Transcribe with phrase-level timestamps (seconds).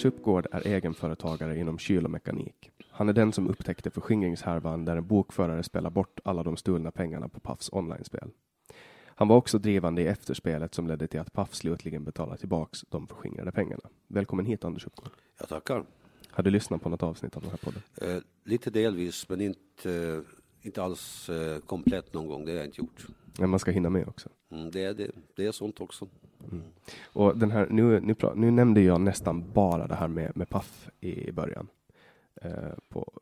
[0.00, 2.70] Anders Uppgård är egenföretagare inom kyl och mekanik.
[2.90, 7.28] Han är den som upptäckte förskingringshärvan där en bokförare spelar bort alla de stulna pengarna
[7.28, 8.30] på Pafs online-spel.
[9.04, 13.06] Han var också drivande i efterspelet som ledde till att Paf slutligen betalade tillbaks de
[13.06, 13.82] förskingrade pengarna.
[14.06, 15.10] Välkommen hit Anders Uppgård.
[15.38, 15.84] Jag tackar.
[16.30, 17.82] Har du lyssnat på något avsnitt av den här podden?
[17.96, 20.22] Eh, lite delvis, men inte,
[20.62, 22.44] inte alls eh, komplett någon gång.
[22.44, 23.06] Det har jag inte gjort.
[23.38, 24.28] Men man ska hinna med också.
[24.50, 26.08] Mm, det, är det, det är sånt också.
[27.12, 30.90] Och den här, nu, nu, nu nämnde jag nästan bara det här med, med Paf
[31.00, 31.68] i början
[32.42, 32.52] eh,
[32.88, 33.12] på,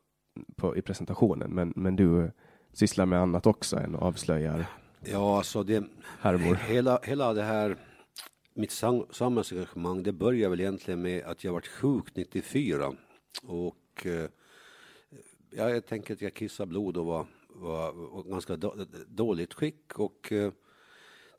[0.55, 2.31] på, i presentationen, men, men du
[2.73, 4.65] sysslar med annat också än avslöjar
[5.05, 5.83] Ja, alltså det,
[6.19, 6.55] härvor.
[6.55, 7.77] hela, hela det här,
[8.53, 12.93] mitt sam, samhällsengagemang, det började väl egentligen med att jag vart sjuk 94
[13.43, 14.29] och eh,
[15.49, 18.75] ja, jag tänker att jag kissade blod och var, var, var ganska då,
[19.07, 20.51] dåligt skick och eh,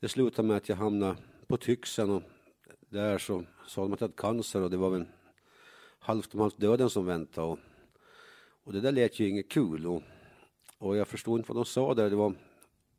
[0.01, 1.17] det slutade med att jag hamnade
[1.51, 2.23] på Tyxen och
[2.89, 5.05] där så sa de att jag hade cancer och det var väl
[5.99, 7.59] halvt om halvt döden som väntade och,
[8.65, 10.03] och det där lät ju inget kul och,
[10.79, 12.11] och jag förstod inte vad de sa där.
[12.11, 12.35] Det var,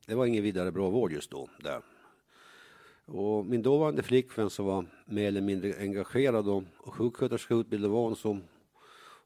[0.08, 1.82] det var ingen vidare bra vård just då där.
[3.06, 8.16] Och min dåvarande flickvän som var mer eller mindre engagerad och, och sjuksköterskeutbildad var hon
[8.16, 8.44] som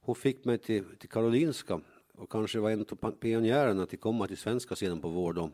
[0.01, 1.81] hon fick mig till, till Karolinska
[2.13, 5.37] och kanske var en av pionjärerna till komma till svenska sidan på vård.
[5.37, 5.49] Och,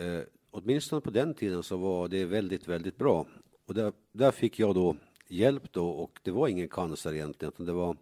[0.00, 3.26] eh, åtminstone på den tiden så var det väldigt, väldigt bra.
[3.66, 4.96] Och där, där fick jag då
[5.28, 7.96] hjälp då och det var ingen cancer egentligen utan det var,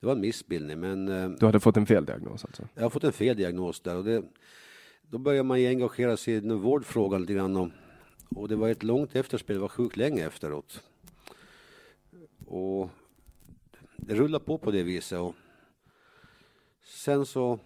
[0.00, 0.80] det var en missbildning.
[0.80, 2.68] Men eh, Du hade fått en feldiagnos alltså?
[2.74, 4.24] jag har fått en feldiagnos där och det,
[5.02, 7.68] då börjar man ju engagera sig i den vårdfrågan lite grann och,
[8.28, 10.82] och det var ett långt efterspel, jag var sjuk länge efteråt.
[12.46, 12.90] Och
[13.96, 15.34] det rullar på på det viset och
[16.84, 17.58] sen så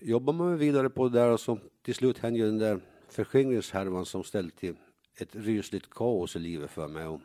[0.00, 2.80] jobbar man vidare på det där och så till slut hände ju den där
[3.12, 4.74] förskingringshärvan som ställt till
[5.16, 7.06] ett rysligt kaos i livet för mig.
[7.06, 7.20] Och,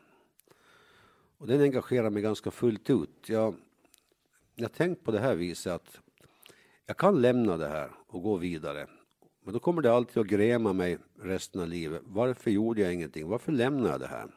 [1.38, 3.30] och den engagerar mig ganska fullt ut.
[3.30, 3.56] Jag,
[4.56, 6.00] jag har tänkt på det här viset att
[6.86, 8.88] jag kan lämna det här och gå vidare.
[9.44, 12.01] Men då kommer det alltid att gräma mig resten av livet.
[12.06, 13.28] Varför gjorde jag ingenting?
[13.28, 14.31] Varför lämnade jag det här?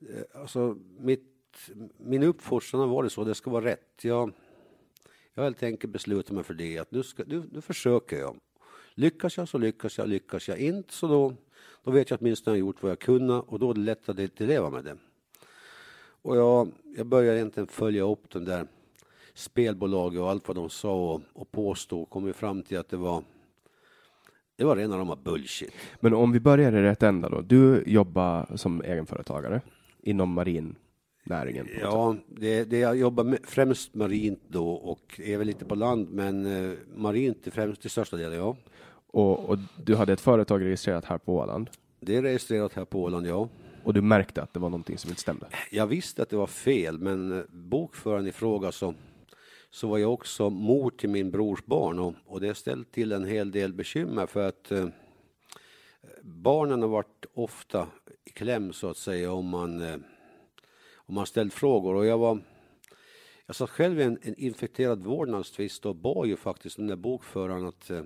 [0.00, 4.04] Eh, alltså, mitt, min uppfostran har varit så, det ska vara rätt.
[4.04, 4.32] Jag,
[5.34, 8.40] jag har helt enkelt beslutat mig för det, att nu, ska, nu, nu försöker jag.
[9.02, 11.34] Lyckas jag så lyckas jag, lyckas jag inte så då,
[11.84, 14.40] då vet jag åtminstone jag gjort vad jag kunde och då är det lättare att
[14.40, 14.96] leva med det.
[16.22, 18.66] Och jag, jag började egentligen följa upp den där
[19.34, 23.24] spelbolaget och allt vad de sa och, och påstod kom fram till att det var
[24.56, 25.72] det var rena rama bullshit.
[26.00, 27.40] Men om vi börjar i rätt ända då.
[27.40, 29.60] Du jobbar som egenföretagare
[30.02, 31.68] inom marinnäringen.
[31.80, 36.08] Ja, det, det jag jobbar med, främst marint då och är väl lite på land,
[36.10, 38.56] men eh, marint är främst till största delen, ja.
[39.12, 41.70] Och, och, du hade ett företag registrerat här på Åland?
[42.00, 43.48] Det är registrerat här på Åland, ja.
[43.84, 45.46] Och du märkte att det var någonting som inte stämde?
[45.70, 48.94] Jag visste att det var fel, men eh, bokföraren i fråga så
[49.70, 53.24] så var jag också mor till min brors barn och, och det ställt till en
[53.24, 54.88] hel del bekymmer för att eh,
[56.22, 57.86] barnen har varit ofta
[58.24, 59.96] i kläm så att säga om man, eh,
[60.94, 62.38] om man ställt frågor och jag var
[63.46, 67.66] jag satt själv i en, en infekterad vårdnadstvist och bad ju faktiskt den där bokföraren
[67.66, 68.02] att, eh,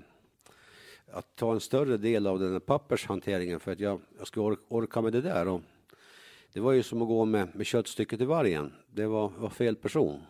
[1.13, 4.63] att ta en större del av den här pappershanteringen för att jag, jag skulle orka,
[4.69, 5.49] orka med det där.
[5.49, 5.61] Och
[6.53, 8.73] det var ju som att gå med, med köttstycket i vargen.
[8.95, 10.21] Det var, var fel person.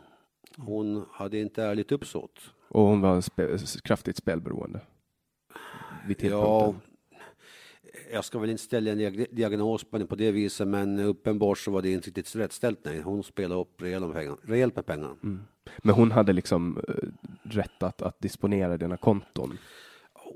[0.57, 2.41] Hon hade inte ärligt uppsåt.
[2.69, 4.81] Och hon var spe kraftigt spelberoende?
[6.07, 6.75] Vid ja,
[8.13, 11.71] jag ska väl inte ställa en diagnos på henne på det viset, men uppenbart så
[11.71, 12.85] var det inte riktigt rätt ställt.
[12.85, 14.37] Nej, hon spelade upp rejält med pengar.
[14.43, 15.17] Rejält med pengar.
[15.23, 15.41] Mm.
[15.83, 16.95] Men hon hade liksom eh,
[17.43, 19.59] rätt att, att disponera dina konton?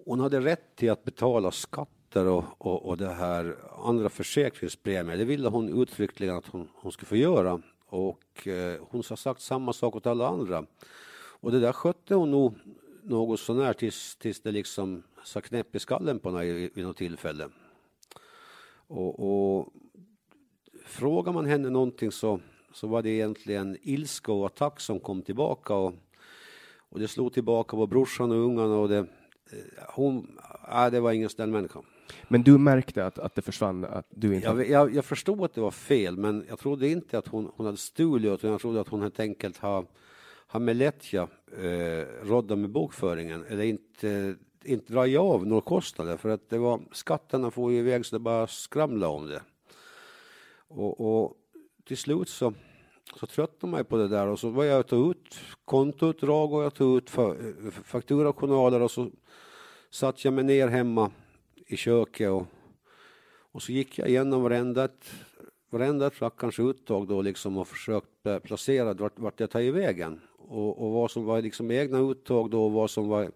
[0.05, 5.17] Hon hade rätt till att betala skatter och, och, och det här andra försäkringspremier.
[5.17, 7.63] Det ville hon uttryckligen att hon, hon skulle få göra.
[7.87, 10.67] Och eh, hon har sagt samma sak åt alla andra.
[11.43, 12.55] Och det där skötte hon nog
[13.03, 17.49] något sånär tills, tills det liksom sa knäpp i skallen på henne vid något tillfälle.
[18.87, 19.69] Och, och
[20.85, 22.41] frågar man henne någonting så,
[22.73, 25.75] så var det egentligen ilska och attack som kom tillbaka.
[25.75, 25.95] Och,
[26.89, 29.07] och det slog tillbaka på brorsan och ungarna och det,
[29.89, 30.39] hon,
[30.69, 31.81] äh, det var ingen snäll människa.
[32.29, 33.85] Men du märkte att, att det försvann?
[33.85, 34.47] Att du inte...
[34.47, 37.67] jag, jag, jag förstod att det var fel, men jag trodde inte att hon, hon
[37.67, 39.87] hade stulit, utan jag trodde att hon helt enkelt har,
[40.47, 46.29] har med lättja eh, rådda med bokföringen, eller inte, inte dra av några kostnader, för
[46.29, 49.43] att det var, skatterna får ju iväg så det bara skramla om det.
[50.69, 51.37] Och, och
[51.85, 52.55] till slut så,
[53.17, 56.75] så tröttnade man på det där och så var jag tog ut kontoutdrag och jag
[56.75, 57.11] tog ut
[57.85, 59.11] fakturajournaler och så
[59.91, 61.11] satt jag mig ner hemma
[61.67, 62.47] i köket och,
[63.53, 64.89] och så gick jag igenom varenda,
[65.71, 70.93] varenda rackarns uttag då liksom och försökt placera vart, vart jag tar vägen och, och
[70.93, 73.31] vad som var liksom egna uttag då och vad som var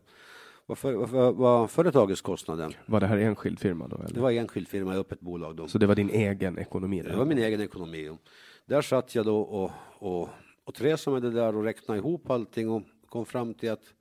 [0.66, 2.78] vad, för, vad, vad företagets kostnader.
[2.86, 3.96] Var det här enskild firma då?
[3.96, 4.14] Eller?
[4.14, 5.68] Det var enskild firma, öppet bolag då.
[5.68, 7.02] Så det var din egen ekonomi?
[7.02, 8.10] Det var min egen ekonomi.
[8.64, 10.28] Där satt jag då och, och,
[10.64, 13.94] och träsade med det där och räknade ihop allting och kom fram till att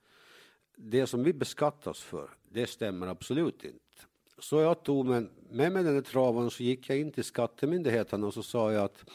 [0.76, 3.80] det som vi beskattas för, det stämmer absolut inte.
[4.40, 8.24] Så jag tog med, med mig den där travan så gick jag in till skattemyndigheten
[8.24, 9.06] och så sa jag att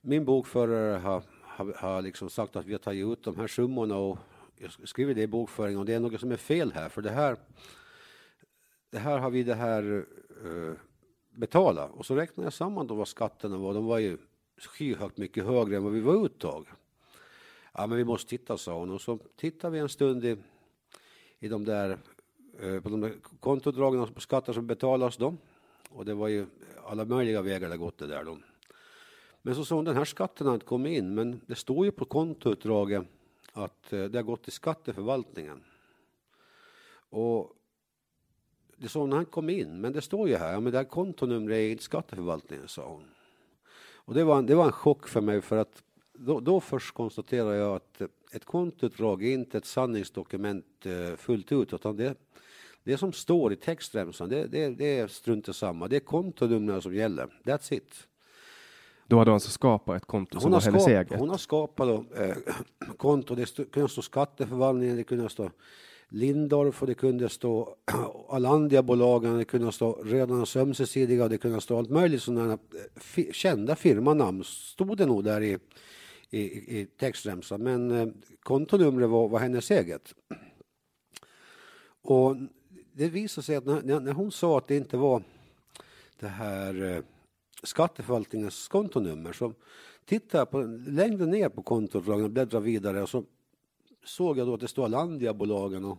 [0.00, 3.96] min bokförare har, har, har liksom sagt att vi har tagit ut de här summorna
[3.96, 4.18] och
[4.56, 7.10] jag skriver det i bokföringen och det är något som är fel här för det
[7.10, 7.36] här
[8.90, 10.06] det här har vi det här
[10.44, 10.74] eh, uh,
[11.30, 13.74] betala och så räknade jag samman då vad skatterna var.
[13.74, 14.18] De var ju
[14.66, 16.66] skyhögt mycket högre än vad vi var uttag.
[17.72, 18.90] Ja, men vi måste titta, sa hon.
[18.90, 20.36] Och så tittade vi en stund i,
[21.38, 21.98] i de där
[22.60, 25.34] eh, på de kontodragen och skatter som betalas då.
[25.90, 26.46] Och det var ju
[26.86, 28.38] alla möjliga vägar det gått det där då.
[29.42, 31.92] Men så sa hon, den här skatten har inte kommit in, men det står ju
[31.92, 33.06] på kontoutdraget
[33.52, 35.64] att eh, det har gått till skatteförvaltningen.
[37.10, 37.56] Och
[38.76, 40.72] det sa hon, den har inte kommit in, men det står ju här, ja, men
[40.72, 43.04] det här kontonumret är inte skatteförvaltningen, sa hon.
[44.04, 45.82] Och det var, en, det var en chock för mig för att
[46.14, 51.72] då, då först konstaterade jag att ett kontoutdrag är inte ett sanningsdokument eh, fullt ut,
[51.72, 52.14] utan det,
[52.84, 55.88] det som står i textremsan, det, det, det är strunt samma.
[55.88, 57.28] Det är kontonumren som gäller.
[57.44, 58.08] That's it.
[59.06, 61.18] Då hade hon alltså skapat ett konto som var hennes eget?
[61.18, 62.36] Hon har skapat då, eh,
[62.96, 63.34] konto.
[63.34, 65.50] Det kunde stå skatteförvaltningen, det kunde stå
[66.12, 67.76] Lindorf och det kunde stå
[68.28, 72.52] Alandia-bolagen, det kunde stå Rödarnas ömsesidiga och det kunde stå allt möjligt sådana
[73.16, 75.58] eh, kända firmanamn stod det nog där i,
[76.30, 76.40] i,
[76.80, 77.62] i textremsan.
[77.62, 78.08] Men eh,
[78.42, 80.14] kontonumret var, var hennes eget.
[82.02, 82.36] Och
[82.92, 85.22] det visade sig att när, när hon sa att det inte var
[86.20, 87.02] det här eh,
[87.62, 89.52] skatteförvaltningens kontonummer så
[90.04, 93.24] tittade jag på, längre ner på kontoutdragen och bläddrade vidare och så
[94.04, 95.98] såg jag då att det står Landiabolagen och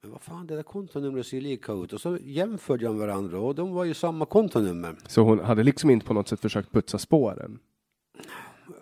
[0.00, 1.92] men vad fan, det där kontonumret ser lika ut.
[1.92, 4.96] Och så jämförde jag med varandra och de var ju samma kontonummer.
[5.06, 7.58] Så hon hade liksom inte på något sätt försökt putsa spåren?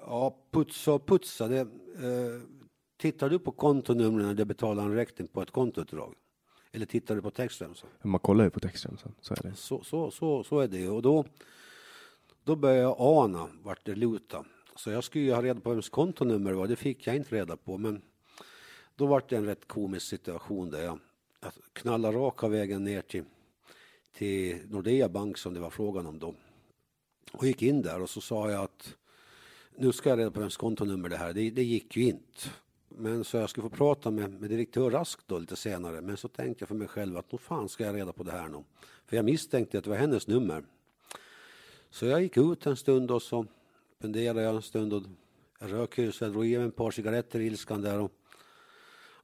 [0.00, 1.49] Ja, putsa och putsa.
[1.49, 1.66] Det, eh,
[2.96, 6.14] tittar du på kontonumren när du betalar en räkning på ett kontoutdrag?
[6.73, 7.88] Eller tittar du på textremsan?
[8.02, 9.54] Man kollar ju på textremsan, så är det.
[9.54, 11.25] Så, så, så, så är det och då,
[12.44, 14.44] då började jag ana vart det lutar.
[14.76, 17.37] Så jag skulle ju ha reda på vems kontonummer det var, det fick jag inte
[17.37, 17.78] reda på.
[17.78, 18.02] Men
[18.97, 20.99] då var det en rätt komisk situation där jag,
[21.73, 23.25] knallade raka vägen ner till,
[24.12, 26.35] till Nordea Bank som det var frågan om då.
[27.33, 28.97] Och gick in där och så sa jag att
[29.76, 32.49] nu ska jag reda på vems kontonummer det här Det, det gick ju inte.
[32.88, 36.00] Men så jag skulle få prata med, med direktör Rask då lite senare.
[36.00, 38.33] Men så tänkte jag för mig själv att nog fan ska jag reda på det
[38.33, 38.64] här nu.
[39.06, 40.64] För jag misstänkte att det var hennes nummer.
[41.90, 43.47] Så jag gick ut en stund och så
[44.06, 45.02] funderade jag en stund och
[45.60, 48.12] jag rök ju så jag drog i mig ett par cigaretter i ilskan där och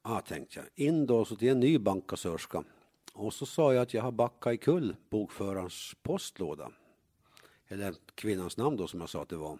[0.02, 0.86] ja, tänkte jag.
[0.86, 2.64] In då så till en ny bankkassörska.
[3.12, 6.70] Och så sa jag att jag har backat i kull bokförarens postlåda.
[7.68, 9.58] Eller kvinnans namn då som jag sa att det var.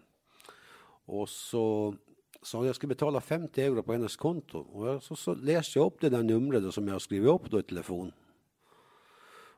[1.04, 1.94] Och så
[2.42, 4.58] sa att jag skulle betala 50 euro på hennes konto.
[4.58, 7.50] Och jag, så, så läste jag upp det där numret då, som jag skrivit upp
[7.50, 8.12] då i telefon.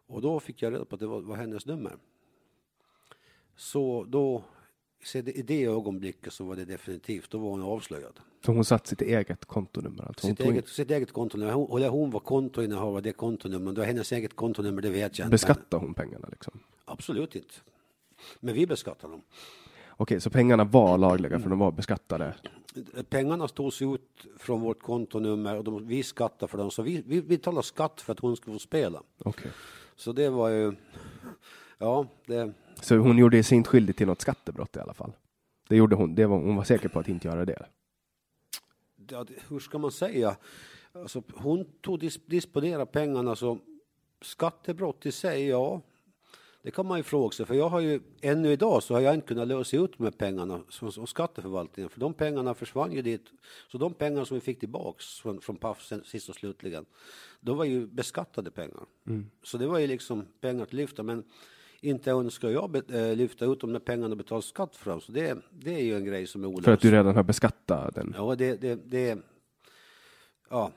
[0.06, 1.96] Och då fick jag reda på att det var, var hennes nummer.
[3.56, 4.42] Så då,
[5.14, 8.20] i det ögonblicket så var det definitivt, då var hon avslöjad.
[8.46, 10.04] Så hon satt sitt eget kontonummer?
[10.04, 11.52] Alltså sitt, eget, sitt eget kontonummer.
[11.52, 13.74] Hon, eller hon var kontoinnehavare av det kontonumret.
[13.74, 15.30] Det var hennes eget kontonummer, det vet jag inte.
[15.30, 16.60] Beskattade hon pengarna liksom?
[16.84, 17.54] Absolut inte.
[18.40, 19.22] Men vi beskattar dem.
[19.96, 22.34] Okej, så pengarna var lagliga för de var beskattade?
[23.08, 26.70] Pengarna togs ut från vårt kontonummer och de, vi skattade för dem.
[26.70, 29.02] Så vi, vi, vi talar skatt för att hon skulle få spela.
[29.18, 29.50] Okej.
[29.96, 30.72] Så det var ju,
[31.78, 32.52] ja, det...
[32.80, 35.12] Så hon gjorde sig inte skyldig till något skattebrott i alla fall?
[35.68, 37.66] Det gjorde hon, det var, hon var säker på att inte göra det?
[39.10, 40.36] Ja, hur ska man säga?
[40.92, 43.58] Alltså, hon tog dis disponera pengarna så
[44.22, 45.80] skattebrott i sig, ja,
[46.62, 49.14] det kan man ju fråga sig, för jag har ju ännu idag så har jag
[49.14, 53.26] inte kunnat lösa ut de här pengarna hos skatteförvaltningen, för de pengarna försvann ju dit.
[53.72, 56.84] Så de pengar som vi fick tillbaks från, från Paf sist och slutligen,
[57.40, 58.86] de var ju beskattade pengar.
[59.06, 59.30] Mm.
[59.42, 61.24] Så det var ju liksom pengar att lyfta, men
[61.84, 65.00] inte önskar jag äh, lyfta ut de där pengarna och betala skatt för dem.
[65.00, 66.64] Så det, det är ju en grej som är olöst.
[66.64, 68.14] För att du redan har beskattat den?
[68.16, 69.18] Ja, det, det, det
[70.50, 70.72] ja,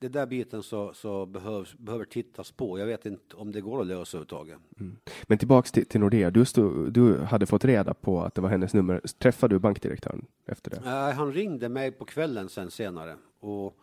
[0.00, 2.78] det där biten så, så behövs, behöver tittas på.
[2.78, 4.58] Jag vet inte om det går att lösa överhuvudtaget.
[4.80, 4.96] Mm.
[5.26, 6.30] Men tillbaks till, till Nordea.
[6.30, 9.00] Du, stod, du hade fått reda på att det var hennes nummer.
[9.18, 10.82] Träffade du bankdirektören efter det?
[10.84, 13.76] Nej, han ringde mig på kvällen sen senare och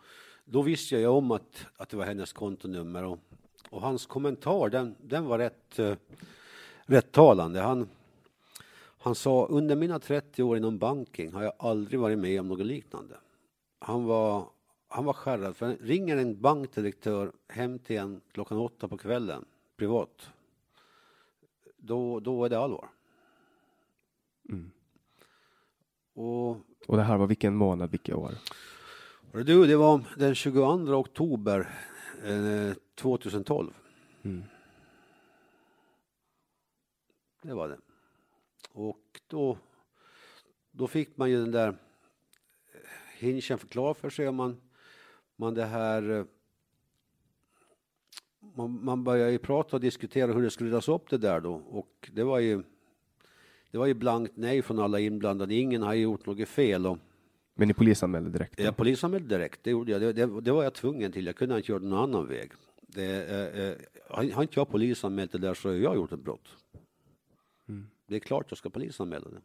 [0.44, 3.18] då visste jag om att, att det var hennes kontonummer och,
[3.70, 5.94] och hans kommentar den, den var rätt, uh,
[6.88, 7.60] rätt talande.
[7.60, 7.88] Han,
[8.98, 12.66] han sa under mina 30 år inom banking har jag aldrig varit med om något
[12.66, 13.16] liknande.
[13.78, 14.44] Han var
[14.88, 19.44] han var skärrad för ringer en bankdirektör hem till en klockan åtta på kvällen
[19.76, 20.30] privat.
[21.76, 22.88] Då, då är det allvar.
[24.48, 24.70] Mm.
[26.14, 26.50] Och,
[26.86, 28.34] och det här var vilken månad, vilket år?
[29.32, 30.62] Du, det var den 22
[30.94, 31.70] oktober
[32.24, 33.70] eh, 2012.
[34.22, 34.42] Mm.
[37.42, 37.78] Det var det.
[38.72, 39.58] Och då,
[40.70, 41.76] då fick man ju den där
[43.18, 44.60] hinchen förklar för sig man
[45.36, 46.24] man det här eh,
[48.54, 51.54] man, man började ju prata och diskutera hur det skulle röras upp det där då
[51.54, 52.62] och det var ju
[53.70, 55.54] det var ju blankt nej från alla inblandade.
[55.54, 56.86] Ingen har gjort något fel.
[56.86, 56.98] Och,
[57.54, 58.56] men ni polisanmälde direkt?
[58.56, 58.64] Då?
[58.64, 59.60] Ja, polisanmälde direkt.
[59.62, 60.00] Det gjorde jag.
[60.00, 61.26] Det, det, det, var jag tvungen till.
[61.26, 62.52] Jag kunde inte göra någon annan väg.
[62.80, 66.48] Det, eh, eh, har inte jag polisanmält det där så har jag gjort ett brott.
[68.08, 69.40] Det är klart jag ska polisanmäla det.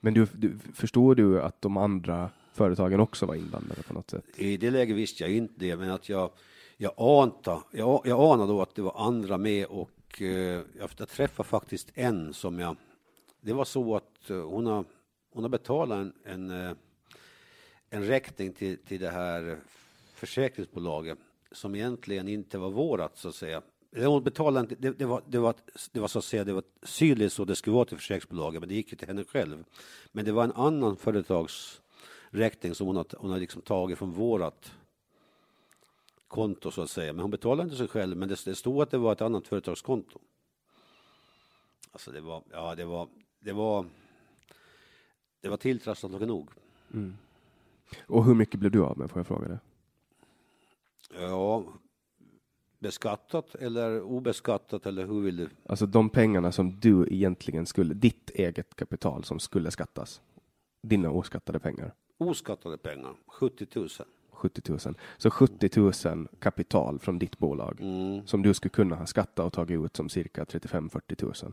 [0.00, 4.24] Men du, du, förstår du att de andra företagen också var inblandade på något sätt?
[4.36, 6.30] I det läget visste jag inte det, men att jag,
[6.76, 11.48] jag, anta, jag, jag anade då att det var andra med och eh, jag träffade
[11.48, 12.76] faktiskt en som jag...
[13.40, 14.84] Det var så att eh, hon, har,
[15.32, 16.72] hon har betalat en, en, eh,
[17.90, 19.58] en räkning till, till det här
[20.14, 21.18] försäkringsbolaget
[21.52, 23.62] som egentligen inte var vårat så att säga.
[23.96, 25.54] Hon betalade inte, det, det, var, det, var,
[25.92, 28.68] det var så att säga, det var sydligt så det skulle vara till försäkringsbolaget, men
[28.68, 29.64] det gick till henne själv.
[30.12, 31.80] Men det var en annan företags
[32.30, 34.72] räkning som hon har, hon har liksom tagit från vårat
[36.28, 37.12] konto så att säga.
[37.12, 39.48] Men hon betalade inte sig själv, men det, det stod att det var ett annat
[39.48, 40.18] företagskonto.
[41.92, 43.08] Alltså det var, ja det var,
[43.40, 43.86] det var,
[45.40, 46.50] det var tilltrasslat nog.
[46.94, 47.16] Mm.
[48.06, 49.60] Och hur mycket blev du av med, får jag fråga det?
[51.14, 51.64] Ja,
[52.80, 55.48] beskattat eller obeskattat eller hur vill du?
[55.66, 60.20] Alltså de pengarna som du egentligen skulle, ditt eget kapital som skulle skattas.
[60.82, 61.92] Dina oskattade pengar.
[62.18, 63.88] Oskattade pengar, 70 000.
[64.32, 64.78] 70 000.
[65.18, 68.26] Så 70 000 kapital från ditt bolag Mm.
[68.26, 71.52] som du skulle kunna ha skattat och tagit ut som cirka 35-40 000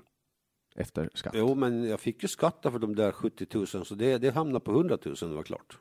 [0.76, 1.34] efter skatt.
[1.36, 4.60] Jo, men jag fick ju skatta för de där 70 000 så det, det hamnade
[4.66, 5.78] på 100 000, det var klart.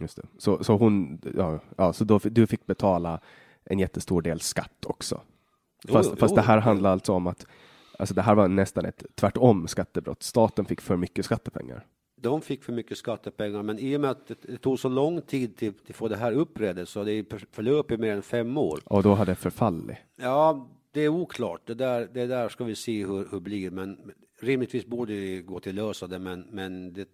[0.00, 0.26] Just det.
[0.38, 3.20] Så, så hon, ja, ja, så då, du fick betala
[3.66, 5.20] en jättestor del skatt också.
[5.88, 7.46] Fast, jo, fast det här handlar alltså om att
[7.98, 10.22] Alltså det här var nästan ett tvärtom skattebrott.
[10.22, 11.86] Staten fick för mycket skattepengar.
[12.16, 15.56] De fick för mycket skattepengar, men i och med att det, tog så lång tid
[15.56, 18.80] till, till att få det här uppredet så det förlöp i mer än fem år.
[18.84, 19.96] Och då hade det förfallit.
[20.16, 21.60] Ja, det är oklart.
[21.64, 25.60] Det där, det där ska vi se hur det blir, men rimligtvis borde det gå
[25.60, 27.08] till lösa det, men, men det,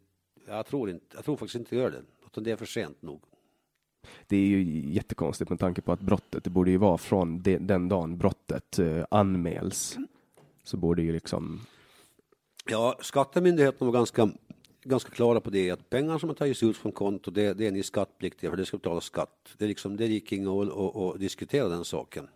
[0.48, 2.02] jag, tror inte, jag tror faktiskt inte det gör det.
[2.26, 3.20] Utan det är för sent nog.
[4.26, 7.58] Det är ju jättekonstigt med tanke på att brottet, det borde ju vara från de,
[7.58, 9.96] den dagen brottet eh, anmäls.
[10.64, 11.60] Så borde ju liksom,
[12.70, 14.28] Ja, skattemyndigheten var ganska,
[14.84, 17.70] ganska klara på det, att pengar som har tagits ut från konto, det, det är
[17.70, 19.48] ni skattpliktiga för det ska betala skatt.
[19.58, 22.28] Det, är liksom, det gick inget att, diskutera den saken.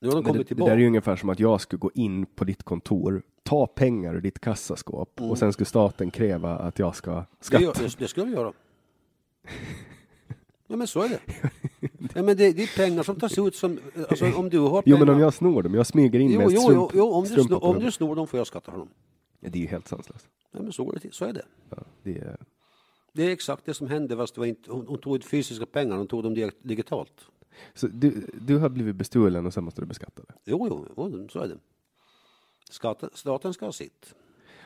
[0.00, 0.70] Nu har de men det, kommit det tillbaka.
[0.70, 4.14] där är ju ungefär som att jag skulle gå in på ditt kontor, ta pengar
[4.14, 7.64] ur ditt kassaskåp och sen skulle staten kräva att jag ska Det, skatta.
[7.64, 8.52] gör, det, det ska vi göra.
[10.70, 11.20] Ja, men så är det.
[12.14, 14.96] Ja, men det, det är pengar som tas ut som, alltså om du har Jo
[14.96, 14.98] pengar.
[15.06, 17.24] men om jag snor dem, jag smyger in jo, med jo, strump, jo, jo, om,
[17.24, 18.88] du snor, om du snor dem får jag skatta för dem.
[19.40, 20.26] Ja, det är ju helt sanslöst.
[20.52, 21.12] Ja, men så går det till.
[21.12, 21.44] Så är det.
[21.70, 22.36] Ja, det är,
[23.12, 25.66] Det är exakt det som hände fast det var inte, hon, hon tog ut fysiska
[25.66, 27.12] pengar, hon tog dem digitalt.
[27.74, 30.34] så du, du har blivit bestulen och sen måste du beskatta det.
[30.44, 31.58] Jo, jo, jo så är det.
[32.70, 34.14] Skatten, staten ska ha sitt.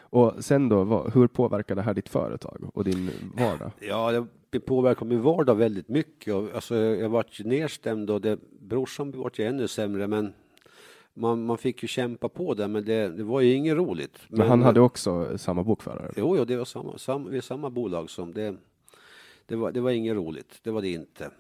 [0.01, 3.71] Och sen då, vad, hur påverkar det här ditt företag och din vardag?
[3.81, 4.27] Ja, det
[4.61, 6.35] påverkar min vardag väldigt mycket.
[6.35, 10.33] Och, Alltså, jag vart ju nedstämd och det, brorsan vart ju ännu sämre, men
[11.15, 14.19] man, man fick ju kämpa på det, men det, det var ju inget roligt.
[14.29, 16.13] Men, han hade också samma bokförare?
[16.17, 18.57] Jo, jo det var samma, samma, vi är samma bolag som det.
[19.47, 21.31] Det var, det var inget roligt, det var det inte.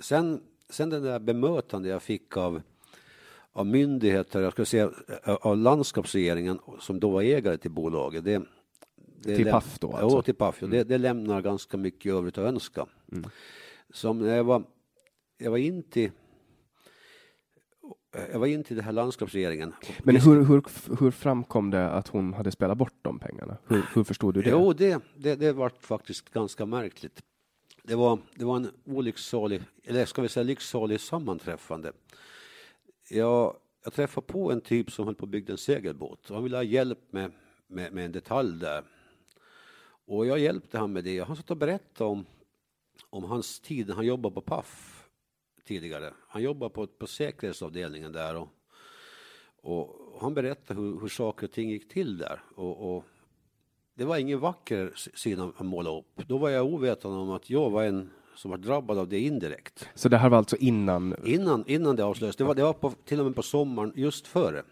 [0.00, 2.62] Sen, sen den där bemötande jag fick av,
[3.52, 4.90] av myndigheter, jag ska säga
[5.24, 8.24] av landskapsregeringen som då var ägare till bolaget.
[8.24, 8.42] Det, det
[9.22, 10.22] Till läm- Paf då, Ja, alltså?
[10.22, 10.60] till Paf.
[10.60, 12.86] Det, det lämnar ganska mycket övrigt att önska.
[13.90, 14.62] Som när jag var,
[15.38, 16.10] jag var in till
[18.32, 19.74] jag var in till det här landskapsregeringen.
[20.02, 20.62] Men hur, hur,
[21.00, 23.56] hur framkom det att hon hade spelat bort de pengarna?
[23.66, 24.50] Hur, hur förstod du det?
[24.50, 27.22] Jo, det, det, det var faktiskt ganska märkligt.
[27.82, 31.92] Det var, det var en olycksalig, eller ska vi säga lycksalig sammanträffande.
[33.10, 36.44] Jag, jag träffade på en typ som höll på att bygga en segelbåt och han
[36.44, 37.32] ville ha hjälp med,
[37.66, 38.82] med, med en detalj där.
[40.08, 41.20] Och jag hjälpte han med det.
[41.20, 42.26] Han satt och berättade om,
[43.10, 45.04] om hans tid när han jobbade på Paf
[45.64, 46.12] tidigare.
[46.28, 48.48] Han jobbade på, på säkerhetsavdelningen där och,
[49.62, 52.42] och han berättade hur, hur saker och ting gick till där.
[52.54, 53.04] Och, och
[53.94, 56.22] det var ingen vacker sida att måla upp.
[56.26, 59.88] Då var jag ovetande om att jag var en som var drabbad av det indirekt.
[59.94, 61.14] Så det här var alltså innan?
[61.24, 62.36] Innan, innan det avslöjades.
[62.36, 64.62] Det var, det var på, till och med på sommaren just före.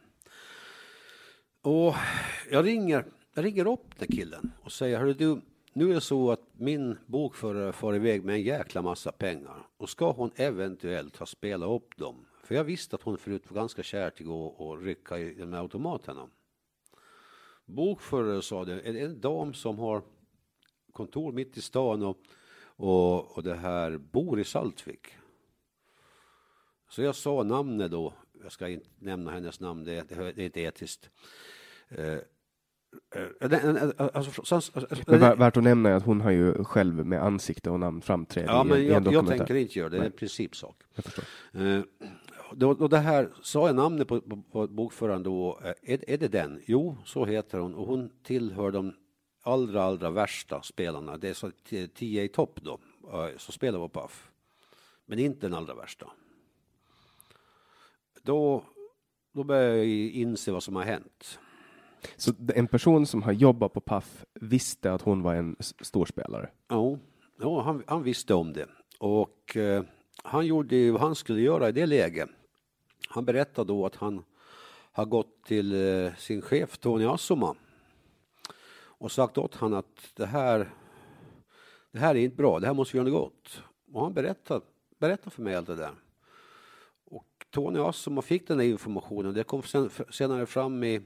[1.62, 1.94] Och
[2.51, 3.05] jag ringer,
[3.37, 5.40] jag ringer upp den killen och säger, hörru du,
[5.72, 9.90] nu är det så att min bokförare far iväg med en jäkla massa pengar och
[9.90, 12.27] ska hon eventuellt ha spelat upp dem?
[12.44, 15.35] För jag visste att hon förut var ganska kär till att gå och rycka i
[15.35, 16.29] de här automaterna.
[17.64, 20.03] Bokförare sa det, är det en dam som har
[20.92, 22.18] kontor mitt i stan och,
[22.62, 25.09] och, och det här bor i Saltvik.
[26.88, 30.46] Så jag sa namnet då, jag ska inte nämna hennes namn, det, det, det är
[30.46, 31.11] inte etiskt.
[31.88, 32.20] Eh, eh,
[34.14, 34.42] alltså,
[35.35, 38.64] värt att nämna är att hon har ju själv med ansikte och namn framträder Ja,
[38.64, 40.77] i, men en- i en jag, jag tänker inte göra det, det är en principsak.
[40.94, 41.25] Jag förstår.
[41.53, 41.81] Eh,
[42.53, 46.18] då, då det här, sa jag namnet på, på, på bokföraren då, eh, är, är
[46.18, 46.62] det den?
[46.66, 48.94] Jo, så heter hon och hon tillhör de
[49.42, 51.16] allra, allra värsta spelarna.
[51.16, 51.51] Det är så
[51.99, 52.79] i topp då,
[53.12, 54.31] eh, som spelar på Paf.
[55.07, 56.07] Men inte den allra värsta.
[58.22, 58.64] Då,
[59.33, 61.38] då börjar jag inse vad som har hänt.
[62.16, 66.50] Så en person som har jobbat på Paf visste att hon var en storspelare?
[66.70, 66.98] Jo,
[67.40, 68.66] ja han, han visste om det.
[68.98, 69.82] Och eh,
[70.22, 72.28] han gjorde ju vad han skulle göra i det läget.
[73.08, 74.24] Han berättade då att han
[74.92, 77.54] har gått till eh, sin chef Tony Assoma
[78.98, 80.70] och sagt åt han att det här,
[81.92, 83.62] det här är inte bra, det här måste vi göra något gott.
[83.92, 84.64] Och han berättade,
[84.98, 85.94] berättade för mig allt det där.
[87.04, 89.34] Och Tony Assoma fick den här informationen.
[89.34, 91.02] Det kom sen, senare fram i,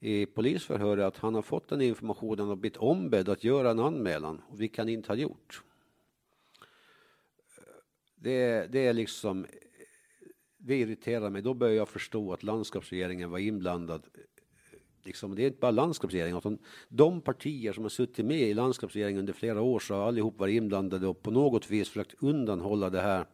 [0.00, 4.42] i polisförhöret att han har fått den informationen och blivit ombedd att göra en anmälan,
[4.52, 5.62] vilket han inte har gjort.
[8.14, 9.46] Det, det är liksom
[10.58, 11.42] det irriterar mig.
[11.42, 14.06] Då börjar jag förstå att landskapsregeringen var inblandad.
[15.04, 16.58] Liksom, det är inte bara landskapsregeringen, utan
[16.88, 20.54] de partier som har suttit med i landskapsregeringen under flera år så har allihop varit
[20.54, 23.26] inblandade och på något vis försökt undanhålla det här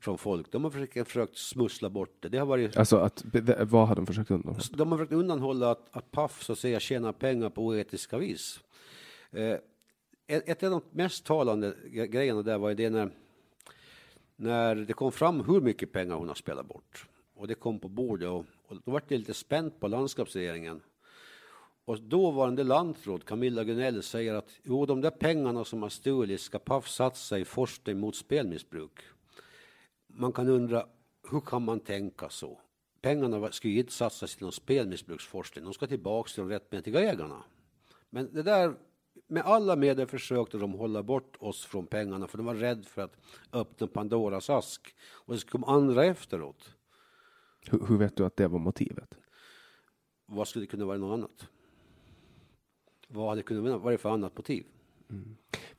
[0.00, 0.52] från folk.
[0.52, 2.28] De har försökt, försökt smussla bort det.
[2.28, 3.24] det har varit, Alltså, att,
[3.60, 4.64] vad har de försökt undanhålla?
[4.72, 8.60] de har försökt undanhålla att, att Paf så att säga tjänar pengar på oetiska vis.
[9.30, 9.56] Eh,
[10.26, 13.10] ett av de mest talande gre- grejerna där var ju det när,
[14.36, 17.06] när det kom fram hur mycket pengar hon har spelat bort.
[17.34, 20.80] Och det kom på bordet och, och då var det lite spänt på landskapsregeringen.
[21.84, 26.58] Och dåvarande lantråd Camilla Gunell säger att jo, de där pengarna som har stulits ska
[26.58, 28.92] Paf satsa i forskning mot spelmissbruk.
[30.20, 30.86] Man kan undra,
[31.30, 32.60] hur kan man tänka så?
[33.00, 37.42] Pengarna ska ju inte satsas till någon spelmissbruksforskning, de ska tillbaka till de rättmätiga ägarna.
[38.10, 38.74] Men det där,
[39.26, 43.02] med alla medel försökte de hålla bort oss från pengarna för de var rädda för
[43.02, 43.16] att
[43.52, 44.94] öppna Pandoras ask.
[45.10, 46.74] Och det skulle komma andra efteråt.
[47.70, 49.18] Hur, hur vet du att det var motivet?
[50.26, 51.48] Vad skulle det kunna vara något annat?
[53.08, 54.66] Vad hade det kunnat vara för annat motiv?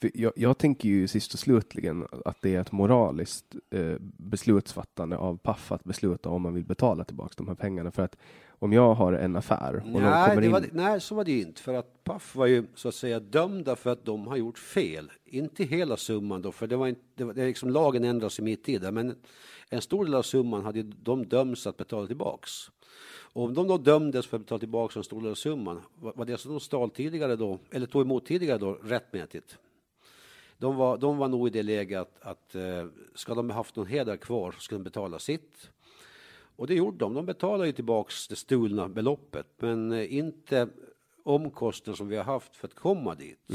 [0.02, 5.18] För jag, jag tänker ju sist och slutligen att det är ett moraliskt eh, beslutsfattande
[5.18, 7.92] av Paf att besluta om man vill betala tillbaka de här pengarna.
[7.92, 8.18] För att
[8.62, 10.52] om jag har en affär och Nej, kommer in.
[10.52, 11.62] var, nej, så var det inte.
[11.62, 15.12] För att Paf var ju så att säga dömda för att de har gjort fel.
[15.26, 18.39] Inte hela summan då, för det var inte, det var, det är liksom lagen ändras
[18.39, 18.92] i mitt i det.
[18.92, 19.15] Men
[19.70, 22.52] en stor del av summan hade ju de dömts att betala tillbaks.
[23.34, 26.25] Och om de då dömdes för att betala tillbaka en stor del av summan, var,
[26.25, 29.58] det som de stal tidigare då, eller tog emot tidigare då, rättmätigt?
[30.58, 33.75] De var, de var nog i det läget att, att eh, ska de ha haft
[33.75, 35.69] någon heder kvar så skulle de betala sitt.
[36.56, 37.13] Och det gjorde de.
[37.13, 40.67] De betalade ju tillbaks det stulna beloppet, men eh, inte
[41.23, 43.49] omkostnader som vi har haft för att komma dit.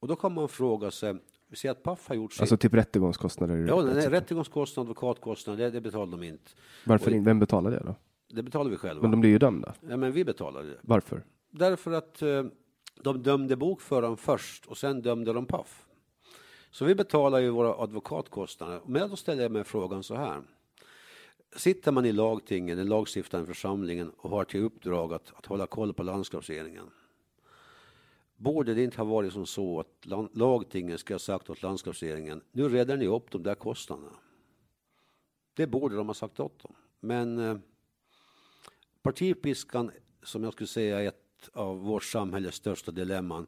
[0.00, 1.14] Och då kan man fråga sig,
[1.48, 2.40] vi ser att Paf har gjort sitt.
[2.40, 3.56] Alltså typ rättegångskostnader.
[3.56, 4.12] ja, rätt nej, sätt.
[4.12, 6.50] rättegångskostnad, advokatkostnad, det, det betalar de inte.
[6.84, 7.94] Varför och- vem betalar det då?
[8.32, 9.02] Det betalar vi själva.
[9.02, 9.74] Men de blir ju dömda.
[9.88, 10.76] Ja, men vi betalar det.
[10.82, 11.24] Varför?
[11.50, 12.44] Därför att eh,
[13.02, 15.86] de dömde bokföraren först och sen dömde de Paf.
[16.70, 18.80] Så vi betalar ju våra advokatkostnader.
[18.86, 20.42] Men då ställer jag mig frågan så här.
[21.56, 25.92] Sitter man i lagtingen, den lagstiftande församlingen och har till uppdrag att, att hålla koll
[25.92, 26.90] på landskapsregeringen.
[28.36, 32.68] Borde det inte ha varit som så att lagtingen ska ha sagt åt landskapsregeringen, nu
[32.68, 34.16] räddar ni upp de där kostnaderna.
[35.54, 36.74] Det borde de ha sagt åt dem.
[37.00, 37.56] Men eh,
[39.02, 39.90] partipiskan,
[40.22, 43.46] som jag skulle säga är ett av vårt samhälles största dilemman,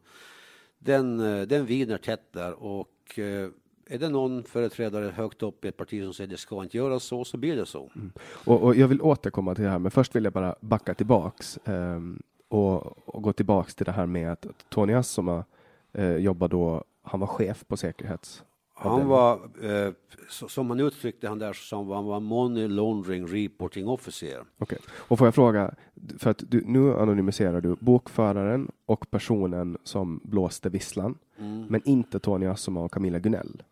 [0.78, 3.48] den, eh, den viner tätt där och eh,
[3.86, 7.00] är det någon företrädare högt upp i ett parti som säger det ska inte göra
[7.00, 7.90] så, så blir det så.
[7.96, 8.12] Mm.
[8.44, 11.58] Och, och jag vill återkomma till det här, men först vill jag bara backa tillbaks
[11.64, 15.44] ehm, och, och gå tillbaks till det här med att Tony Assoma
[15.92, 18.44] eh, jobbar då, han var chef på säkerhets...
[18.76, 19.32] Han var,
[19.62, 19.92] eh,
[20.28, 24.44] som han uttryckte han där, sa han var- money laundering reporting officer.
[24.58, 24.78] Okej.
[24.96, 25.74] Och får jag fråga,
[26.18, 31.66] för att du, nu anonymiserar du bokföraren och personen som blåste visslan, Mm.
[31.68, 33.62] men inte Tony Assoma och Camilla Gunell.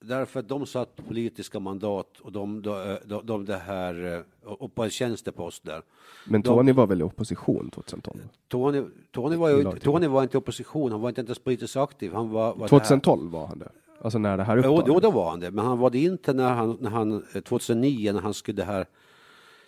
[0.00, 4.74] Därför att de satt politiska mandat och de, de, de, de det här, eh, och
[4.74, 5.82] på en tjänstepost där.
[6.26, 8.18] Men De- Tony var väl i opposition 2012?
[8.48, 9.72] Tony, Tony, var ju.
[9.78, 12.12] Tony var inte i opposition, han var inte ens politiskt aktiv.
[12.14, 13.68] Han var, var det här- 2012 var han det?
[14.06, 14.84] Alltså när det här uppdagades?
[14.88, 15.50] jo, då var han det.
[15.50, 18.86] Men han var det inte när han, när han eh, 2009 när han skulle här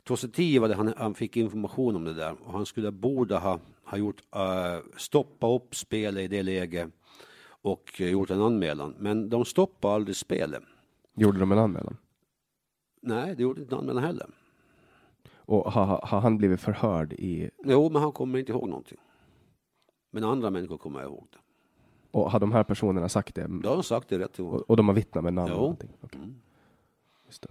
[0.05, 3.61] 2010 var det han, han fick information om det där och han skulle borde ha,
[3.85, 6.88] ha gjort uh, stoppa upp spelet i det läget
[7.62, 8.94] och eh, gjort en anmälan.
[8.98, 10.62] Men de stoppade aldrig spelet.
[11.16, 11.96] Gjorde de en anmälan?
[13.03, 14.27] Nej, det gjorde inte en anmälan heller.
[15.37, 17.51] Och har, har- har han blivit förhörd i...
[17.64, 18.98] Jo, men han kommer inte ihåg någonting.
[20.11, 21.38] Men andra människor kommer ihåg det.
[22.11, 23.47] Och har de här personerna sagt det?
[23.62, 24.61] Det har de sagt i rättegången.
[24.61, 25.49] Och, och de har vittnat med namn?
[25.51, 25.55] Jo.
[25.57, 25.90] Och någonting?
[26.01, 26.21] Okej.
[26.21, 26.35] Mm.
[27.27, 27.49] Just det.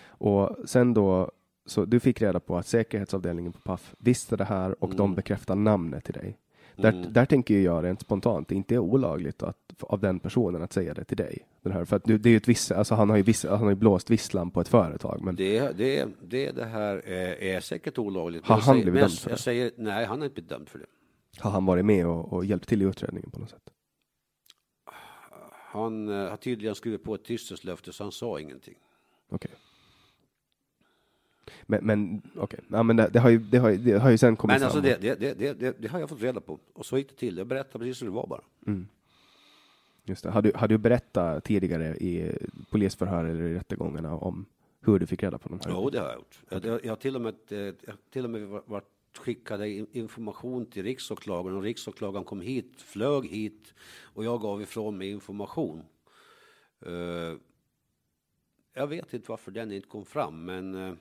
[0.00, 1.30] Och sen då,
[1.66, 5.14] så du fick reda på att säkerhetsavdelningen på Paf visste det här och de Mm.
[5.14, 6.38] bekräftar namnet till dig.
[6.76, 7.12] Där, Mm.
[7.12, 10.94] där tänker jag rent spontant, det inte är olagligt att, av den personen att säga
[10.94, 11.38] det till dig.
[11.62, 13.58] Den här, för att det är ju ett viss, alltså han har ju, viss, han
[13.58, 15.20] har ju blåst visslan på ett företag.
[15.22, 18.46] Men Det, det, det, det här är, är säkert olagligt.
[18.46, 19.42] Har jag han blivit jag- dömd för Jag det?
[19.42, 20.86] säger, nej, han har inte blivit dömd för det.
[21.40, 23.70] Har han varit med och, och hjälpt till i utredningen på något sätt?
[25.70, 28.74] Han eh, har tydligen skrivit på ett tystnadslöfte så han sa ingenting.
[29.28, 29.50] Okej.
[31.62, 34.36] Men, men okej, ja, men det, det, har ju, det, har, det har ju sen
[34.36, 34.90] kommit Men alltså fram.
[35.00, 36.58] det, det, det, det, det, det har jag fått reda på.
[36.72, 37.38] Och så gick det till.
[37.38, 38.42] Jag berättade precis hur det var bara.
[40.04, 40.30] Just det.
[40.30, 42.38] Har, du, har du berättat tidigare i
[42.70, 44.46] polisförhör eller i rättegångarna om
[44.80, 45.70] hur du fick reda på de här?
[45.70, 46.40] Jo, det har jag gjort.
[46.48, 47.74] Jag, jag, jag har till och med, eh,
[48.10, 54.24] till och med varit skickade information till riksåklagaren och riksåklagaren kom hit, flög hit och
[54.24, 55.82] jag gav ifrån mig information.
[56.86, 57.34] Eh,
[58.74, 60.94] jag vet inte varför den inte kom fram, men eh,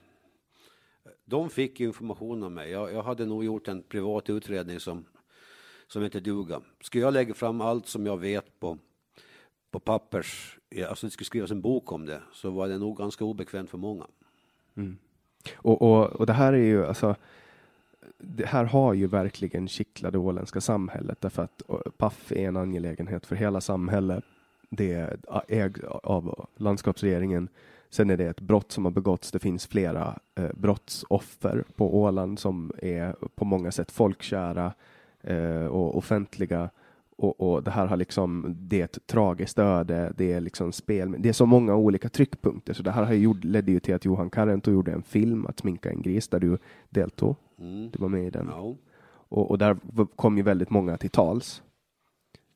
[1.25, 2.71] de fick information av mig.
[2.71, 5.05] Jag, jag hade nog gjort en privat utredning som,
[5.87, 6.61] som inte duga.
[6.81, 8.77] Ska jag lägga fram allt som jag vet på,
[9.71, 13.25] på pappers, alltså det skulle skrivas en bok om det, så var det nog ganska
[13.25, 14.07] obekvämt för många.
[14.75, 14.97] Mm.
[15.55, 17.15] Och, och, och det här är ju alltså
[18.17, 21.61] det här har ju verkligen kittlat det åländska samhället därför att
[21.97, 24.23] Paff är en angelägenhet för hela samhället.
[24.69, 27.49] Det är av landskapsregeringen.
[27.89, 29.31] Sen är det ett brott som har begåtts.
[29.31, 34.73] Det finns flera eh, brottsoffer på Åland som är på många sätt folkkära
[35.21, 36.69] eh, och offentliga.
[37.19, 41.15] Och, och, det här har liksom, det är ett tragiskt öde, det är liksom spel,
[41.19, 44.05] det är så många olika tryckpunkter, så det här har gjort, ledde ju till att
[44.05, 46.57] Johan Karento gjorde en film, Att sminka en gris, där du
[46.89, 47.35] deltog.
[47.59, 47.89] Mm.
[47.91, 48.45] Du var med i den.
[48.45, 48.77] No.
[49.29, 49.77] Och, och, där
[50.15, 51.61] kom ju väldigt många till tals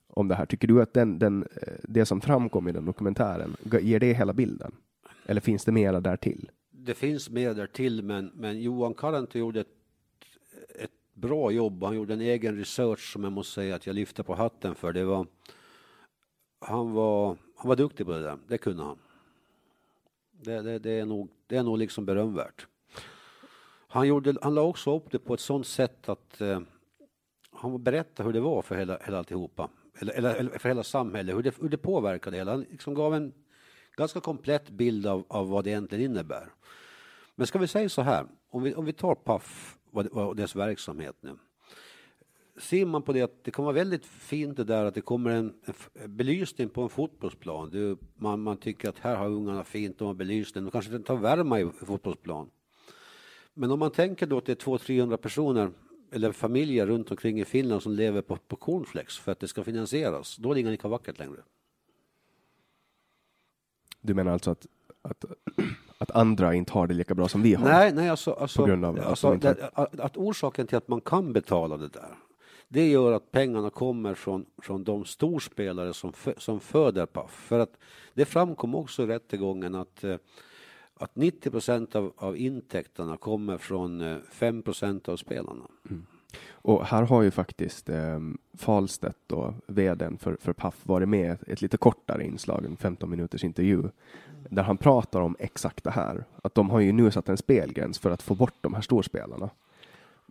[0.08, 0.45] om det här.
[0.45, 4.34] Tycker du att den, den, eh, det som framkom i den dokumentären, ger det hela
[4.34, 4.71] bilden?
[5.26, 6.52] Eller finns det mera där till?
[6.71, 9.67] Det finns mer där till, men, men Johan Karento gjorde ett,
[10.80, 10.91] ett
[11.22, 11.84] bra jobb.
[11.84, 14.94] Han gjorde en egen research som jag måste säga att jag lyfter på hatten för.
[14.94, 15.28] Det var,
[16.60, 18.98] han, var, han var duktig på det där, det kunde han.
[20.32, 22.68] Det, det, det är, nog, det är nog liksom berömvärt.
[23.88, 26.60] Han, gjorde, han la också upp det på ett sådant sätt att eh,
[27.52, 29.70] han berättade hur det var för hela, hela alltihopa.
[30.00, 32.52] Eller, eller, för hela samhället, hur det, hur det påverkade hela.
[32.52, 33.34] Han liksom gav en
[33.96, 36.50] ganska komplett bild av, av vad det egentligen innebär.
[37.36, 41.15] Men ska vi säga så här, om vi, om vi tar Paf och dess verksamhet
[41.21, 41.38] nu.
[42.58, 45.32] Ser man på det att det kan vara väldigt fint det där att det kommer
[45.32, 45.54] en,
[45.93, 47.69] en belysning på en fotbollsplan.
[47.69, 51.08] Det, man, man tycker att här har ungarna fint, de har belysning, de kanske inte
[51.08, 52.49] tar värma i fotbollsplan.
[53.54, 55.71] Men om man tänker då att det är 200-300 personer
[56.12, 59.63] eller familjer runt omkring i Finland som lever på, på cornflakes för att det ska
[59.63, 61.43] finansieras, då är det inga lika vackert längre.
[64.01, 64.67] Du menar alltså att,
[65.01, 65.25] att,
[66.02, 67.66] att andra inte har det lika bra som vi har?
[67.66, 70.88] Nej, nej alltså, alltså, på grund av alltså, att, det, att, att orsaken till att
[70.88, 72.18] man kan betala det där,
[72.68, 77.32] det gör att pengarna kommer från, från de storspelare som, som föder Paf.
[77.32, 77.78] För att
[78.14, 80.16] det framkom också i rättegången att eh,
[80.96, 85.68] att 90 procent av, av intäkterna kommer från 5 eh, procent av spelarna.
[85.90, 86.06] Mm.
[86.63, 88.19] Och här har ju faktiskt eh,
[88.58, 93.10] Falstedt, då, vdn för, för Paf, varit med ett, ett lite kortare inslag, en 15
[93.10, 93.91] minuters intervju, mm.
[94.50, 96.26] där han pratar om exakt det här.
[96.43, 99.50] Att de har ju nu satt en spelgräns för att få bort de här storspelarna.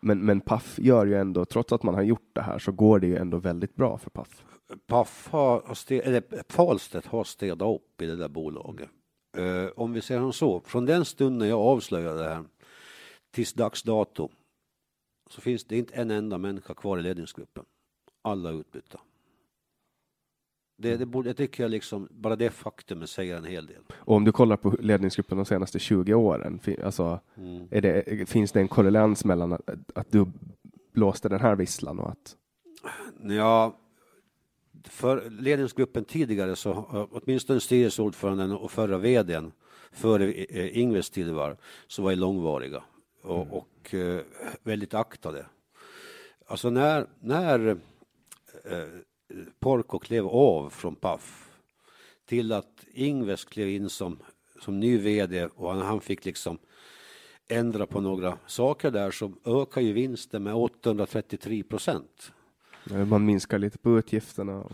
[0.02, 2.98] Men, men Paf gör ju ändå, trots att man har gjort det här, så går
[2.98, 4.44] det ju ändå väldigt bra för Paf.
[4.86, 8.88] Paf har, eller Falstedt har städat upp i det där bolaget.
[9.38, 12.44] Uh, om vi säger så, från den stunden jag avslöjade det här
[13.30, 14.28] tills dags dato
[15.32, 17.64] så finns det inte en enda människa kvar i ledningsgruppen.
[18.22, 19.00] Alla utbytta.
[20.76, 23.82] Det, det, borde, det tycker jag liksom, bara det faktumet säger en hel del.
[23.92, 27.68] Och om du kollar på ledningsgruppen de senaste 20 åren, alltså, mm.
[27.70, 30.26] det, finns det en korrelans mellan att, att, du
[30.92, 32.36] blåste den här visslan och att?
[33.22, 33.78] Ja,
[34.84, 36.72] för ledningsgruppen tidigare så
[37.10, 39.52] åtminstone styrelseordföranden och förra vdn
[39.92, 42.82] före eh, Ingves tidevarv så var långvariga
[43.22, 43.52] och, mm.
[43.52, 44.20] och eh,
[44.62, 45.46] väldigt aktade.
[46.46, 47.68] Alltså när, när
[48.64, 48.88] eh,
[49.58, 51.50] Porco klev av från Paf
[52.26, 54.18] till att Ingves klev in som,
[54.60, 56.58] som ny vd och han, han fick liksom
[57.48, 62.32] ändra på några saker där så ökar ju vinsten med 833 procent.
[62.84, 64.64] Man minskar lite på utgifterna.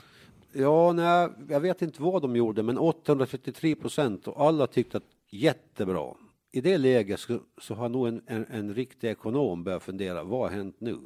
[0.53, 5.05] Ja, nej, jag vet inte vad de gjorde, men 833 procent och alla tyckte att
[5.31, 6.15] jättebra.
[6.57, 10.41] I det läget så, så har nog en, en, en, riktig ekonom börjat fundera, vad
[10.41, 10.99] har hänt nu?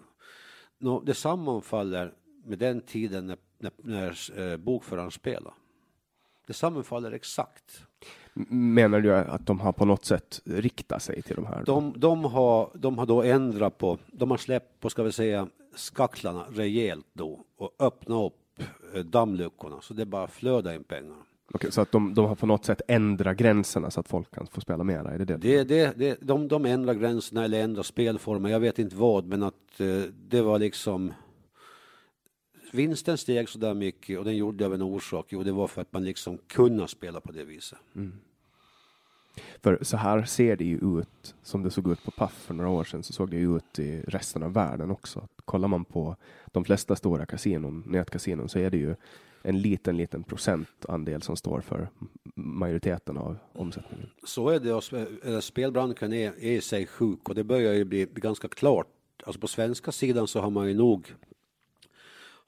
[0.79, 5.55] Nå, det sammanfaller med den tiden när, när, när eh, bokföraren spelar.
[6.47, 7.83] Det sammanfaller exakt.
[8.51, 11.65] Menar du att de har på något sätt riktat sig till de här?
[11.65, 15.49] De, de, har, de har då ändrat på, de har släppt på, ska vi säga,
[15.75, 18.61] skacklarna rejält då och öppnat upp
[18.95, 21.17] eh, dammluckorna så det bara flödar in pengar.
[21.53, 24.47] Okej, så att de, de har på något sätt ändrat gränserna så att folk kan
[24.47, 25.11] få spela mera?
[25.11, 25.37] Är det det?
[25.37, 29.43] Det, det, det, de, de ändrar gränserna eller ändrar spelformer, jag vet inte vad, men
[29.43, 31.13] att eh, det var liksom
[32.73, 35.27] vinsten steg så där mycket och den gjorde av en orsak.
[35.29, 37.79] Jo, det var för att man liksom kunde spela på det viset.
[37.95, 38.13] Mm.
[39.63, 42.71] För så här ser det ju ut, som det såg ut på Puff för några
[42.71, 45.29] år sedan, så såg det ju ut i resten av världen också.
[45.45, 48.95] Kollar man på de flesta stora kasinon, nätkasinon, så är det ju
[49.43, 51.89] en liten, liten procentandel som står för
[52.35, 54.11] majoriteten av omsättningen.
[54.25, 55.33] Så är det.
[55.33, 58.87] Eh, spelbranschen är, är i sig sjuk och det börjar ju bli ganska klart.
[59.25, 61.15] Alltså på svenska sidan så har man ju nog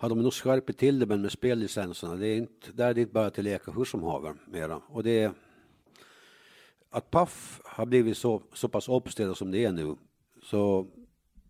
[0.02, 2.16] har de nog skärpt till det men med spellicenserna.
[2.16, 4.76] Det är inte, där är det inte bara till leka hur som haver mera.
[4.88, 5.32] Och det,
[6.90, 9.96] att Paf har blivit så, så pass uppställda som det är nu,
[10.42, 10.86] så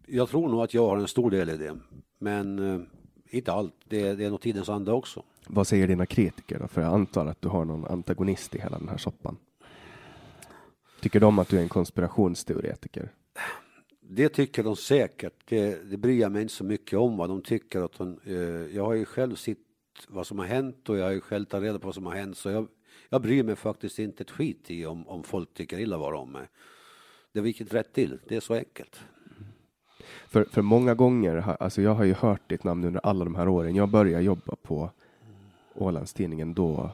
[0.07, 1.79] jag tror nog att jag har en stor del i det.
[2.19, 2.81] Men eh,
[3.33, 5.23] inte allt, det, det är nog tidens anda också.
[5.47, 6.69] Vad säger dina kritiker då?
[6.69, 9.37] För jag antar att du har någon antagonist i hela den här soppan.
[11.01, 13.13] Tycker de att du är en konspirationsteoretiker?
[14.01, 15.35] Det tycker de säkert.
[15.45, 17.81] Det, det bryr jag mig inte så mycket om vad de tycker.
[17.81, 18.37] Att hon, eh,
[18.77, 19.59] jag har ju själv sett
[20.09, 22.15] vad som har hänt och jag har ju själv tagit reda på vad som har
[22.15, 22.37] hänt.
[22.37, 22.69] Så jag,
[23.09, 26.33] jag bryr mig faktiskt inte ett skit i om, om folk tycker illa bara om
[26.33, 26.49] mig.
[27.33, 28.19] Det är vilket rätt till.
[28.29, 29.01] Det är så enkelt.
[30.33, 33.49] För, för många gånger, alltså jag har ju hört ditt namn under alla de här
[33.49, 33.75] åren.
[33.75, 34.91] Jag började jobba på
[35.75, 36.91] Ålandstidningen då,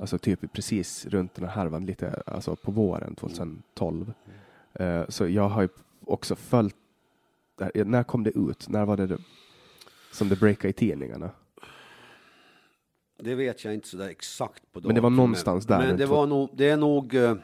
[0.00, 4.12] alltså typ precis runt den här härvan, lite alltså på våren 2012.
[4.72, 5.68] Eh, så jag har ju
[6.04, 6.76] också följt,
[7.60, 7.84] här.
[7.84, 8.68] när kom det ut?
[8.68, 9.18] När var det det
[10.12, 11.30] som det breakade i tidningarna?
[13.22, 16.06] Det vet jag inte så där exakt på Men det var någonstans där Men det
[16.06, 17.34] var nog, det är nog, eh,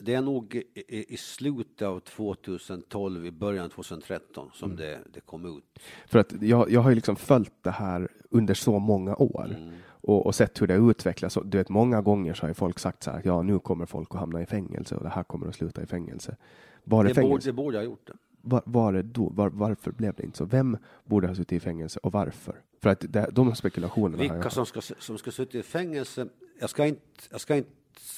[0.00, 4.54] det är nog i, i- slutet av 2012, i början av 2013 Mm.
[4.54, 5.78] som det, det kom ut.
[6.06, 9.56] För att jag, jag har ju liksom följt det här under så många år
[9.88, 11.38] och, och sett hur det utvecklas.
[11.44, 14.08] Du vet, många gånger så har ju folk sagt så här, ja nu kommer folk
[14.14, 16.36] att hamna i fängelse och det här kommer att sluta i fängelse.
[16.84, 17.48] Var det, Det borde, fängelse?
[17.48, 18.12] det borde ha gjort det.
[18.42, 19.28] Var, var det då?
[19.28, 20.44] Var, varför blev det inte så?
[20.44, 22.60] Vem borde ha suttit i fängelse och varför?
[22.82, 26.28] För att det, de spekulationerna Vilka som ska, som ska sitta i fängelse,
[26.60, 27.70] jag ska inte, jag ska inte,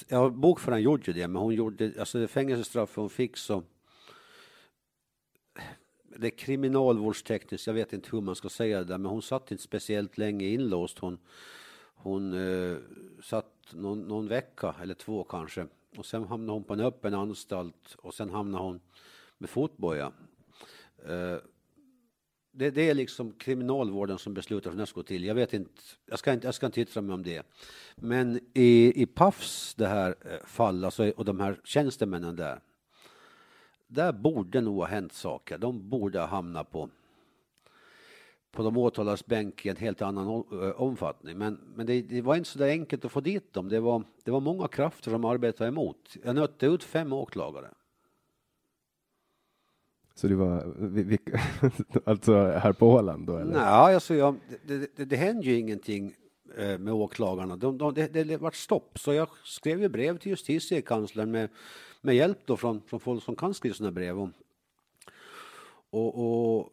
[0.09, 3.63] ja, bokföraren gjorde ju det, men hon gjorde, alltså det fängelsestraff hon fick så,
[6.17, 9.51] det är kriminalvårdstekniskt, jag vet inte hur man ska säga det där, men hon satt
[9.51, 10.99] inte speciellt länge inlåst.
[10.99, 11.19] Hon,
[11.95, 12.77] hon eh,
[13.23, 15.67] satt någon, någon vecka eller två kanske
[15.97, 18.81] och sen hamnade hon på en öppen anstalt och sen hamnade hon
[19.39, 20.13] med fotboja.
[21.07, 21.37] Eh,
[22.53, 25.25] det, det är liksom kriminalvården som beslutar hur det ska gå till.
[25.25, 25.71] Jag vet inte,
[26.07, 27.47] jag ska inte, jag ska inte yttra mig om det.
[27.97, 32.61] Men i, i Pafs det här eh, fall, alltså, och de här tjänstemännen där,
[33.87, 35.59] där borde nog ha hänt saker.
[35.59, 36.89] De borde ha hamnat på,
[38.53, 41.39] på de åtalades bänk i en helt annan eh, omfattning.
[41.39, 43.69] Men, men det, det var inte så där enkelt att få dit dem.
[43.69, 46.17] Det var, det var många krafter som arbetade emot.
[46.25, 47.69] Jag nötte ut fem åklagare.
[50.21, 51.19] Så det var, vi, vi,
[52.05, 53.53] alltså här på Åland då eller?
[53.53, 56.15] Nej, alltså jag, det, det, det händer ju ingenting
[56.57, 57.57] eh, med åklagarna.
[57.57, 61.49] De, de, det, det vart stopp, så jag skrev ju brev till justitiekanslern med,
[62.01, 64.21] med hjälp då från, från folk som kan skriva sådana brev.
[64.21, 64.29] Och,
[65.91, 66.73] och, och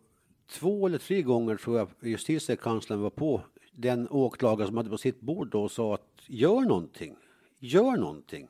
[0.52, 5.22] två eller tre gånger tror jag justitiekanslern var på den åklagare som hade på sitt
[5.22, 7.16] bord då och sa att gör någonting,
[7.60, 8.48] gör någonting.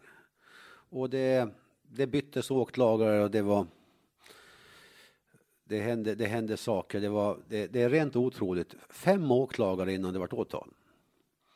[0.90, 1.50] Och det,
[1.92, 3.68] det byttes åklagare och det var
[5.68, 8.76] det hände, det hände saker, det, var, det, det är rent otroligt.
[8.90, 10.70] Fem åklagare innan det vart åtal.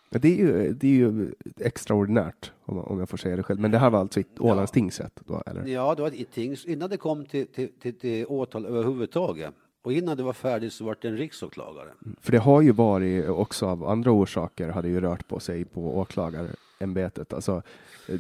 [0.10, 3.60] Ja, Det är ju, det är ju extraordinärt om, om jag får säga det själv.
[3.60, 5.66] Men det här var alltså i Ålands tingsrätt då eller?
[5.66, 9.54] Ja, det var ett tings, innan det kom till, till, till, till åtal överhuvudtaget.
[9.84, 11.90] Och innan det var färdigt så var det en riksåklagare.
[12.22, 15.66] För det har ju varit också av andra orsaker har det ju rört på sig
[15.66, 17.34] på åklagarämbetet.
[17.34, 17.62] Alltså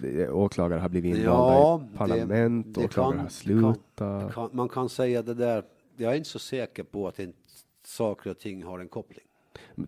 [0.03, 4.33] eh, åklagare har blivit invalda Ja, i parlament, det- det åklagare kan- har slutat.
[4.33, 5.63] Kan, man kan säga det där,
[6.01, 7.39] jag är inte så säker på att inte
[7.83, 9.25] saker och ting har en koppling.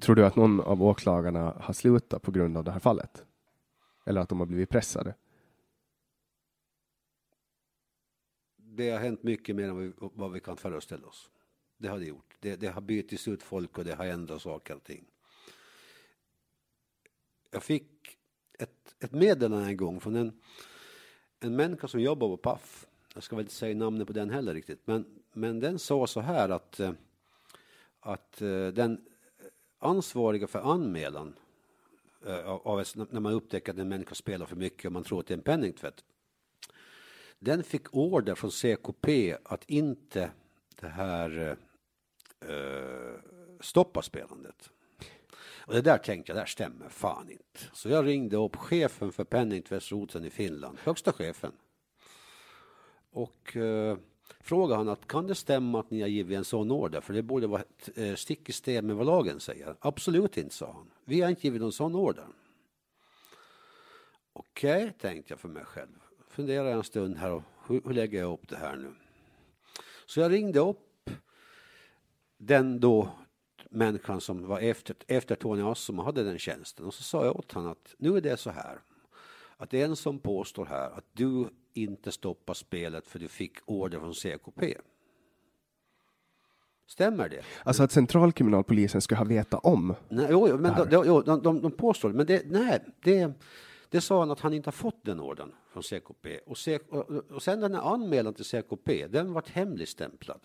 [0.01, 3.25] Tror du att någon av åklagarna har slutat på grund av det här fallet?
[4.05, 5.15] Eller att de har blivit pressade?
[8.55, 11.29] Det har hänt mycket mer än vad vi, vad vi kan föreställa oss.
[11.77, 12.35] Det har det gjort.
[12.39, 15.05] Det, det har bytts ut folk och det har ändrat saker och ting.
[17.51, 18.17] Jag fick
[18.59, 20.41] ett, ett meddelande en gång från en,
[21.39, 22.87] en människa som jobbar på Paf.
[23.13, 26.21] Jag ska väl inte säga namnet på den heller riktigt, men, men den sa så
[26.21, 26.91] här att, eh,
[27.99, 29.01] att eh, den
[29.79, 31.35] ansvariga för anmälan
[32.25, 35.27] eh, av, när man upptäcker att en människa spelar för mycket och man tror att
[35.27, 36.03] det är en penningtvätt.
[37.39, 40.31] Den fick order från CKP att inte
[40.81, 41.57] det här
[42.39, 43.19] eh,
[43.59, 44.69] stoppa spelandet.
[45.65, 47.59] Och det där tänkte jag, det här stämmer fan inte.
[47.73, 51.51] Så jag ringde upp chefen för penningtvättsroteln i Finland, högsta chefen.
[53.11, 53.97] Och eh,
[54.39, 57.01] frågade han att kan det stämma att ni har givit en sån order?
[57.01, 59.75] För det borde vara ett eh, stick i stäv med vad lagen säger.
[59.79, 60.91] Absolut inte, sa han.
[61.05, 62.27] Vi har inte givit någon sån order.
[64.33, 65.99] Okej, tänkte jag för mig själv.
[66.29, 68.93] Funderar en stund här och hur, hur lägger jag upp det här nu?
[70.05, 71.09] Så jag ringde upp
[72.37, 73.09] den då
[73.69, 77.35] människan som var efter, efter Tony Ass som hade den tjänsten och så sa jag
[77.35, 78.79] åt honom att nu är det så här
[79.57, 83.57] att det är en som påstår här att du inte stoppar spelet för du fick
[83.65, 84.77] order från CKP.
[86.87, 87.43] Stämmer det?
[87.63, 89.95] Alltså att centralkriminalpolisen ska ha veta om.
[90.09, 93.33] Nej, jo, jo, men de, jo, de, de, de påstår det, men det, nej, det,
[93.89, 96.39] Det sa han att han inte har fått den ordern från CKP.
[96.45, 100.41] Och, C och, och sen den här anmälan till CKP, den vart hemligstämplad.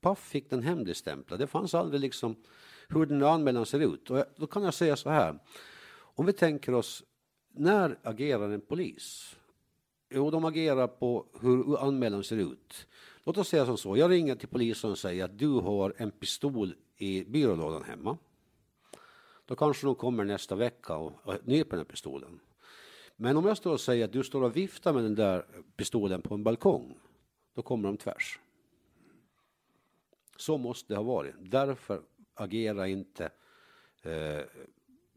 [0.00, 1.40] Paff fick den hemligstämplad.
[1.40, 2.36] Det fanns aldrig liksom
[2.88, 4.10] hur den anmälan ser ut.
[4.10, 5.38] Och då kan jag säga så här.
[5.92, 7.02] Om vi tänker oss,
[7.52, 9.36] när agerar en polis?
[10.10, 12.86] Jo, de agerar på hur anmälan ser ut.
[13.24, 16.10] Låt oss säga som så, jag ringer till polisen och säger att du har en
[16.10, 18.18] pistol i byrålådan hemma.
[19.46, 22.40] Då kanske de kommer nästa vecka och, och nyper den här pistolen.
[23.16, 25.46] Men om jag står och säger att du står och viftar med den där
[25.76, 26.98] pistolen på en balkong,
[27.54, 28.38] då kommer de tvärs.
[30.36, 31.34] Så måste det ha varit.
[31.38, 32.02] Därför
[32.34, 33.30] agerar inte
[34.02, 34.40] eh,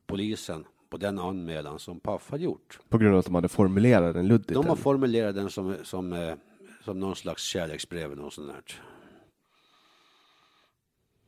[0.06, 2.80] polisen på den anmälan som Paf hade gjort.
[2.89, 4.54] På grund av att de hade formulerat den luddigt?
[4.54, 6.36] De har formulerat den som, som, eh,
[6.84, 8.82] som någon slags kärleksbrev eller något sånt där.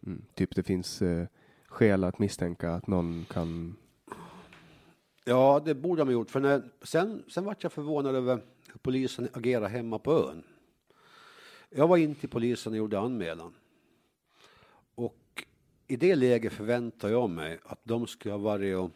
[0.05, 1.27] Mm, typ det finns eh,
[1.67, 3.75] skäl att misstänka att någon kan
[5.23, 6.31] Ja, det borde de ha gjort.
[6.31, 8.35] För när, sen, sen vart jag förvånad över
[8.67, 10.43] hur polisen agerar hemma på ön.
[11.69, 13.53] Jag var in till polisen och gjorde anmälan.
[14.95, 15.45] Och
[15.87, 18.91] i det läget förväntar jag mig att de skulle ha varit och,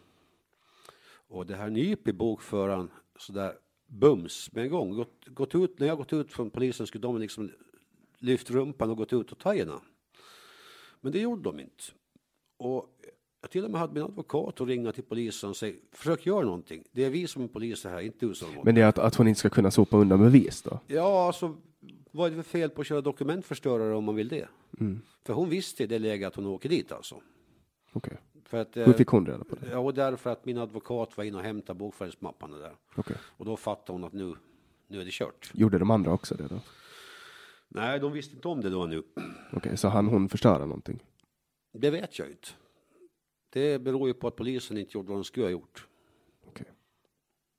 [1.29, 3.53] och det här nyp i bokföraren sådär
[3.87, 4.95] bums med en gång.
[4.95, 7.51] Gått, gått ut, när jag gått ut från polisen skulle de liksom
[8.17, 9.81] lyft rumpan och gått ut och tajerna.
[11.01, 11.83] Men det gjorde de inte.
[12.57, 12.95] Och
[13.41, 16.45] jag till och med hade min advokat och ringa till polisen och säga försök göra
[16.45, 16.83] någonting.
[16.91, 19.15] Det är vi som är poliser här, inte du som Men det är att, att
[19.15, 20.79] hon inte ska kunna sopa undan bevis då?
[20.87, 21.57] Ja, alltså
[22.11, 24.47] vad är det för fel på att köra dokumentförstörare om man vill det?
[24.79, 25.01] Mm.
[25.25, 27.21] För hon visste i det läget att hon åker dit alltså.
[27.93, 28.17] Okej.
[28.49, 29.69] För att, Hur eh, fick hon reda på det?
[29.71, 32.75] Ja, och därför att min advokat var inne och hämtade bokföringsmapparna där.
[32.95, 33.17] Okej.
[33.23, 34.35] Och då fattade hon att nu,
[34.87, 35.51] nu är det kört.
[35.53, 36.61] Gjorde de andra också det då?
[37.67, 39.03] Nej, de visste inte om det då nu.
[39.53, 40.99] Okej, så han hon förstöra någonting?
[41.71, 42.47] Det vet jag inte.
[43.49, 45.87] Det beror ju på att polisen inte gjorde vad de skulle ha gjort.
[46.45, 46.67] Okej.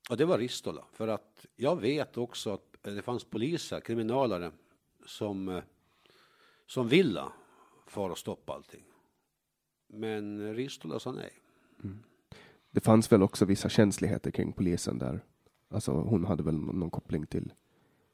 [0.09, 0.85] Och det var Ristola.
[0.93, 4.51] För att jag vet också att det fanns poliser, kriminalare,
[5.05, 5.63] som, eh,
[6.65, 7.23] som ville
[7.87, 8.83] fara och stoppa allting.
[9.93, 11.31] Men Ristola sa nej.
[12.71, 15.23] Det fanns väl också vissa känsligheter kring polisen där?
[15.69, 17.53] Alltså hon hade väl någon, koppling till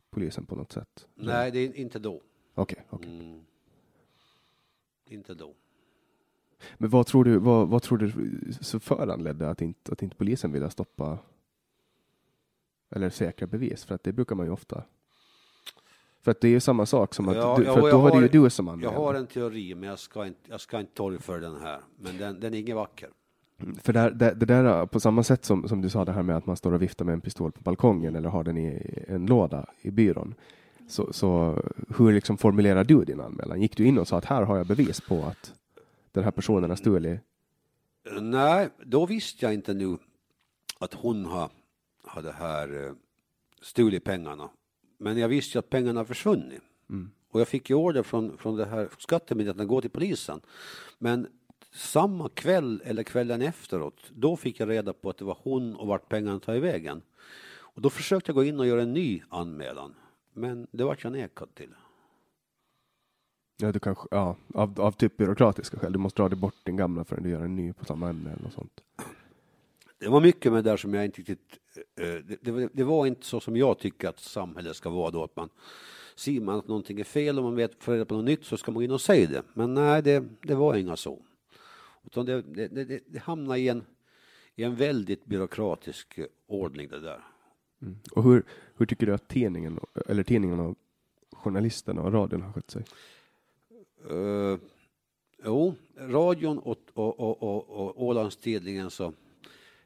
[0.09, 1.07] polisen på något sätt?
[1.15, 2.21] Nej, det är inte då.
[2.53, 3.19] Okej, okej.
[3.19, 3.45] Mm.
[5.05, 5.55] Inte då.
[6.77, 8.11] Men vad tror du, vad, vad tror du
[8.61, 11.19] så föranledde att inte, att inte polisen ville stoppa
[12.89, 13.85] eller säkra bevis?
[13.85, 14.83] För att det brukar man ju ofta.
[16.27, 17.97] För att det är ju samma sak som att, Ja, du, ja, för jag då
[18.01, 18.95] var det har- ju du som Jag anmälde.
[18.97, 21.79] har en teori, men jag ska inte, jag ska inte torgföra den här.
[21.99, 23.09] Men den, den är ingen vacker.
[23.81, 26.37] För där, det, det där, på samma sätt som, som du sa det här med
[26.37, 29.25] att man står och viftar med en pistol på balkongen eller har den i en
[29.25, 30.33] låda i byrån.
[30.87, 31.61] Så, så
[31.97, 33.61] hur liksom formulerar du din anmälan?
[33.61, 35.53] Gick du in och sa att här har jag bevis på att
[36.11, 37.19] den här personen har stulit?
[38.21, 39.97] Nej, då visste jag inte nu
[40.79, 41.49] att hon har,
[42.07, 42.91] har det här eh,
[43.61, 44.49] stulit pengarna.
[44.97, 46.61] Men jag visste ju att pengarna har försvunnit.
[47.29, 50.41] Och jag fick ju order från, från det här skattemyndigheten att gå till polisen.
[50.97, 51.27] Men
[51.71, 55.87] samma kväll eller kvällen efteråt, då fick jag reda på att det var hon och
[55.87, 57.01] vart pengarna tagit vägen.
[57.49, 59.95] Och då försökte jag gå in och göra en ny anmälan.
[60.33, 61.69] Men det vart jag nekad till.
[63.57, 65.93] Ja, du kanske, ja, av, av typ byråkratiska skäl.
[65.93, 68.31] Du måste dra dig bort din gamla förrän du gör en ny på samma ämne
[68.31, 68.81] eller något sånt.
[69.99, 71.59] Det var mycket med det där som jag inte riktigt...
[71.95, 75.23] eh, Det, det, det var inte så som jag tycker att samhället ska vara då.
[75.23, 75.49] Att man
[76.15, 78.57] ser man att någonting är fel och man vet för reda på något nytt så
[78.57, 79.43] ska man in och säga det.
[79.53, 81.21] Men nej, det, det var inga så.
[82.05, 83.83] Utan det, det, det, det hamnade i en,
[84.55, 87.23] i en väldigt byråkratisk eh, ordning det där.
[88.11, 88.43] Och hur,
[88.77, 90.77] hur tycker du att tidningen, eller tidningarna, och
[91.31, 92.83] journalisterna och radion har skött sig?
[94.11, 94.57] Uh,
[95.45, 99.13] jo, radion och, och, och, och, och Ålandstidningen så...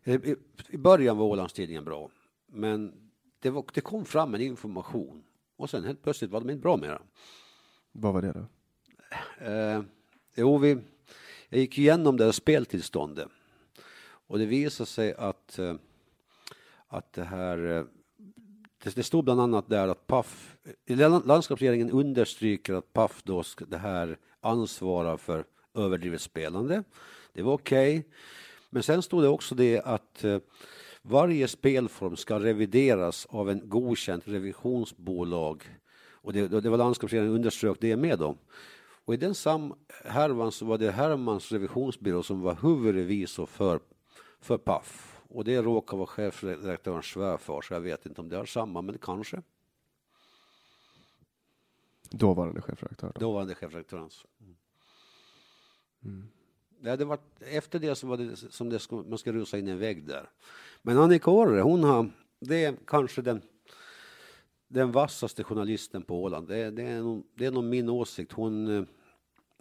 [0.04, 0.36] I,
[0.70, 2.10] I början var Ålandstidningen bra,
[2.46, 2.94] men
[3.40, 5.24] det, var, det kom fram en information
[5.56, 7.02] och sen helt plötsligt var de inte bra mera.
[7.92, 8.46] Vad var det då?
[9.46, 9.82] Eh,
[10.36, 10.78] jo, vi,
[11.50, 13.28] jag gick igenom det här speltillståndet
[14.04, 15.76] och det visade sig att, eh,
[16.88, 17.86] att det här eh,
[18.84, 23.78] det, det stod bland annat där att Paf, eh, landskapsregeringen understryker att Paf då det
[23.78, 26.84] här ansvarar för överdrivet spelande.
[27.34, 28.08] Det var okej.
[28.74, 30.40] Men sen stod det också det att eh,
[31.02, 35.80] varje spelform ska revideras av en godkänt revisionsbolag.
[36.12, 38.38] Och det, det var landskapsregeringen underströk det med då.
[39.06, 43.80] Och i den samhärvan så var det Hermans revisionsbyrå som var huvudrevisor för,
[44.40, 45.22] för Paf.
[45.28, 48.98] Och det råkar vara chefredaktörens svärfar, så jag vet inte om det har samma, men
[48.98, 49.42] kanske.
[52.10, 53.12] Dåvarande chefredaktör.
[53.16, 53.20] Då.
[53.20, 54.26] Dåvarande chefredaktörens.
[56.00, 56.10] Ja,
[56.82, 59.72] det var, efter det så var det som det ska, man ska rusa in i
[59.72, 60.30] en vägg där.
[60.82, 63.42] Men Annika Orre, hon har, det är kanske den,
[64.68, 66.48] den vassaste journalisten på Åland.
[66.48, 68.32] Det, det, är nog, det är nog min åsikt.
[68.32, 68.84] Hon, eh,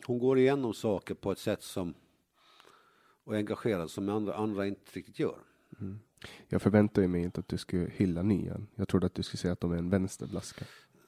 [0.06, 1.94] hon går igenom saker på ett sätt som
[3.24, 5.38] och engagerad som andra, andra inte riktigt gör.
[5.80, 6.00] Mm.
[6.48, 8.66] Jag förväntar mig inte att du skulle hylla nyan.
[8.74, 10.64] Jag trodde att du skulle säga att de är en vänsterblaska.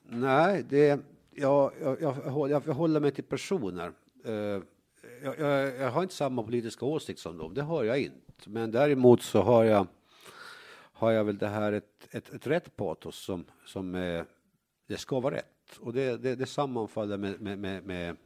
[0.08, 1.00] Nej, det,
[1.30, 3.92] jag, jag, jag, jag håller mig till personer.
[4.26, 4.62] Uh,
[5.22, 8.50] jag, jag, jag, har inte samma politiska åsikt som dem, det har jag inte.
[8.50, 9.86] Men däremot så har jag,
[10.92, 14.24] har jag väl det här ett, ett, ett rätt patos som, som är,
[14.86, 15.78] det ska vara rätt.
[15.80, 18.16] Och det, det, det sammanfaller med, med, med, med,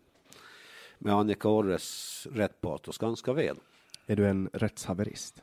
[0.99, 3.57] med Annika Orres rätt patos ganska väl.
[4.07, 5.43] Är du en rättshaverist?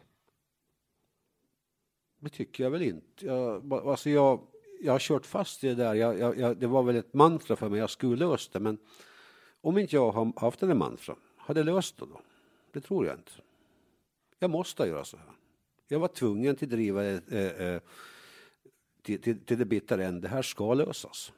[2.19, 3.25] Det tycker jag väl inte.
[3.25, 4.39] Jag, alltså jag,
[4.81, 5.93] jag har kört fast i det där.
[5.93, 8.59] Jag, jag, det var väl ett mantra för mig, jag skulle det.
[8.59, 8.77] Men
[9.61, 11.15] om inte jag har haft det mantra,
[11.45, 12.21] hade löst det då?
[12.71, 13.31] Det tror jag inte.
[14.39, 15.25] Jag måste göra så här.
[15.87, 17.81] Jag var tvungen till att driva det eh, eh,
[19.01, 20.21] till, till, till det bittra än.
[20.21, 21.33] Det här ska lösas.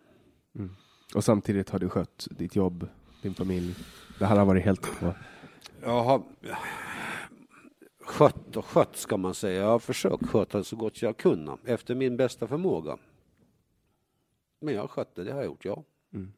[0.55, 0.75] Mm.
[1.15, 2.87] Och samtidigt har du skött ditt jobb,
[3.21, 3.75] din familj.
[4.19, 5.13] Det här har varit helt på.
[5.81, 6.23] Jag har
[7.99, 9.61] skött och skött ska man säga.
[9.61, 12.97] Jag har försökt sköta det så gott jag kunnat efter min bästa förmåga.
[14.59, 15.83] Men jag har skött det, det har jag gjort, ja.
[16.13, 16.33] Mm.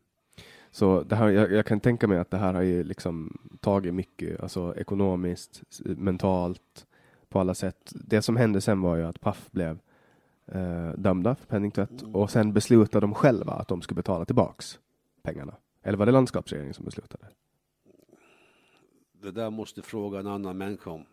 [0.72, 3.94] Så det här, jag, jag, kan tänka mig att det här har ju liksom tagit
[3.94, 6.88] mycket, alltså ekonomiskt, mentalt,
[7.30, 7.94] på alla sätt.
[7.96, 9.80] Det som hände sen var ju att Paf blev
[10.46, 12.16] eh, dömda för penningtvätt mm.
[12.16, 14.80] och sen beslutade de själva att de skulle betala tillbaks
[15.24, 15.56] pengarna.
[15.84, 17.26] Eller var det landskapsregeringen som beslutade?
[19.22, 21.06] Det där måste fråga en annan människa om.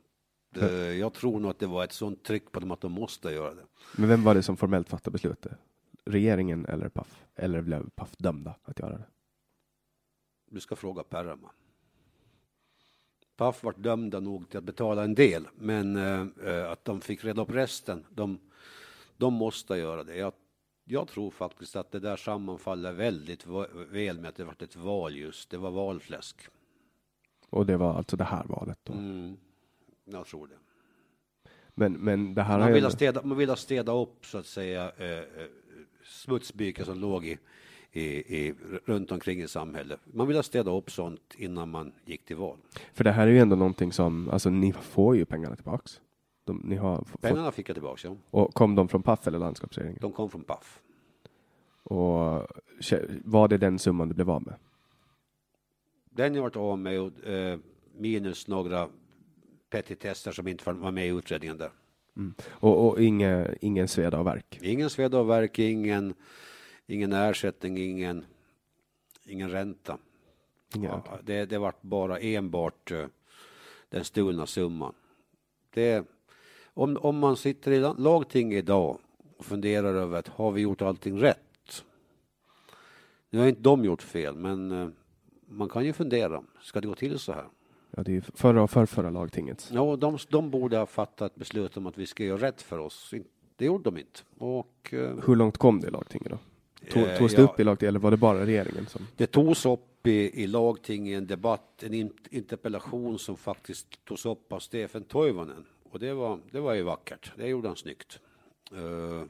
[0.51, 3.31] Det, jag tror nog att det var ett sånt tryck på dem att de måste
[3.31, 3.63] göra det.
[3.97, 5.53] Men vem var det som formellt fattade beslutet?
[6.05, 7.25] Regeringen eller Paf?
[7.35, 9.05] Eller blev Paf dömda att göra det?
[10.55, 11.51] Du ska fråga Perrama.
[13.37, 15.97] Paf var dömda nog till att betala en del, men
[16.47, 18.39] eh, att de fick reda upp resten, de,
[19.17, 20.17] de måste göra det.
[20.17, 20.33] Jag,
[20.85, 23.47] jag, tror faktiskt att det där sammanfaller väldigt
[23.91, 25.51] väl med att det var ett val just.
[25.51, 26.49] Det var valfläsk.
[27.51, 28.93] Och det var alltså det här valet då?
[28.93, 29.37] Mm.
[30.05, 30.59] Jag tror det.
[31.75, 34.47] Men, men det här man, vill ha städa, man vill ha städa upp så att
[34.47, 35.47] säga eh, eh
[36.05, 37.39] smutsbyken som låg i,
[37.97, 40.01] i, i, runt omkring i samhället.
[40.05, 42.59] Man vill ha städa upp sånt innan man gick till val.
[42.93, 46.01] För det här är ju ändå någonting som, alltså ni får ju pengarna tillbaks.
[46.45, 48.17] De, ni har pengarna fick jag tillbaks, ja.
[48.31, 49.99] Och kom de från Paf eller landskapsregeringen?
[50.03, 50.81] De kom från Paf.
[51.83, 52.47] Och
[53.25, 54.55] var det den summan du blev av med?
[56.11, 57.59] Den jag varit av med, eh,
[57.97, 58.89] minus några
[59.71, 61.71] petitester som inte var med i utredningen där.
[62.17, 62.35] Mm.
[62.51, 64.59] Och, och inga, ingen sveda och verk?
[64.63, 66.15] Ingen sveda och verk, ingen,
[66.87, 68.25] ingen ersättning, ingen,
[69.25, 69.99] ingen ränta.
[70.77, 71.19] Okay.
[71.23, 73.07] det, det var bara enbart uh,
[73.89, 74.95] den stulna summan.
[75.71, 76.07] Det,
[76.67, 78.99] om, om man sitter i lagting idag
[79.37, 81.85] och funderar över att har vi gjort allting rätt?
[83.31, 84.89] Nu har inte de gjort fel, men uh,
[85.47, 87.45] man kan ju fundera, ska det gå till så här?
[87.97, 89.71] Ja, det är förra och förrförra lagtinget.
[89.73, 93.15] Ja, de, de borde ha fattat beslut om att vi ska göra rätt för oss.
[93.57, 94.21] Det gjorde de inte.
[94.39, 96.39] Och, eh, Hur långt kom det lagtinget då?
[96.91, 99.07] Tog, togs det ja, upp i lagtinget eller var det bara regeringen som?
[99.17, 104.27] Det togs upp i, i lagtinget i en debatt, en in, interpellation som faktiskt togs
[104.27, 105.67] upp av Stefan Toivonen.
[105.83, 107.33] Och det var, det var ju vackert.
[107.37, 108.21] Det gjorde han snyggt.
[108.73, 109.25] Uh,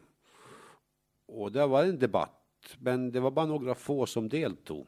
[1.27, 4.87] och det var en debatt, men det var bara några få som deltog.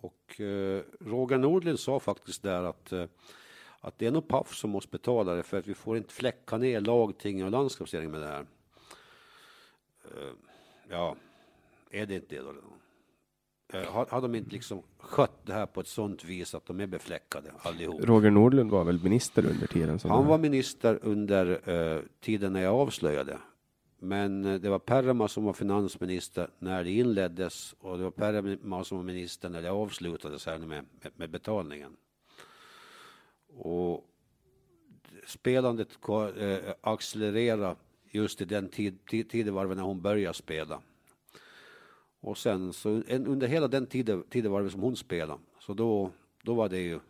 [0.00, 3.04] Och eh, Roger Nordlind sa faktiskt där att, eh,
[3.80, 6.58] att det är nog Paf som måste betala det för att vi får inte fläcka
[6.58, 8.46] ner lagting och landskapsregering med det här.
[10.04, 10.32] Eh,
[10.88, 11.16] ja,
[11.90, 12.52] är det inte det då?
[13.72, 16.80] Eh, har, har de inte liksom skött det här på ett sånt vis att de
[16.80, 18.00] är befläckade allihop?
[18.04, 19.98] Roger Nordlund var väl minister under tiden?
[20.02, 23.38] Han var minister under uh, tiden när jag avslöjade.
[23.98, 28.84] Men eh, det var Perma som var finansminister när det inleddes och det var Perma
[28.84, 30.84] som var minister när det avslutades här med,
[31.16, 31.96] med betalningen.
[33.58, 34.04] Och
[35.26, 35.88] spelandet
[36.80, 37.76] accelererade
[38.10, 40.80] just i den tid, tidevarven när hon började spela.
[42.20, 46.10] Och sen så under hela den tidevarven som hon spelade, så då,
[46.42, 47.00] då var det ju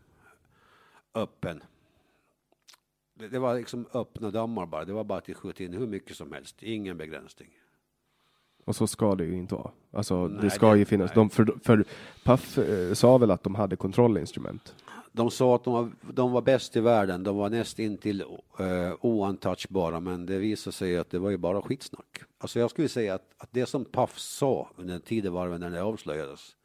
[1.14, 1.62] öppen
[3.18, 4.84] det, det, var liksom öppna dammar bara.
[4.84, 6.62] Det var bara att skjuta in hur mycket som helst.
[6.62, 7.48] Ingen begränsning.
[8.64, 9.70] Och så ska det ju inte vara.
[9.90, 11.12] Alltså, nej, det ska det, ju finnas.
[11.12, 11.84] De, för, för
[12.24, 14.74] Paf eh, sa väl att de hade kontrollinstrument?
[15.16, 17.22] De sa att de var, de var bäst i världen.
[17.22, 18.22] De var näst intill
[18.60, 22.18] uh, eh, oantouchbara, men det visade sig att det var ju bara skitsnack.
[22.38, 26.56] Alltså jag skulle säga att, att det som Paf sa under tidevarven när det avslöjades,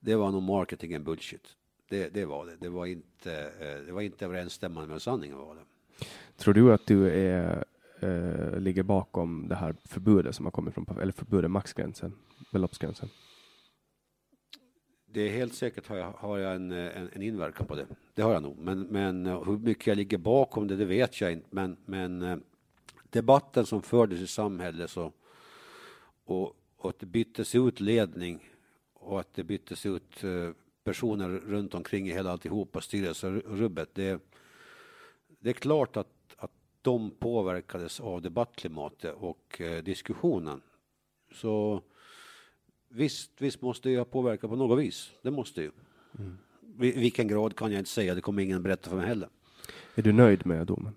[0.00, 1.56] det var nog marketing and bullshit.
[1.88, 2.56] Det, det var det.
[2.60, 5.38] Det var inte, uh, det var inte överensstämmande med sanningen.
[5.38, 6.04] Var det.
[6.36, 7.64] Tror du att du är,
[8.02, 12.12] uh, ligger bakom det här förbudet som har kommit från, eller förbudet, maxgränsen,
[12.52, 13.08] beloppsgränsen?
[15.12, 17.86] Det är helt säkert har jag, har jag en, eh, en, en, inverkan på det.
[18.14, 18.58] Det har jag nog.
[18.58, 21.46] Men, men eh, hur mycket jag ligger bakom det, det vet jag inte.
[21.50, 22.36] Men, men eh,
[23.10, 25.12] debatten som fördes i samhället så,
[26.24, 28.50] och, och att det byttes ut ledning
[28.94, 30.24] och att det byttes ut
[30.84, 33.94] personer runt omkring i hela alltihopa, styrelserubbet.
[33.94, 34.22] Det,
[35.38, 36.52] det är klart att, att
[36.82, 40.62] de påverkades av debattklimatet och diskussionen.
[41.32, 41.82] Så
[42.90, 45.10] visst, visst måste jag påverka på något vis.
[45.22, 45.70] Det måste ju.
[46.18, 46.36] Mm.
[46.76, 49.28] vilken grad kan jag inte säga, det kommer ingen berätta för mig heller.
[49.94, 50.94] Är du nöjd med domen?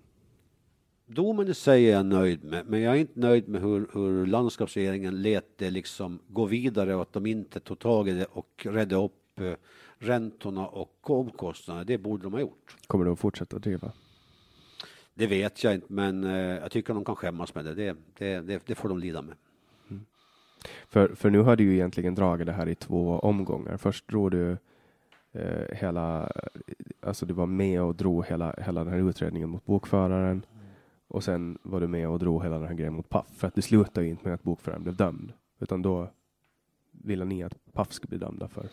[1.06, 4.26] Domen i sig är jag nöjd med, men jag är inte nöjd med hur, hur
[4.26, 8.66] landskapsregeringen lät det liksom gå vidare och att de inte tog tag i det och
[8.70, 9.52] redde upp eh,
[9.98, 11.84] räntorna och omkostnaderna.
[11.84, 12.76] Det borde de ha gjort.
[12.86, 13.92] Kommer att fortsätta driva?
[15.14, 17.74] Det vet jag inte, men eh, jag tycker de kan skämmas med det.
[17.74, 19.36] Det, det, det, det får de lida med.
[20.88, 23.76] För, för nu har du ju egentligen dragit det här i två omgångar.
[23.76, 24.56] Först drog du
[25.32, 26.32] eh, hela,
[27.00, 30.46] alltså du var med och drog hela, hela den här utredningen mot bokföraren.
[31.08, 33.26] Och sen var du med och drog hela den här grejen mot Paff.
[33.36, 35.32] För att det slutade ju inte med att bokföraren blev dömd.
[35.60, 36.10] Utan då
[36.92, 38.68] ville ni att Paff skulle bli dömda för?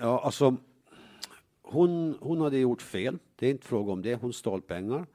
[0.00, 0.56] Ja, alltså.
[1.62, 3.18] Hon, hon hade gjort fel.
[3.36, 4.14] Det är inte fråga om det.
[4.14, 5.06] Hon stal pengar.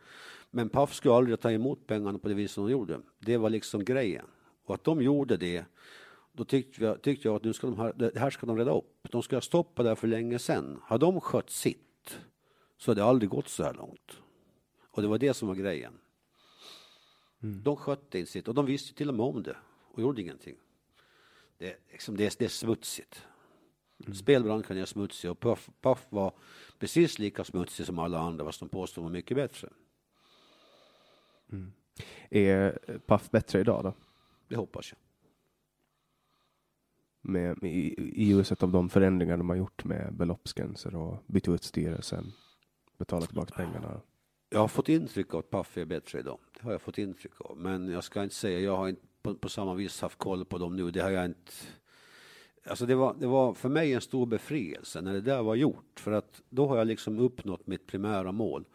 [0.52, 3.00] Men Paff skulle aldrig ta emot pengarna på det viset hon gjorde.
[3.20, 4.26] Det var liksom grejen.
[4.68, 5.66] Och att de gjorde det,
[6.32, 8.72] då tyckte jag, tyckte jag att nu ska de här, det här ska de reda
[8.72, 9.08] upp.
[9.12, 10.80] De ska ha stoppat det för länge sedan.
[10.84, 12.20] Har de skött sitt
[12.78, 14.12] så hade det aldrig gått så här långt.
[14.92, 15.94] Och det var det som var grejen.
[17.44, 17.64] Mm.
[17.64, 19.58] De skötte inte sitt och de visste till och med om det
[19.94, 20.56] och gjorde ingenting.
[21.58, 23.26] Det, liksom, det, det är smutsigt.
[24.00, 24.16] Mm.
[24.16, 26.34] Spelbranschen är smutsig och Puff, Puff var
[26.80, 29.70] precis lika smutsig som alla andra fast de påstod var mycket bättre.
[31.52, 31.72] Mm.
[32.30, 33.94] Är Puff bättre idag då?
[34.48, 35.00] Det hoppas jag.
[37.22, 41.48] Med, med, i, I ljuset av de förändringar de har gjort med beloppsgränser och bytt
[41.48, 42.32] ut styrelsen,
[42.98, 44.02] betala tillbaka pengarna.
[44.50, 46.40] Jag har fått intryck av att Puff är bättre idag.
[46.54, 47.58] Det har jag fått intryck av.
[47.58, 50.58] Men jag ska inte säga, jag har inte på, på samma vis haft koll på
[50.58, 50.92] dem nu.
[50.92, 51.52] Det har jag inte.
[52.66, 56.00] Alltså det var, det var för mig en stor befrielse när det där var gjort.
[56.00, 58.66] För att då har jag liksom uppnått mitt primära mål.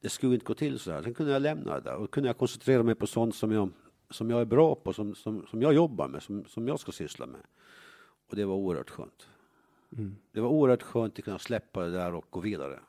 [0.00, 1.02] Det skulle inte gå till så här.
[1.02, 3.70] Sen kunde jag lämna det där och kunde jag koncentrera mig på sånt som jag,
[4.12, 6.92] som jag är bra på, som, som, som jag jobbar med, som, som jag ska
[6.92, 7.40] syssla med.
[8.30, 9.28] Och det var oerhört skönt.
[9.96, 10.16] Mm.
[10.32, 12.80] Det var oerhört skönt att kunna släppa det där och gå vidare.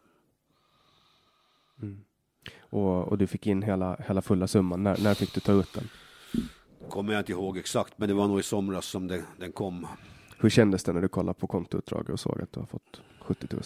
[1.81, 2.03] Mm.
[2.59, 4.83] Och, och, du fick in hela, hela fulla summan.
[4.83, 5.89] När, när fick du ta ut den?
[6.89, 9.87] Kommer jag inte ihåg exakt, men det var nog i somras som det, den kom.
[10.37, 13.47] Hur kändes det när du kollade på kontoutdraget och såg att du har fått 70
[13.51, 13.61] 000?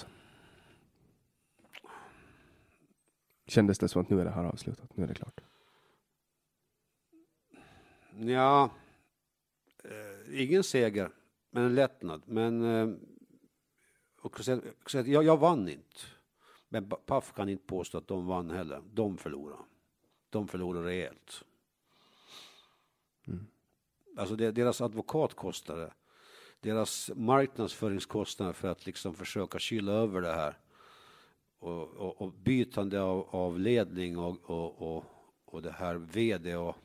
[3.47, 4.97] Kändes det som att nu är det här avslutat?
[4.97, 5.41] Nu är det klart?
[8.19, 8.69] Ja,
[9.83, 11.11] eh, ingen seger,
[11.51, 12.23] men en lättnad.
[12.25, 12.95] Men eh,
[14.21, 14.39] och
[14.93, 15.99] jag, jag vann inte.
[16.69, 18.81] Men Paf kan inte påstå att de vann heller.
[18.93, 19.63] De förlorade.
[20.29, 21.43] De förlorade rejält.
[23.27, 23.47] Mm.
[24.17, 25.93] Alltså det, deras advokatkostnader,
[26.59, 30.57] deras marknadsföringskostnader för att liksom försöka kyla över det här
[31.59, 35.05] och, och, och bytande av, av ledning och, och, och,
[35.45, 36.75] och det här vd och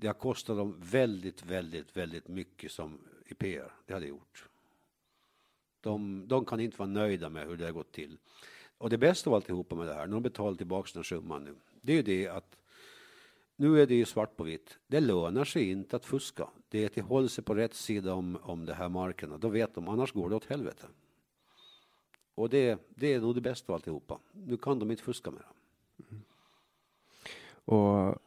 [0.00, 3.72] det har kostat dem väldigt, väldigt, väldigt mycket som i PR.
[3.86, 4.48] Det hade gjort.
[5.80, 8.18] De, de kan inte vara nöjda med hur det har gått till.
[8.78, 11.54] Och det bästa av alltihopa med det här, när de betalar tillbaka den summan nu,
[11.80, 12.58] det är ju det att
[13.56, 14.78] nu är det ju svart på vitt.
[14.86, 16.48] Det lönar sig inte att fuska.
[16.68, 19.38] Det är att hålla sig på rätt sida om, om det här markerna.
[19.38, 20.86] Då vet de, annars går det åt helvete.
[22.34, 24.18] Och det, det är nog det bästa av alltihopa.
[24.32, 26.04] Nu kan de inte fuska med det.
[26.10, 26.22] Mm.
[27.64, 28.22] Och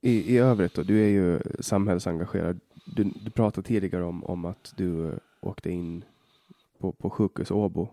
[0.00, 2.60] i, i övrigt då, du är ju samhällsengagerad.
[2.84, 6.04] Du, du pratade tidigare om, om att du eh, åkte in
[6.78, 7.88] på, på sjukhus Åbo.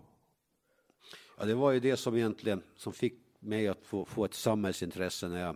[1.38, 5.28] Ja, det var ju det som egentligen som fick mig att få, få ett samhällsintresse
[5.28, 5.56] när jag,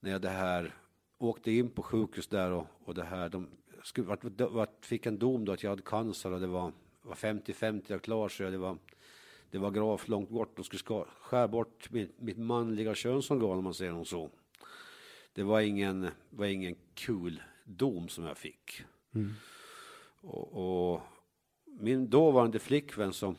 [0.00, 0.74] när jag det här
[1.18, 3.28] åkte in på sjukhus där och, och det här.
[3.28, 3.48] De
[3.82, 7.14] skulle, vart, vart, fick en dom då att jag hade cancer och det var, var
[7.14, 8.78] 50-50 jag klar så det var
[9.50, 10.56] det var gravt långt bort.
[10.56, 14.30] De skulle skära bort mitt, mitt manliga könsorgan om man säger något så.
[15.34, 18.84] Det var ingen, var ingen kul dom som jag fick.
[19.14, 19.32] Mm.
[20.20, 21.00] Och, och,
[21.64, 23.36] min dåvarande flickvän som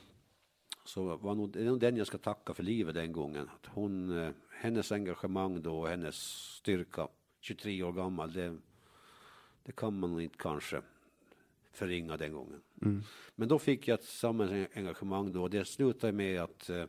[0.86, 3.50] så var nog, det är nog den jag ska tacka för livet den gången.
[3.50, 6.16] Att hon, eh, hennes engagemang då och hennes
[6.58, 7.08] styrka,
[7.40, 8.58] 23 år gammal, det,
[9.64, 10.82] det kan man inte kanske
[11.72, 12.62] förringa den gången.
[12.82, 13.04] Mm.
[13.36, 15.48] Men då fick jag ett samhällsengagemang då.
[15.48, 16.86] Det slutade med att, eh,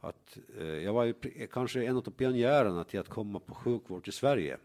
[0.00, 1.14] att eh, jag var ju
[1.52, 4.58] kanske en av pionjärerna till att komma på sjukvård i Sverige.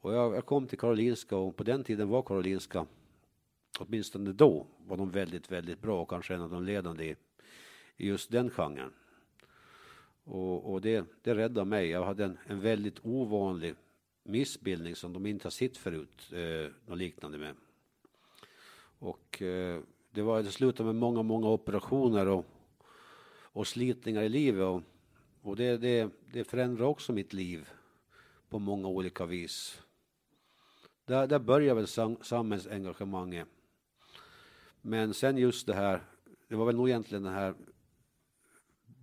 [0.00, 2.86] Och jag, jag, kom till Karolinska och på den tiden var Karolinska,
[3.78, 7.16] åtminstone då, var de väldigt, väldigt bra och kanske en av de ledande i,
[7.96, 8.92] i just den genren.
[10.24, 11.88] Och, och det, det räddade mig.
[11.88, 13.74] Jag hade en, en väldigt ovanlig
[14.22, 17.54] missbildning som de inte har sett förut, eh, något liknande med.
[18.98, 19.80] Och eh,
[20.10, 22.44] det, var, det slutade med många, många operationer och,
[23.52, 24.64] och slitningar i livet.
[24.64, 24.82] Och,
[25.42, 27.68] och det, det, det förändrar också mitt liv
[28.48, 29.82] på många olika vis.
[31.04, 33.48] Där, där börjar väl sam, samhällsengagemanget.
[34.80, 36.00] Men sen just det här,
[36.48, 37.54] det var väl nog egentligen den här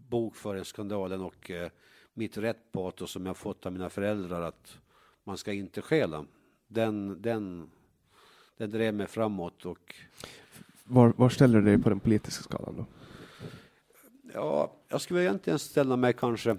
[0.09, 1.69] bokföringsskandalen och eh,
[2.13, 4.77] mitt rättpatos som jag fått av mina föräldrar att
[5.23, 6.25] man ska inte stjäla.
[6.67, 7.69] Den, den,
[8.57, 9.95] den drev mig framåt och...
[10.83, 12.85] Var, var ställer du dig på den politiska skalan då?
[14.33, 16.57] Ja, jag skulle egentligen ställa mig kanske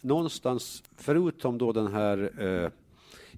[0.00, 2.70] någonstans, förutom då den här eh,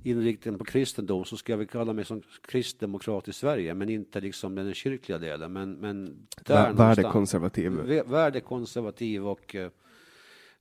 [0.03, 4.21] inriktningen på kristendom, så ska jag väl kalla mig som kristdemokrat i Sverige, men inte
[4.21, 5.53] liksom den kyrkliga delen.
[5.53, 7.73] Men, men där värdekonservativ?
[8.07, 9.71] Värdekonservativ och eh,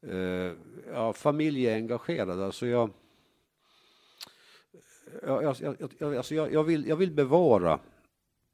[0.01, 0.51] eh,
[0.93, 2.41] ja, familjeengagerad.
[2.41, 2.89] Alltså jag,
[5.21, 7.79] jag, jag, jag, alltså jag, jag, vill, jag vill bevara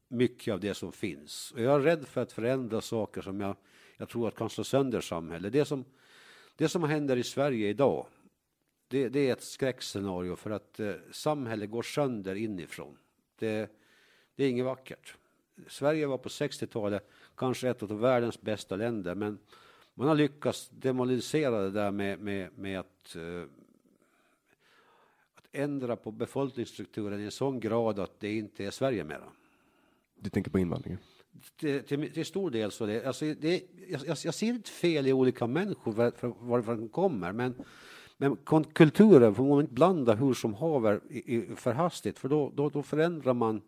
[0.08, 1.52] mycket av det som finns.
[1.56, 3.56] Och jag är rädd för att förändra saker som jag,
[3.98, 5.54] jag tror att kan slå sönder samhället.
[5.54, 5.86] Det som,
[6.56, 8.08] det som händer i Sverige idag,
[8.88, 12.98] det, det är ett skräckscenario för att eh, samhället går sönder inifrån.
[13.40, 13.72] Det,
[14.36, 15.16] det är inget vackert.
[15.68, 19.38] Sverige var på 60-talet kanske ett av världens bästa länder, men
[19.94, 23.44] man har lyckats demolisera det där med, med, med att eh,
[25.52, 29.30] ändra på befolkningsstrukturen i en sån grad att det inte är Sverige mera.
[30.16, 31.00] Du tänker på invandringen?
[31.56, 32.86] Till, till, till stor del så.
[32.86, 36.14] Det, alltså det, jag, jag ser inte fel i olika människor var,
[36.48, 37.56] varifrån de kommer, men,
[38.18, 38.38] men
[38.74, 42.70] kulturen får man inte blanda hur som haver i, i, för hastigt, för då, då,
[42.70, 43.62] då förändrar man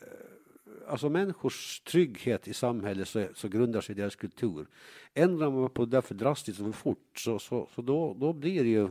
[0.00, 4.66] eh, alltså människors trygghet i samhället så, så grundar sig deras kultur.
[5.14, 8.64] Ändrar man på det för drastiskt och för fort så, så, så då, då blir
[8.64, 8.88] det ju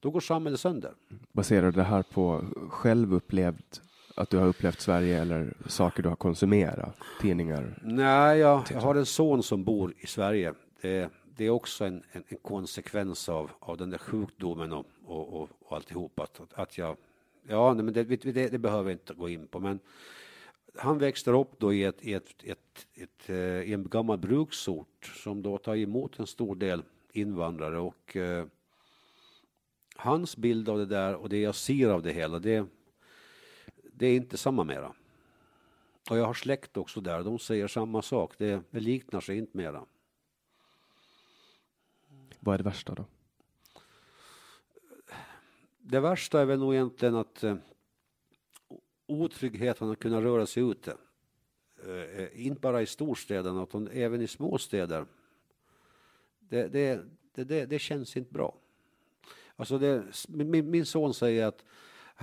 [0.00, 0.94] då går samhället sönder.
[1.32, 3.78] Baserar du det här på självupplevd
[4.14, 6.96] att du har upplevt Sverige eller saker du har konsumerat?
[7.20, 7.78] Tidningar?
[7.82, 10.54] Nej, jag, jag har en son som bor i Sverige.
[10.80, 15.42] Det, det är också en, en, en, konsekvens av, av den där sjukdomen och, och,
[15.42, 16.20] och, och alltihop.
[16.20, 16.96] Att, att jag,
[17.48, 19.60] ja, men det, det, det behöver jag inte gå in på.
[19.60, 19.78] Men
[20.76, 25.12] han växte upp då i, ett, i, ett, ett, ett, eh, i en gammal bruksort
[25.24, 28.46] som då tar emot en stor del invandrare och eh,
[29.96, 32.66] hans bild av det där och det jag ser av det hela, det,
[33.96, 34.94] det är inte samma mera.
[36.10, 39.56] Och jag har släkt också där, de säger samma sak, det, det liknar sig inte
[39.56, 39.84] mera.
[42.40, 43.04] Vad är det värsta då?
[45.78, 47.56] Det värsta är väl nog egentligen att eh,
[49.06, 50.96] otryggheten att kunna röra sig ute.
[51.86, 55.06] Eh, inte bara i storstäderna utan även i småstäder.
[56.38, 58.54] Det, det, det, det, känns inte bra.
[59.56, 61.64] Alltså det, min, min son säger att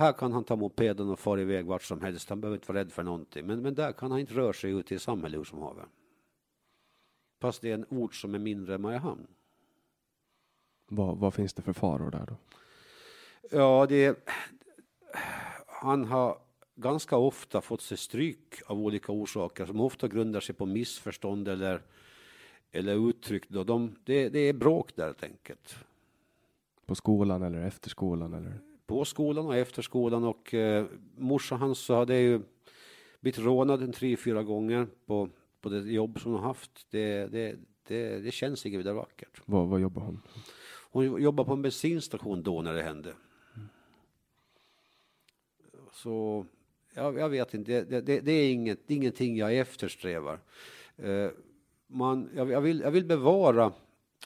[0.02, 2.28] här kan han ta mopeden och fara iväg vart som helst.
[2.28, 3.46] Han behöver inte vara rädd för någonting.
[3.46, 5.86] Men, men där kan han inte röra sig ute i samhället hur som haver.
[7.40, 9.26] Fast det är en ort som är mindre än Mariehamn.
[10.88, 12.36] Vad, vad finns det för faror där då?
[13.50, 14.28] Ja, det,
[15.66, 16.38] han har
[16.74, 21.82] ganska ofta fått sig stryk av olika orsaker som ofta grundar sig på missförstånd eller,
[22.70, 23.48] eller uttryck.
[23.48, 23.64] Då.
[23.64, 25.76] De, det, det är bråk där helt enkelt.
[26.86, 28.34] På skolan eller efter skolan?
[28.34, 28.71] Eller?
[28.86, 32.40] På skolan och efter skolan och eh, morsan hans så hade ju
[33.20, 35.28] blivit rånad en tre, fyra gånger på,
[35.60, 36.86] på det jobb som hon haft.
[36.90, 37.56] Det, det,
[37.86, 39.40] det, det känns inte vidare vackert.
[39.44, 40.22] Vad, vad jobbar hon?
[40.90, 43.14] Hon jobbar på en bensinstation då när det hände.
[45.92, 46.46] Så
[46.94, 50.40] jag, jag vet inte, det, det, det, är inget, ingenting jag eftersträvar.
[50.96, 51.30] Eh,
[51.86, 53.72] man, jag, jag, vill, jag vill bevara,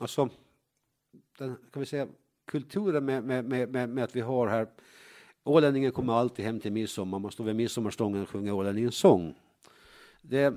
[0.00, 0.28] alltså,
[1.38, 2.08] den, kan vi säga,
[2.46, 4.66] kulturen med, med, med, med, att vi har här
[5.44, 9.34] Ålänningen kommer alltid hem till midsommar, man står vid midsommarstången och sjunger Ålänningens sång.
[10.22, 10.54] Det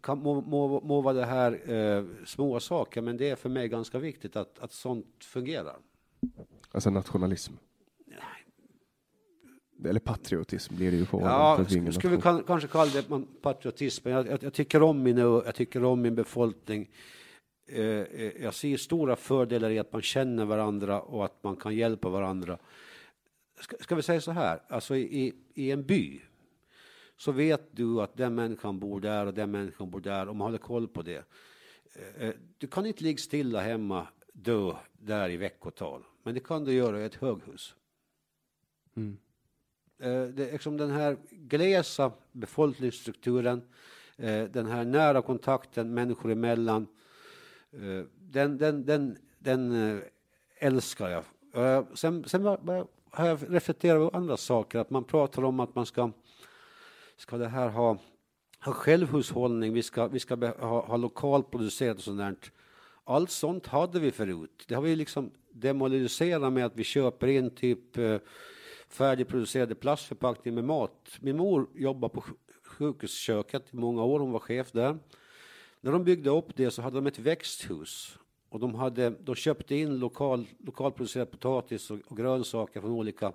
[0.00, 3.68] kan, må, må, må vara det här eh, små saker, men det är för mig
[3.68, 5.76] ganska viktigt att, att sånt fungerar.
[6.72, 7.52] Alltså nationalism?
[9.84, 14.08] Eller patriotism blir det ju på Ja, ska vi kan, kanske kalla det patriotism.
[14.08, 16.90] Jag, jag, jag, tycker om min, jag tycker om min befolkning.
[17.68, 21.74] Eh, eh, jag ser stora fördelar i att man känner varandra och att man kan
[21.74, 22.58] hjälpa varandra.
[23.60, 26.20] Ska, ska vi säga så här, alltså i, i en by
[27.16, 30.44] så vet du att den människan bor där och den människan bor där och man
[30.46, 31.24] håller koll på det.
[32.18, 36.72] Eh, du kan inte ligga stilla hemma, dö där i veckotal, men det kan du
[36.72, 37.74] göra i ett höghus.
[38.96, 39.18] Mm.
[39.98, 43.62] Det är liksom den här glesa befolkningsstrukturen,
[44.50, 46.86] den här nära kontakten människor emellan,
[47.76, 50.02] Eh, den, den, den, den eh,
[50.58, 51.24] älskar jag.
[51.98, 52.44] Sen, sen
[53.16, 56.10] har jag reflekterat över andra saker, att man pratar om att man ska,
[57.16, 57.98] ska det här ha,
[58.64, 62.36] ha självhushållning, vi ska, vi ska ha, ha lokalproducerat och sånt där.
[63.04, 64.64] Allt sånt hade vi förut.
[64.68, 68.18] Det har vi liksom demoliserat med att vi köper in typ eh,
[68.88, 71.10] färdigproducerade plastförpackningar med mat.
[71.20, 72.24] Min mor jobbade på
[72.64, 74.98] sjukhusköket i många år, hon var chef där.
[75.86, 78.18] När de byggde upp det så hade de ett växthus
[78.48, 83.32] och de, hade, de köpte in lokal, lokalproducerad potatis och, och grönsaker från olika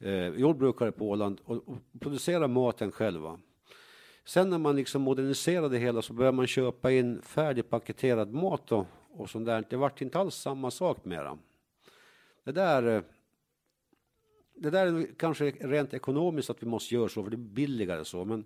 [0.00, 3.40] eh, jordbrukare på Åland och, och producerade maten själva.
[4.24, 8.86] Sen när man liksom moderniserade det hela så började man köpa in färdigpaketerad mat och,
[9.10, 9.64] och sånt där.
[9.70, 11.38] Det vart inte alls samma sak mera.
[12.44, 13.02] Det där, eh,
[14.54, 18.04] det där är kanske rent ekonomiskt att vi måste göra så, för det är billigare
[18.04, 18.44] så, men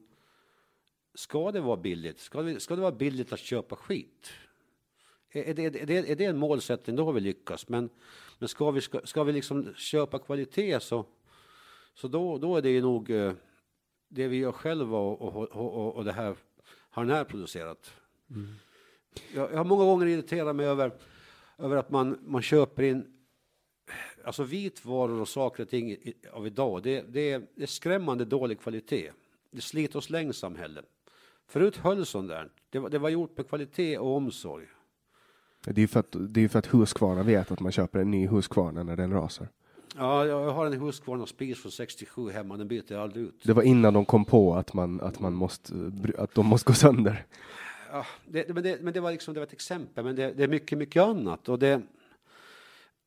[1.15, 2.21] ska det vara billigt?
[2.21, 4.31] Ska det, ska det vara billigt att köpa skit?
[5.33, 7.69] är det, är, det, är det en målsättning, då har vi lyckats.
[7.69, 7.91] Men,
[8.39, 11.07] men ska vi, ska, ska vi liksom köpa kvalitet så,
[11.95, 13.33] så då, då är det ju nog eh,
[14.09, 16.37] det vi gör själva och, och, och, och det här
[16.91, 17.91] har den här producerat.
[18.31, 18.49] Mm.
[19.35, 20.93] Jag, jag, har många gånger irriterat mig över,
[21.59, 23.17] över att man, man köper in
[24.25, 25.97] alltså vitvaror och saker och ting
[26.33, 26.83] av idag.
[26.83, 29.11] Det, det, är, det är skrämmande dålig kvalitet.
[29.51, 30.83] Det sliter och släng samhälle.
[31.51, 32.49] Förut höll sånt där.
[32.71, 34.67] Det var, det var gjort med kvalitet och omsorg.
[35.65, 38.11] Det är ju för att, det är för att Husqvarna vet att man köper en
[38.11, 39.49] ny Husqvarna när den rasar.
[39.97, 43.41] Ja, jag har en Husqvarna Spis från 67 hemma, den byter jag aldrig ut.
[43.45, 45.75] Det var innan de kom på att, man, att, man måste,
[46.19, 47.27] att de måste gå sönder.
[47.93, 50.45] Ja, det, men, det, men det var liksom det var ett exempel, men det, det
[50.45, 51.49] är mycket, mycket annat.
[51.49, 51.83] Och det,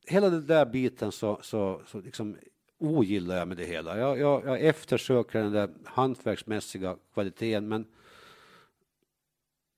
[0.08, 2.38] hela den där biten så, så, så liksom
[2.80, 3.98] ogillar jag med det hela.
[3.98, 7.86] Jag, jag, jag eftersöker den där hantverksmässiga kvaliteten, men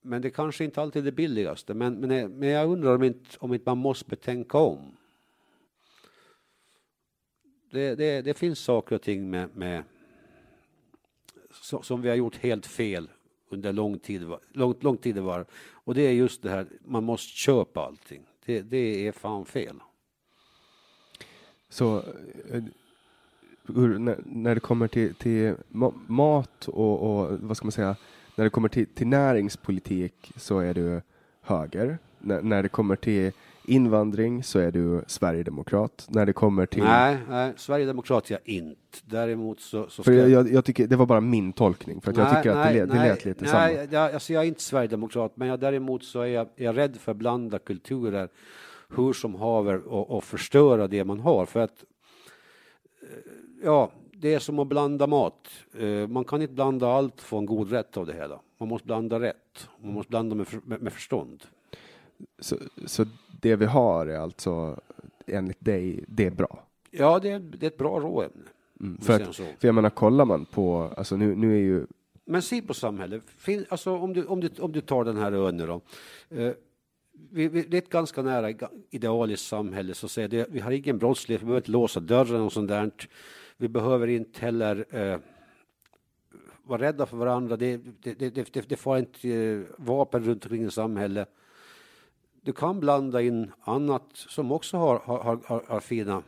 [0.05, 1.73] men det kanske inte alltid är det billigaste.
[1.73, 4.97] Men, men, eh, men jag undrar om inte, om inte man måste betänka om.
[7.71, 9.83] Det, det, det finns saker och ting med, med
[11.61, 13.09] som vi har gjort helt fel
[13.49, 15.45] under lång tid, lång, lång tid var.
[15.71, 18.25] Och det är just det här, man måste köpa allting.
[18.45, 19.79] Det, det är fan fel.
[21.69, 21.97] Så
[22.49, 22.63] eh,
[23.67, 25.55] när, när det kommer till, till
[26.07, 27.95] mat och, och vad ska man säga,
[28.35, 31.01] när det kommer till, till näringspolitik så är du
[31.41, 31.97] höger.
[32.29, 33.31] N när det kommer till
[33.67, 36.07] invandring så är du sverigedemokrat.
[36.09, 36.83] När det kommer till...
[36.83, 38.79] Nej, nej sverigedemokrat är jag inte.
[39.05, 39.89] Däremot så...
[39.89, 42.35] så för jag, jag, jag, tycker, det var bara min tolkning, för att nej, jag
[42.35, 43.71] tycker nej, att det, det lät lite nej, samma.
[43.71, 46.97] Jag, alltså jag är inte sverigedemokrat, men jag, däremot så är jag, jag är rädd
[46.97, 48.29] för att blanda kulturer
[48.95, 51.45] hur som haver och, och förstöra det man har.
[51.45, 51.83] För att
[53.01, 53.31] eh,
[53.63, 55.49] ja, det är som att blanda mat.
[55.77, 58.39] Eh, man kan inte blanda allt för en god rätt av det hela.
[58.57, 59.69] Man måste blanda rätt.
[59.81, 61.43] Man måste blanda med, med, med förstånd.
[62.39, 63.05] Så, så
[63.41, 64.79] det vi har är alltså
[65.27, 66.63] enligt dig, det är bra?
[66.91, 68.43] Ja, det är, det är ett bra råämne.
[68.79, 71.87] Mm, för, att, för jag menar, kollar man på, alltså nu, nu är ju...
[72.25, 75.31] Men se på samhället, fin, alltså om du, om, du, om du tar den här
[75.31, 75.81] ön då.
[76.29, 76.51] Eh,
[77.31, 78.53] vi, vi, det är ett ganska nära
[78.89, 82.53] idealiskt samhälle, så säger det, vi har ingen brottslighet, vi behöver inte låsa dörren och
[82.53, 82.91] sånt där.
[83.57, 85.19] Vi behöver inte heller eh,
[86.63, 87.57] vara rädda för varandra.
[87.57, 91.29] Det, det, det, det, det får inte eh, vapen runt omkring i samhället.
[92.41, 96.23] Du kan blanda in annat som också har, har, har, har fina,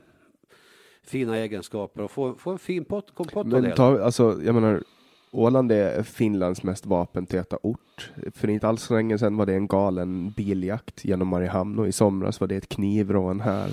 [1.03, 3.75] fina egenskaper och få, få en fin pot, kompott Men av det.
[3.75, 4.83] Ta, alltså, jag menar,
[5.31, 8.11] Åland är Finlands mest vapentäta ort.
[8.35, 11.91] För inte alls så länge sedan var det en galen biljakt genom Mariehamn och i
[11.91, 13.69] somras var det ett knivrån här.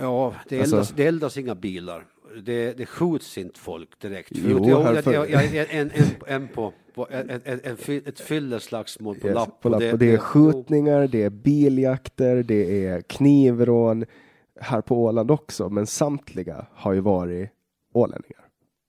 [0.00, 2.04] Ja, det eldas, alltså, det eldas inga bilar
[2.42, 4.30] det, det skjuts inte folk direkt.
[4.34, 7.76] Jo, jag, jag, jag, jag, en, en, en på, på en, en, en,
[8.06, 9.60] ett fylleslagsmål på yes, lapp.
[9.60, 9.80] På lapp.
[9.80, 14.04] Det, det är skjutningar, det är biljakter, det är knivrån
[14.60, 17.50] här på Åland också, men samtliga har ju varit
[17.92, 18.42] ålänningar.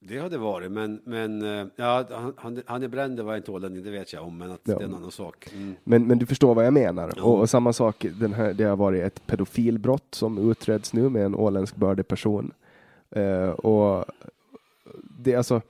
[0.08, 3.84] Det har det varit, men, men eh, ja, han, han är bränd var inte ålänning,
[3.84, 4.78] det vet jag om, men att ja.
[4.78, 5.50] det är en annan sak.
[5.54, 5.76] Mm.
[5.84, 7.14] Men, men du förstår vad jag menar.
[7.16, 7.24] Ja.
[7.24, 11.26] Och, och, samma sak, den här, det har varit ett pedofilbrott som utreds nu med
[11.26, 12.52] en åländsk bördig person.
[13.18, 14.06] Uh, och
[15.20, 15.62] det, alltså,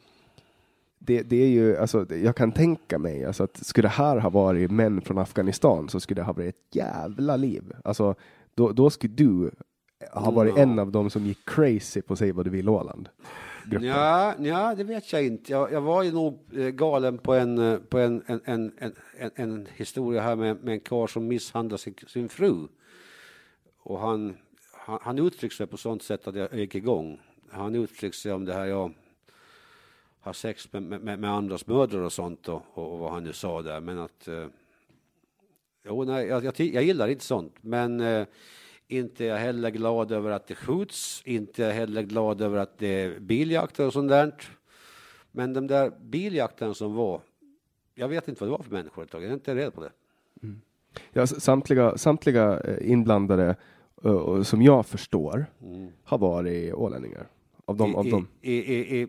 [1.00, 4.30] det, det, är ju, alltså, jag kan tänka mig alltså, att skulle det här ha
[4.30, 7.74] varit män från Afghanistan så skulle det ha varit ett jävla liv.
[7.84, 8.16] Alltså,
[8.56, 9.52] då, då skulle du
[10.12, 13.10] ha varit en av dem som gick crazy på Säg vad du vill Åland.
[13.66, 13.88] gruppen?
[13.88, 15.52] Ja, ja, det vet jag inte.
[15.52, 18.72] Jag, jag var ju nog eh, galen på en, eh, på en, en, en,
[19.18, 22.68] en, en historia här med, med en karl som misshandlade sin, sin fru.
[23.84, 24.38] Och han,
[24.74, 27.20] han, han uttryckte sig på sånt sätt att jag gick igång.
[27.54, 28.94] Han uttryckte sig om det här, jag
[30.20, 33.62] har sex med, med, med andras mödrar och sånt och, och, vad han nu sa
[33.62, 33.80] där.
[33.82, 34.28] Men att...
[34.28, 34.46] Eh,
[35.86, 37.56] jo, nej, jag, jag, jag gillar inte sånt.
[37.62, 38.28] Men eh,
[38.88, 41.22] inte jag heller glad över att det skjuts.
[41.26, 44.34] Inte jag heller glad över att det är biljakter och sånt där.
[45.32, 47.22] Men de där biljakterna som var,
[47.96, 49.24] jag vet inte vad det var för människor ett tag.
[49.24, 49.92] Jag är inte rädd på det.
[50.44, 50.62] Mm.
[51.12, 53.56] Ja, samtliga, samtliga eh, inblandade
[54.06, 55.92] uh, som jag förstår mm.
[56.04, 57.28] har varit ålänningar.
[57.66, 58.28] Av dem, I, av dem.
[58.42, 59.08] I, i, i,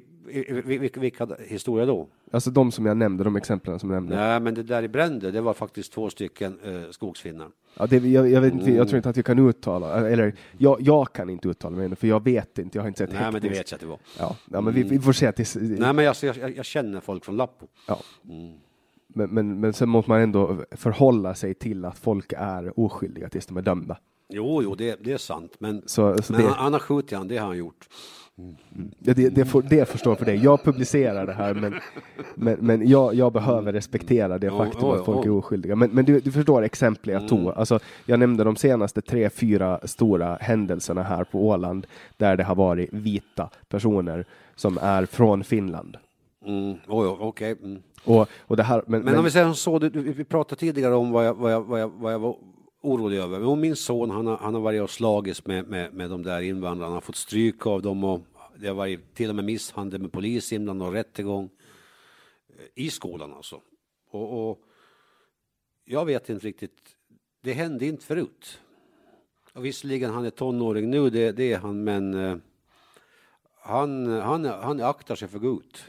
[0.65, 2.09] vilka, vilka historier då?
[2.31, 4.17] Alltså de som jag nämnde, de exemplen som jag nämnde.
[4.17, 7.49] Nej, men det där i Brände, det var faktiskt två stycken eh, skogsfinnar.
[7.75, 10.81] Ja, det, jag, jag, vet inte, jag tror inte att vi kan uttala, eller jag,
[10.81, 13.43] jag kan inte uttala mig, för jag vet inte, jag har inte sett Nej, häktnings...
[13.43, 13.99] men det vet jag att det var.
[14.19, 15.27] Ja, ja men vi, vi får se.
[15.27, 15.55] Att det...
[15.55, 17.67] Nej, men alltså, jag, jag, jag känner folk från Lappo.
[17.89, 18.01] Ja.
[18.29, 18.53] Mm.
[19.07, 23.47] Men, men, men sen måste man ändå förhålla sig till att folk är oskyldiga tills
[23.47, 23.99] de är dömda.
[24.29, 26.49] Jo, jo, det, det är sant, men, så, så men det...
[26.49, 27.89] han har skjutit han, det har han gjort.
[28.99, 30.37] Ja, det, det, får, det förstår för dig.
[30.37, 31.75] Jag publicerar det här, men,
[32.35, 35.77] men, men jag, jag behöver respektera det faktum att folk är oskyldiga.
[35.77, 37.41] Men, men du, du förstår exemplet jag tog.
[37.41, 37.53] Mm.
[37.57, 42.55] Alltså, jag nämnde de senaste tre, fyra stora händelserna här på Åland där det har
[42.55, 44.25] varit vita personer
[44.55, 45.97] som är från Finland.
[46.47, 46.77] Mm.
[46.87, 47.55] Oh, okay.
[47.63, 47.83] Mm.
[48.05, 50.95] Och, och det här, men, men, men om vi säger så, du, vi pratade tidigare
[50.95, 52.37] om vad jag, vad jag, vad jag, vad jag var
[52.85, 53.41] orolig över.
[53.41, 56.41] Men min son han har, han har varit och slagits med, med, med de där
[56.41, 58.21] invandrarna, han har fått stryk av dem och
[58.57, 61.51] det har varit till och med misshandel med polis inblandad och rättegång
[62.49, 63.61] eh, i skolan alltså.
[64.11, 64.61] Och, och,
[65.85, 66.97] jag vet inte riktigt,
[67.41, 68.61] det hände inte förut.
[69.53, 72.37] Och visserligen han är tonåring nu, det, det är han, men eh,
[73.61, 75.85] han, han, han aktar sig för gott.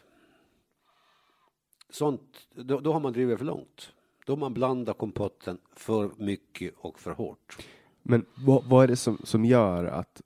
[1.89, 3.94] Sånt, då, då har man drivit för långt.
[4.25, 7.57] Då man blandar kompotten för mycket och för hårt.
[8.03, 10.21] Men vad, vad är det som, som gör att,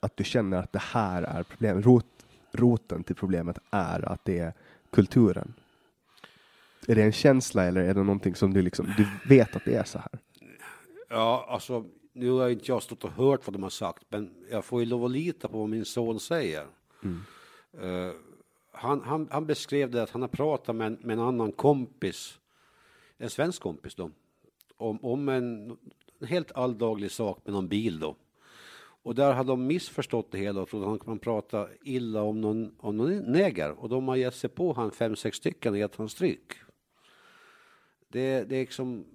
[0.00, 1.84] att du känner att det här är problemet?
[1.84, 2.06] Rot,
[2.52, 4.52] roten till problemet är att det är
[4.90, 5.54] kulturen?
[6.88, 9.74] Är det en känsla eller är det någonting som du liksom, du vet att det
[9.74, 10.18] är så här?
[11.08, 14.64] Ja, alltså nu har inte jag stått och hört vad de har sagt, men jag
[14.64, 16.66] får ju lov att lita på vad min son säger.
[17.02, 17.22] Mm.
[17.82, 18.12] Uh,
[18.72, 22.38] han, han, han, beskrev det att han har pratat med, med en annan kompis
[23.20, 24.10] en svensk kompis då,
[24.76, 25.70] om, om en,
[26.20, 28.16] en helt alldaglig sak med någon bil då.
[29.02, 32.74] Och där hade de missförstått det hela och trodde att han prata illa om någon,
[32.78, 33.70] om någon neger.
[33.70, 36.52] Och de har gett sig på han fem, sex stycken och gett han stryk.
[38.08, 39.06] Det, det är liksom...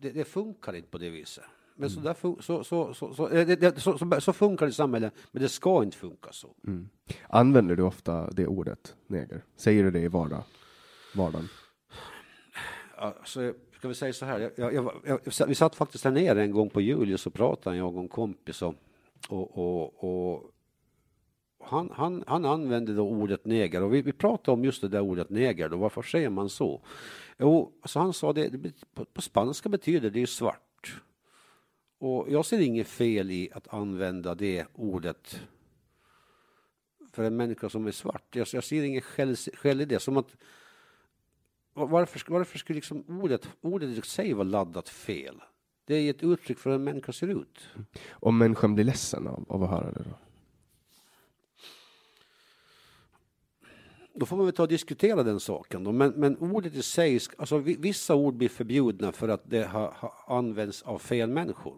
[0.00, 1.44] Det, det, funkar inte på det viset.
[1.74, 2.14] Men mm.
[2.14, 5.82] så, så, så, så, så, det, så, så, funkar det i samhället, men det ska
[5.82, 6.54] inte funka så.
[6.66, 6.88] Mm.
[7.28, 9.44] Använder du ofta det ordet, neger?
[9.56, 10.42] Säger du det i vardag,
[11.14, 11.48] vardagen?
[12.98, 16.52] Alltså, ska vi säga så här, jag, jag, jag, vi satt faktiskt här nere en
[16.52, 18.74] gång på Julius och pratade jag och en kompis och,
[19.28, 20.50] och, och, och
[21.64, 25.00] han, han, han använde då ordet neger och vi, vi pratade om just det där
[25.00, 26.82] ordet neger då, varför säger man så?
[27.38, 31.02] Jo, alltså han sa det, det på, på, spanska betyder det ju svart.
[31.98, 35.40] Och jag ser inget fel i att använda det ordet
[37.12, 38.36] för en människa som är svart.
[38.36, 40.36] Jag, jag ser inget skäl, skäl i det, som att
[41.86, 45.40] varför, varför skulle liksom ordet, ordet i sig vara laddat fel?
[45.84, 47.68] Det är ett uttryck för hur en människa ser ut.
[48.10, 50.18] Om människan blir ledsen av, av att höra det då?
[54.14, 55.84] Då får man väl ta och diskutera den saken.
[55.84, 55.92] Då.
[55.92, 60.12] Men, men ordet i sig, alltså vissa ord blir förbjudna för att det har, har
[60.26, 61.74] använts av fel människor.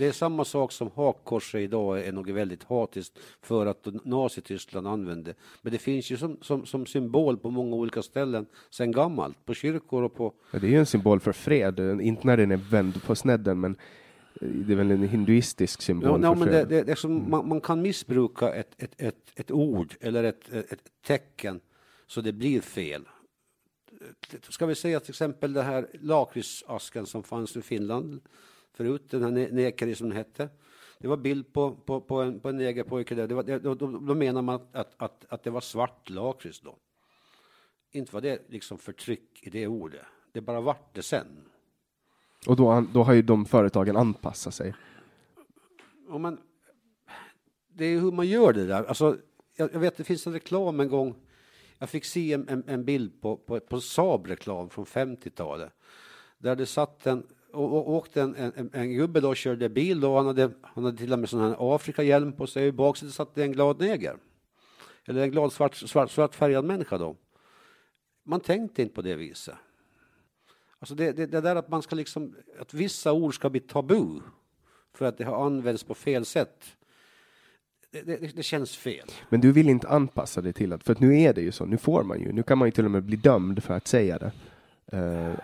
[0.00, 5.34] Det är samma sak som hakkorset idag är något väldigt hatiskt för att Nazityskland använde.
[5.62, 9.54] Men det finns ju som, som, som, symbol på många olika ställen sedan gammalt, på
[9.54, 10.32] kyrkor och på...
[10.50, 13.60] Ja, det är ju en symbol för fred, inte när den är vänd på snedden,
[13.60, 13.76] men
[14.40, 16.52] det är väl en hinduistisk symbol ja, fred.
[16.52, 17.30] Det, det, det mm.
[17.30, 21.60] man, man, kan missbruka ett, ett, ett, ett ord eller ett, ett tecken
[22.06, 23.08] så det blir fel.
[24.48, 28.20] Ska vi säga till exempel det här lakritsasken som fanns i Finland
[28.72, 30.48] förut, den här nekari som den hette.
[30.98, 33.26] Det var bild på, på, på en, på en negerpojke där.
[33.26, 36.76] Det var, då, då, då menar man att, att, att det var svart lakrits då.
[37.90, 40.02] Inte var det liksom förtryck i det ordet.
[40.32, 41.26] Det bara vart det sen.
[42.46, 44.74] Och då, då har ju de företagen anpassat sig.
[46.08, 46.38] Ja, men
[47.68, 48.84] det är hur man gör det där.
[48.84, 49.16] Alltså,
[49.56, 51.14] jag, jag vet, det finns en reklam en gång.
[51.78, 55.72] Jag fick se en, en, en bild på, på, på Saab-reklam från 50-talet.
[56.38, 60.00] Där det satt en och, och åkte en, en, en gubbe då och körde bil
[60.00, 60.16] då.
[60.16, 62.66] Han hade, han hade till och med sån här Afrikahjälm på sig.
[62.66, 64.16] I baksätet satt det en glad neger.
[65.06, 67.16] Eller en glad svart, svart, svartfärgad människa då.
[68.24, 69.54] Man tänkte inte på det viset.
[70.78, 74.20] Alltså det, det, det där att man ska liksom, att vissa ord ska bli tabu
[74.94, 76.64] för att det har använts på fel sätt.
[77.90, 79.08] Det, det, det, känns fel.
[79.28, 81.64] Men du vill inte anpassa dig till att, för att nu är det ju så,
[81.64, 83.86] nu får man ju, nu kan man ju till och med bli dömd för att
[83.86, 84.32] säga det.
[84.94, 85.34] Uh,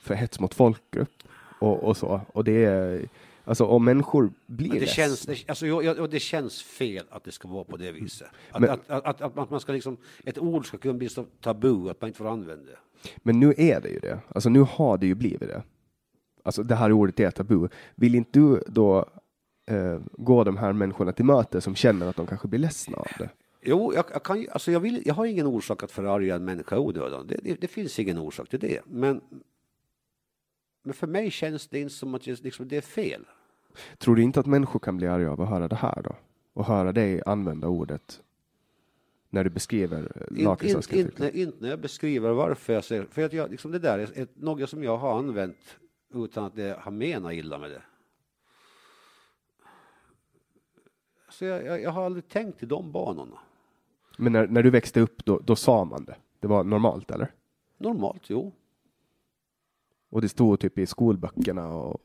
[0.00, 1.22] för hets mot folkgrupp
[1.58, 2.20] och, och, så.
[2.32, 3.08] Och det är,
[3.44, 7.48] alltså om människor blir det känns, det, alltså, jag, det känns fel att det ska
[7.48, 8.28] vara på det viset.
[8.50, 11.24] Att, Men, att, att, att, att, man ska liksom, ett ord ska kunna bli så
[11.40, 12.78] tabu att man inte får använda det.
[13.16, 14.20] Men nu är det ju det.
[14.28, 15.62] Alltså nu har det ju blivit det.
[16.42, 17.68] Alltså det här ordet är tabu.
[17.94, 19.04] Vill inte du då
[19.66, 23.06] eh, gå de här människorna till möte som känner att de kanske blir ledsna av
[23.18, 23.28] det?
[23.68, 26.78] Jo, jag, jag kan, alltså jag, vill, jag har ingen orsak att förarga en människa
[26.78, 27.26] onödan.
[27.26, 28.80] Det, det, det, finns ingen orsak till det.
[28.84, 29.20] Men,
[30.82, 33.24] men för mig känns det inte som att det, liksom, det är fel.
[33.98, 36.16] Tror du inte att människor kan bli arga av att höra det här då?
[36.52, 38.22] Och höra dig använda ordet
[39.30, 41.26] när du beskriver lakritsaskriften?
[41.26, 43.98] Inte, inte, inte när jag beskriver varför jag säger, för att jag, liksom det där
[43.98, 45.78] är något som jag har använt
[46.14, 47.82] utan att det har menat illa med det.
[51.28, 53.38] Så jag, jag, jag, har aldrig tänkt i de banorna.
[54.16, 56.16] Men när, när du växte upp, då, då sa man det?
[56.40, 57.32] Det var normalt, eller?
[57.78, 58.52] Normalt, jo.
[60.10, 62.00] Och det stod typ i skolböckerna och...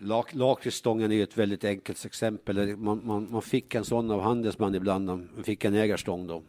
[0.00, 2.76] Lak, lakritsstången är ett väldigt enkelt exempel.
[2.76, 5.06] Man, man, man, fick en sån av handelsman ibland.
[5.06, 6.42] Man fick en ägarstång då.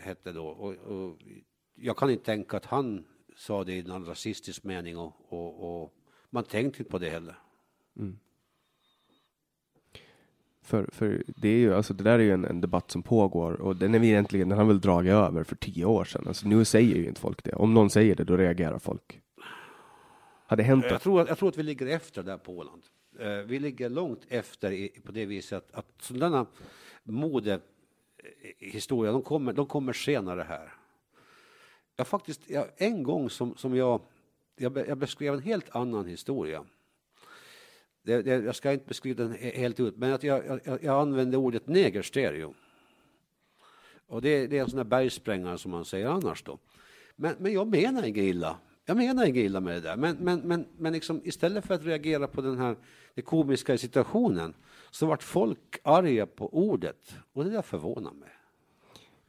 [0.00, 0.46] Hette då.
[0.46, 1.18] Och, och
[1.74, 3.04] jag kan inte tänka att han
[3.36, 5.94] sa det i en rasistisk mening och, och, och
[6.30, 7.38] man tänkte inte på det heller.
[7.96, 8.18] Mm.
[10.64, 13.52] För, för det är ju, alltså det där är ju en, en, debatt som pågår
[13.52, 16.24] och den är vi egentligen, den har väl dragit över för tio år sedan.
[16.26, 17.52] Alltså nu säger ju inte folk det.
[17.52, 19.20] Om någon säger det, då reagerar folk.
[20.46, 20.84] Har det hänt?
[20.90, 22.82] Jag tror, jag tror att vi ligger efter där på Åland.
[23.20, 26.46] Uh, vi ligger långt efter i, på det viset att, att sådana
[27.02, 30.72] modehistorier, de kommer, de kommer senare här.
[31.96, 34.00] Jag faktiskt, jag, en gång som, som jag,
[34.56, 36.64] jag, jag beskrev en helt annan historia
[38.04, 41.36] det, det, jag ska inte beskriva den helt ut, men att jag, jag, jag använde
[41.36, 42.54] ordet negerstereo.
[44.06, 46.58] Och det, det är en sån där bergsprängare som man säger annars då.
[47.16, 48.56] Men, men jag menar inget illa.
[48.86, 49.96] Jag menar inget illa med det där.
[49.96, 52.76] Men, men, men, men liksom, istället för att reagera på den här
[53.14, 54.54] det komiska situationen
[54.90, 57.14] så vart folk arga på ordet.
[57.32, 58.28] Och det där förvånar mig.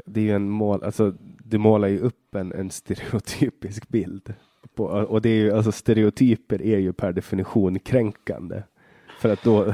[0.05, 1.13] Det är ju en mål, alltså
[1.45, 4.33] du målar ju upp en, en stereotypisk bild
[4.75, 8.63] på, och det är ju, alltså stereotyper är ju per definition kränkande.
[9.19, 9.73] För att då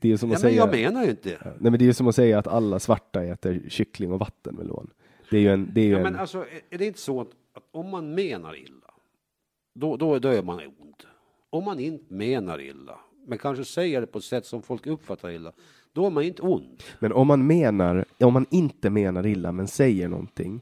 [0.00, 1.86] det är som att ja, säga, men jag menar ju inte Nej, men det är
[1.86, 4.90] ju som att säga att alla svarta äter kyckling och vattenmelon.
[5.30, 6.02] Det är ju en, det är ju ja, en...
[6.02, 8.94] men alltså, är det inte så att, att, om man menar illa,
[9.74, 10.94] då, då, då är man ond.
[11.50, 15.30] Om man inte menar illa, men kanske säger det på ett sätt som folk uppfattar
[15.30, 15.52] illa,
[15.92, 16.82] då är man inte ond.
[16.98, 20.60] Men om man menar, om man inte menar illa men säger någonting,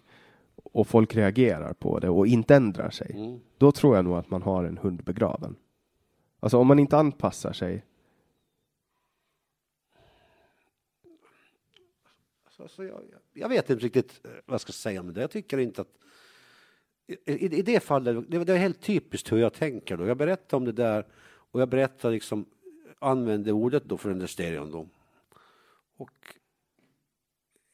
[0.76, 3.40] och folk reagerar på det och inte ändrar sig, mm.
[3.58, 5.56] då tror jag nog att man har en hund begraven.
[6.40, 7.84] Alltså om man inte anpassar sig.
[12.58, 13.02] Alltså, jag,
[13.32, 15.20] jag, vet inte riktigt eh, vad jag ska säga om det.
[15.20, 15.98] Jag tycker inte att
[17.06, 20.06] i, i det fallet, det, det är helt typiskt hur jag tänker då.
[20.06, 22.46] Jag berättar om det där och jag berättar liksom,
[22.98, 24.88] använder ordet då för den där stereon då.
[25.96, 26.36] Och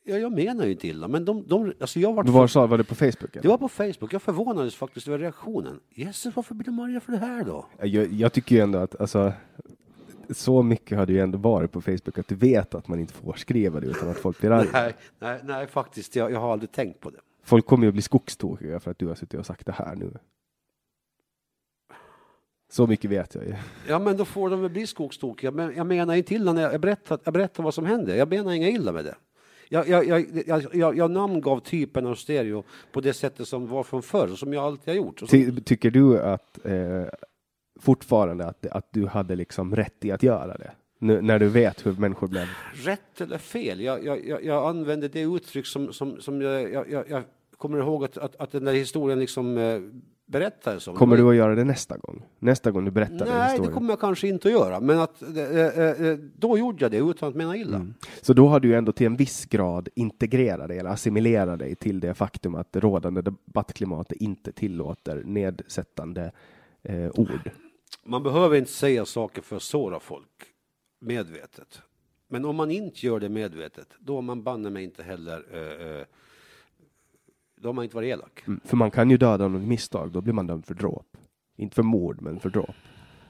[0.04, 2.24] Ja, jag menar ju inte illa, men de, de alltså jag var...
[2.24, 3.32] Var, sa, var det på Facebook?
[3.32, 4.12] Det var på Facebook.
[4.12, 5.80] Jag förvånades faktiskt över reaktionen.
[5.90, 7.66] Jesus, varför blir de arga för det här då?
[7.78, 9.32] Jag, jag tycker ju ändå att, alltså,
[10.30, 13.14] så mycket har det ju ändå varit på Facebook att du vet att man inte
[13.14, 14.70] får skriva det utan att folk blir arga.
[14.72, 16.16] nej, nej, nej, faktiskt.
[16.16, 17.20] Jag, jag har aldrig tänkt på det.
[17.44, 19.94] Folk kommer ju att bli skogstokiga för att du har suttit och sagt det här
[19.94, 20.12] nu.
[22.70, 23.54] Så mycket vet jag ju.
[23.88, 25.50] Ja, men då får de väl bli skogstokiga.
[25.50, 28.16] Men jag menar inte illa när jag berättar, jag berättar vad som händer.
[28.16, 29.14] Jag menar inga illa med det.
[29.72, 34.02] Jag, jag, jag, jag, jag namngav typen av stereo på det sättet som var från
[34.02, 35.30] förr, som jag alltid har gjort.
[35.30, 37.04] Ty, tycker du att eh,
[37.80, 40.72] fortfarande att, att du hade liksom rätt i att göra det?
[40.98, 42.46] Nu, när du vet hur människor blev?
[42.72, 43.80] Rätt eller fel?
[43.80, 47.22] Jag, jag, jag, använde det uttryck som, som, som jag, jag, jag
[47.56, 49.80] kommer ihåg att, att, att den där historien liksom eh,
[50.32, 50.96] berättades om.
[50.96, 52.22] Kommer du att göra det nästa gång?
[52.38, 53.66] Nästa gång du berättar Nej, den historien?
[53.66, 54.80] det kommer jag kanske inte att göra.
[54.80, 57.76] Men att, äh, äh, då gjorde jag det utan att mena illa.
[57.76, 57.94] Mm.
[58.20, 62.00] Så då har du ändå till en viss grad integrerat dig eller assimilerat dig till
[62.00, 66.32] det faktum att det rådande debattklimatet inte tillåter nedsättande
[66.82, 67.50] eh, ord.
[68.04, 70.28] Man behöver inte säga saker för att såra folk
[71.00, 71.82] medvetet.
[72.28, 75.44] Men om man inte gör det medvetet, då är man banne mig inte heller
[77.62, 78.42] då har man inte varit elak.
[78.46, 81.16] Mm, för man kan ju döda någon i misstag, då blir man dömd för dråp.
[81.56, 82.74] Inte för mord, men för dråp.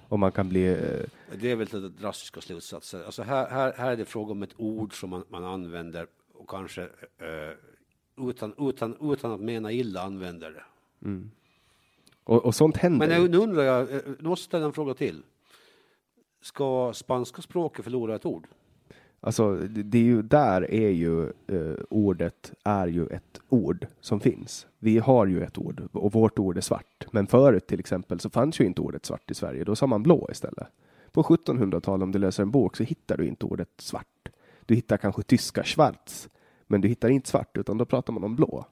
[0.08, 0.66] Och man kan bli...
[0.66, 1.36] Eh...
[1.40, 3.04] Det är väl lite drastiska slutsatser.
[3.04, 6.48] Alltså här, här, här är det fråga om ett ord som man, man använder och
[6.50, 10.64] kanske eh, utan, utan, utan att mena illa använder det.
[11.08, 11.30] Mm.
[12.24, 13.08] Och, och sånt händer.
[13.08, 15.22] Men nu undrar jag, eh, nu måste ställa en fråga till.
[16.40, 18.46] Ska spanska språket förlora ett ord?
[19.24, 24.20] Alltså, det, det är ju där är ju eh, ordet är ju ett ord som
[24.20, 24.66] finns.
[24.78, 27.06] Vi har ju ett ord och vårt ord är svart.
[27.10, 29.64] Men förut till exempel så fanns ju inte ordet svart i Sverige.
[29.64, 30.66] Då sa man blå istället.
[31.12, 34.28] På 1700-talet om du läser en bok så hittar du inte ordet svart.
[34.66, 36.28] Du hittar kanske tyska schwarz,
[36.66, 38.66] men du hittar inte svart utan då pratar man om blå.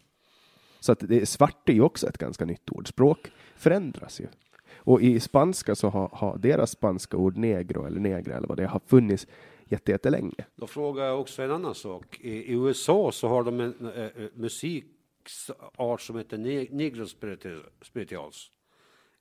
[0.80, 2.88] Så att det, svart är ju också ett ganska nytt ord.
[2.88, 4.26] Språk förändras ju.
[4.74, 8.66] Och i spanska så har, har deras spanska ord negro eller negra eller vad det
[8.66, 9.26] har funnits
[9.70, 10.44] jättelänge.
[10.56, 12.20] Då frågar jag också en annan sak.
[12.20, 16.38] I, i USA så har de en äh, musikart som heter
[16.74, 17.06] negro
[17.82, 18.50] spirituals.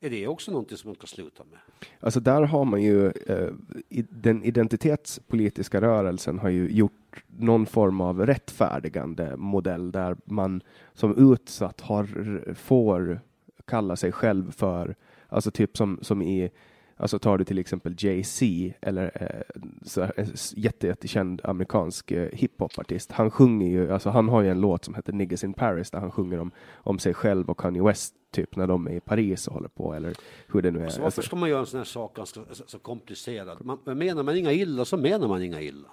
[0.02, 1.60] Är det också någonting som man ska sluta med?
[2.00, 3.50] Alltså där har man ju, eh,
[4.10, 10.62] den identitetspolitiska rörelsen har ju gjort någon form av rättfärdigande modell där man
[10.94, 13.22] som utsatt har, får
[13.66, 14.96] kalla sig själv för,
[15.28, 16.52] alltså typ som, som i
[17.02, 23.12] Alltså tar du till exempel Jay-Z eller eh, så, en jätte, jättekänd amerikansk eh, hiphopartist.
[23.12, 26.00] Han sjunger ju, alltså han har ju en låt som heter Niggas in Paris där
[26.00, 29.48] han sjunger om, om sig själv och Kanye West typ när de är i Paris
[29.48, 30.16] och håller på eller
[30.48, 30.84] hur det nu är.
[30.84, 33.66] Alltså, varför ska man göra en sån här sak ganska så, så komplicerad?
[33.66, 35.90] Man, menar man inga illa så menar man inga illa.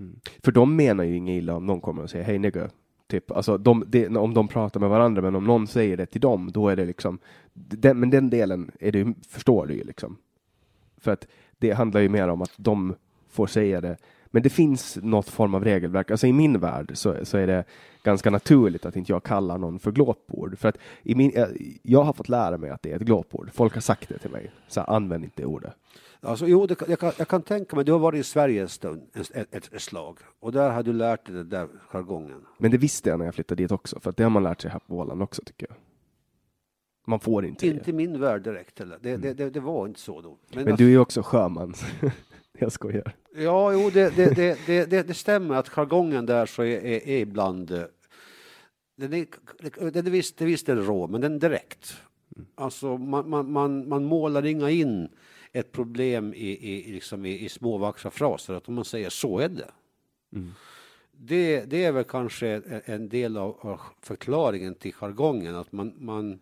[0.00, 0.20] Mm.
[0.44, 2.70] För de menar ju inga illa om någon kommer och säger hej nigga.
[3.06, 6.20] Typ, alltså de, de, om de pratar med varandra, men om någon säger det till
[6.20, 7.18] dem, då är det liksom,
[7.52, 10.16] den, men den delen är det, förstår du ju liksom.
[11.00, 11.26] För att
[11.58, 12.94] det handlar ju mer om att de
[13.28, 13.96] får säga det.
[14.26, 16.10] Men det finns något form av regelverk.
[16.10, 17.64] Alltså i min värld så, så är det
[18.02, 20.58] ganska naturligt att inte jag kallar någon för glåpord.
[20.58, 21.32] För att i min,
[21.82, 23.50] jag har fått lära mig att det är ett glåpord.
[23.52, 24.50] Folk har sagt det till mig.
[24.68, 25.74] Så använd inte ordet.
[26.20, 28.68] Alltså, jo, det, jag, kan, jag kan tänka mig, du har varit i Sverige en
[28.68, 32.46] stund, ett, ett, ett, slag, och där har du lärt dig den där jargongen.
[32.58, 34.70] Men det visste jag när jag flyttade dit också, för det har man lärt sig
[34.70, 35.76] här på Åland också tycker jag.
[37.08, 38.98] Man får inte Inte min värld direkt heller.
[39.00, 40.38] Det, det, det, det var inte så då.
[40.54, 41.74] Men, Men du är ju också sjöman.
[42.58, 43.14] jag skojar.
[43.36, 47.70] Ja, jo, det, det, det, det, stämmer att jargongen där så är, ibland...
[47.70, 47.82] Eh,
[48.96, 49.26] den är,
[49.90, 51.96] den är visst, visst är rå, men den är direkt.
[52.54, 55.08] Alltså, man, man, man, man målar inga in
[55.52, 59.38] ett problem i, i, liksom i, i små vackra fraser, att om man säger så
[59.38, 59.70] är det.
[60.32, 60.52] Mm.
[61.12, 66.38] Det, det är väl kanske en del av förklaringen till jargongen, att man, man,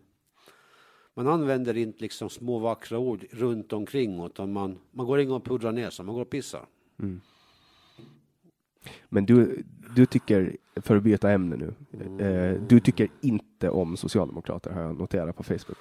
[1.17, 5.43] man använder inte liksom små vackra ord runt omkring utan man, man går in och
[5.43, 6.65] puddrar ner sig, man går och pissar.
[6.99, 7.21] Mm.
[9.09, 9.63] Men du,
[9.95, 12.19] du tycker, för att byta ämne nu, mm.
[12.19, 15.77] eh, du tycker inte om socialdemokrater har jag noterat på Facebook.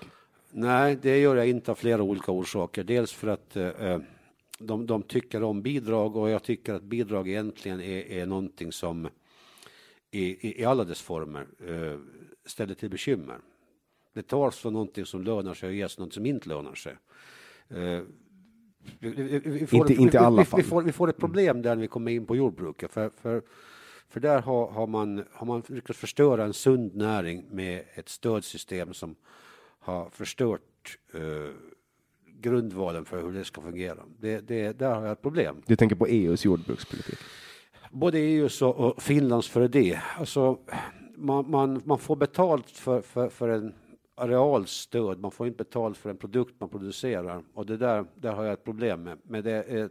[0.51, 2.85] Nej, det gör jag inte av flera olika orsaker.
[2.85, 4.01] Dels för att eh, eh
[4.59, 9.09] de, de tycker om bidrag och jag tycker att bidrag egentligen är, är någonting som
[10.11, 11.99] i, i, i alla dess former eh,
[12.45, 13.39] ställer till bekymmer.
[14.17, 16.97] Det tas för någonting som lönar sig och ges något som inte lönar sig.
[17.73, 18.03] Uh,
[18.99, 20.61] vi, vi, vi får, inte, inte alla fall.
[20.61, 22.93] Vi får, vi får ett problem där när vi kommer in på jordbruket.
[22.93, 23.43] För, för,
[24.09, 28.95] för där har, har, man, har man lyckats förstöra en sund näring med ett stödsystem
[28.95, 29.17] som
[29.79, 31.51] har förstört uh,
[32.41, 33.99] grundvalen för hur det ska fungera.
[34.19, 35.63] Det, det, där har jag ett problem.
[35.67, 37.19] Du tänker på EUs jordbrukspolitik?
[37.91, 40.01] Både EUs och Finlands före det.
[40.19, 40.59] Alltså,
[41.17, 43.75] man, man, man får betalt för, för, för en
[44.17, 48.45] arealstöd, man får inte betalt för en produkt man producerar och det där, där har
[48.45, 49.19] jag ett problem med.
[49.23, 49.91] Men det är,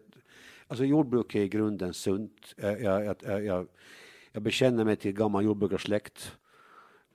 [0.67, 2.53] alltså jordbruk är i grunden sunt.
[2.57, 3.67] Jag, jag, jag,
[4.31, 6.37] jag bekänner mig till gammal jordbrukarsläkt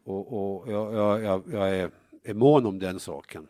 [0.04, 1.90] och, och jag, jag, jag är,
[2.22, 3.48] är mån om den saken.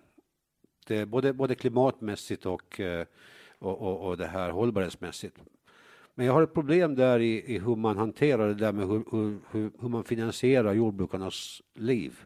[0.86, 3.06] Det är både, både klimatmässigt och, eh,
[3.58, 5.36] och, och, och det här hållbarhetsmässigt.
[6.14, 9.04] Men jag har ett problem där i, i hur man hanterar det där med hur,
[9.50, 12.24] hur, hur man finansierar jordbrukarnas liv.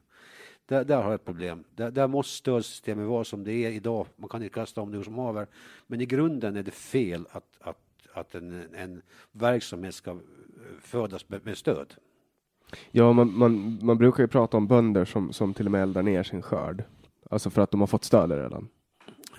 [0.66, 1.64] Där, där har jag ett problem.
[1.74, 4.06] Där, där måste stödsystemet vara som det är idag.
[4.16, 5.46] Man kan inte kasta om det hur som haver.
[5.86, 7.78] Men i grunden är det fel att, att,
[8.12, 10.16] att en, en verksamhet ska eh,
[10.80, 11.94] födas med, med stöd.
[12.90, 16.02] Ja, man, man, man brukar ju prata om bönder som, som till och med eldar
[16.02, 16.84] ner sin skörd.
[17.30, 18.68] Alltså för att de har fått stöd redan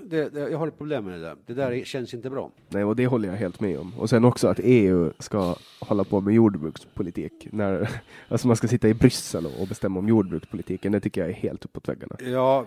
[0.04, 1.36] det, det, jag har ett problem med det där.
[1.46, 2.52] Det där känns inte bra.
[2.70, 3.94] Nej, och det håller jag helt med om.
[4.00, 7.48] Och sen också att EU ska hålla på med jordbrukspolitik.
[7.52, 7.90] När,
[8.28, 10.92] alltså man ska sitta i Bryssel och bestämma om jordbrukspolitiken.
[10.92, 12.16] Det tycker jag är helt uppåt väggarna.
[12.20, 12.66] Ja,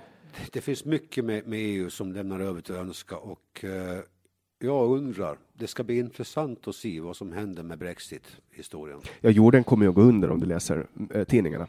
[0.52, 4.02] det finns mycket med, med EU som lämnar över till önska och eh,
[4.60, 9.00] jag undrar, det ska bli intressant att se vad som händer med Brexit-historien.
[9.20, 11.66] Ja, jorden kommer ju att gå under om du läser eh, tidningarna.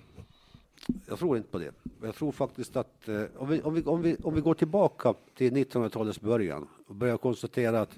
[1.07, 1.71] Jag tror inte på det.
[2.03, 5.13] Jag tror faktiskt att eh, om, vi, om, vi, om, vi, om vi går tillbaka
[5.37, 7.89] till 1900-talets början och börjar konstatera att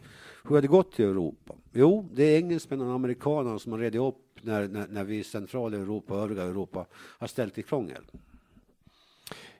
[0.43, 1.53] hur har det gått i Europa?
[1.73, 5.23] Jo, det är engelsmännen och amerikanerna som har redit upp när, när, när vi i
[5.23, 8.03] Centraleuropa och övriga Europa har ställt till krångel.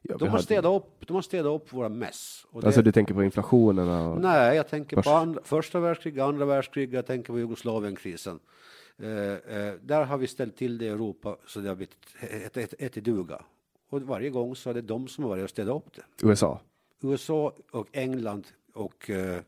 [0.01, 2.45] Ja, De har, hade- städat upp, de har städat upp våra mess.
[2.53, 4.21] Det- Alltså du tänker på inflationen och...
[4.21, 8.39] Nej, jag tänker Först- på andra, första världskriget, andra världskriget, jag tänker på Jugoslavienkrisen.
[8.97, 12.57] Eh, eh, där har vi ställt till det i Europa så det har blivit ett,
[12.57, 13.41] ett, ett duga.
[13.89, 16.27] Och varje gång så är det de som har varit och städat upp det.
[16.27, 16.59] USA.
[17.01, 19.41] USA och England och eh,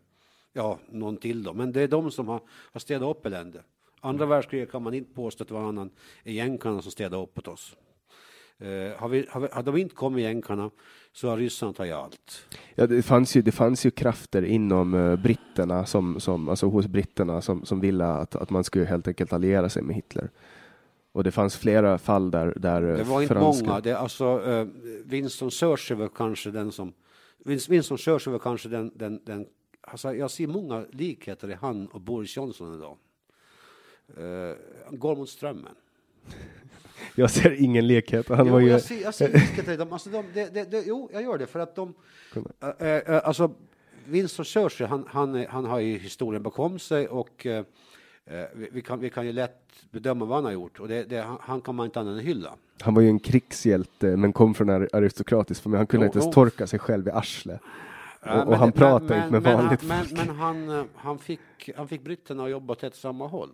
[0.54, 1.54] ja, någon till då.
[1.54, 3.64] Men det är de som har, har städat upp elände.
[4.00, 5.90] Andra världskriget kan man inte påstå att det var annan
[6.24, 7.76] jänkarna som städade upp åt oss.
[8.60, 10.72] Eh, har, vi, har, vi, har de inte kommit jänkarna
[11.14, 12.48] så har ryssarna tagit allt.
[12.76, 16.88] Ja, det, fanns ju, det fanns ju krafter inom uh, britterna, som, som, alltså hos
[16.88, 20.30] britterna, som, som ville att, att man skulle helt enkelt alliera sig med Hitler.
[21.12, 23.66] Och det fanns flera fall där, där eh, Det var inte franska...
[23.66, 23.80] många.
[23.80, 24.68] Det alltså, eh,
[25.06, 26.94] Winston Churchill var kanske den som...
[27.46, 28.92] Win- Winston Churchill var kanske den...
[28.96, 29.46] den, den
[29.82, 32.98] alltså jag ser många likheter i han och Boris Johnson idag.
[34.86, 35.76] Han går mot strömmen.
[37.16, 38.30] Jag ser ingen likhet.
[38.30, 38.68] Han jo, var ju...
[38.68, 39.94] jag ser, jag ser i dem.
[39.94, 41.94] Alltså de, det, det, det, jo, jag gör det för att de...
[42.80, 43.52] eh, eh, alltså,
[44.06, 47.58] Winston Churchill, han, han, han har ju historien bakom sig och eh,
[48.26, 49.60] eh, vi, kan, vi kan ju lätt
[49.92, 52.26] bedöma vad han har gjort och det, det, han, han kan man inte annat än
[52.26, 52.56] hylla.
[52.82, 55.78] Han var ju en krigshjälte, men kom från en aristokratisk familj.
[55.78, 56.34] Han kunde Jo, inte ens jo.
[56.34, 57.62] torka sig själv i arslet.
[58.26, 60.18] Ja, och, och han det- pratade men- inte med men- vanligt men, folk.
[60.28, 61.40] Men, han, han, fick,
[61.76, 63.50] han fick britterna att jobba åt ett samma håll.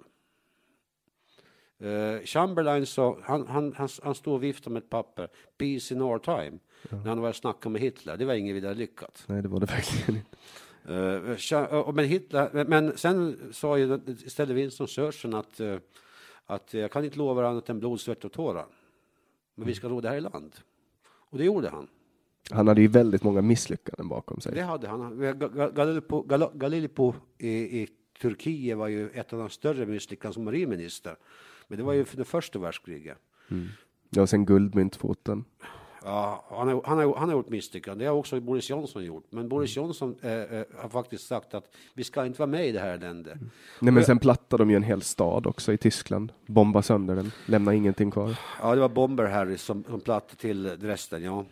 [1.83, 5.27] Uh, Chamberlain så, han, han, han, han stod och viftade med ett papper,
[5.57, 8.17] Peace in our time, när han var och snackade med Hitler.
[8.17, 9.23] Det var inget vidare lyckat.
[9.27, 10.37] Nej, det var det verkligen inte.
[11.75, 15.77] Och- men, Hitler, men- sen sa ju istället Winston Churchill att, eh,
[16.45, 18.65] att jag kan inte lova annat än blod, svett och tårar.
[19.55, 20.55] Men vi ska ro det här i land.
[21.05, 21.87] Och det gjorde han.
[22.51, 24.55] Han hade ju väldigt många misslyckanden bakom sig.
[24.55, 25.21] Det hade han.
[25.23, 27.49] Ga- Ga- Galileo, Gal- Galileo i,
[27.81, 27.87] i
[28.21, 31.15] Turkiet var ju ett av de större misslyckandena som marinminister.
[31.69, 33.17] Men det var ju för det första världskriget.
[34.09, 35.45] Ja, och sen guldmyntfoten.
[36.03, 37.99] Ja, han, har, han, har, han har gjort misslyckanden.
[37.99, 39.23] Det har också Boris Johnson gjort.
[39.29, 42.71] Men Boris Johnson eh, eh, har faktiskt sagt att vi ska inte vara med i
[42.71, 43.37] det här eländet.
[43.79, 46.33] Nej, men sen plattade de ju en hel stad också i Tyskland.
[46.45, 48.39] Bomba sönder den, lämna ingenting kvar.
[48.61, 51.45] Ja, det var Bomber Harry som, som plattade till Dresden, ja.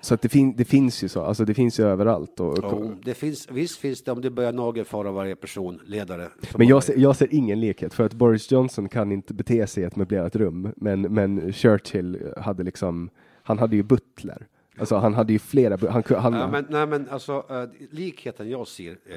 [0.00, 2.40] Så att det, fin det finns ju så, alltså det finns ju överallt.
[2.40, 6.28] Och, Jo, det finns, visst finns det om det börjar nagelfara varje person, ledare.
[6.54, 9.82] men jag ser, jag ser ingen likhet, för att Boris Johnson kan inte bete sig
[9.82, 10.72] i ett möblerat rum.
[10.76, 13.10] Men, men Churchill hade liksom,
[13.42, 14.46] han hade ju butler.
[14.78, 18.68] Alltså han hade ju flera, han, han, Ja, men, nej, men alltså, eh, likheten jag
[18.68, 19.16] ser, eh,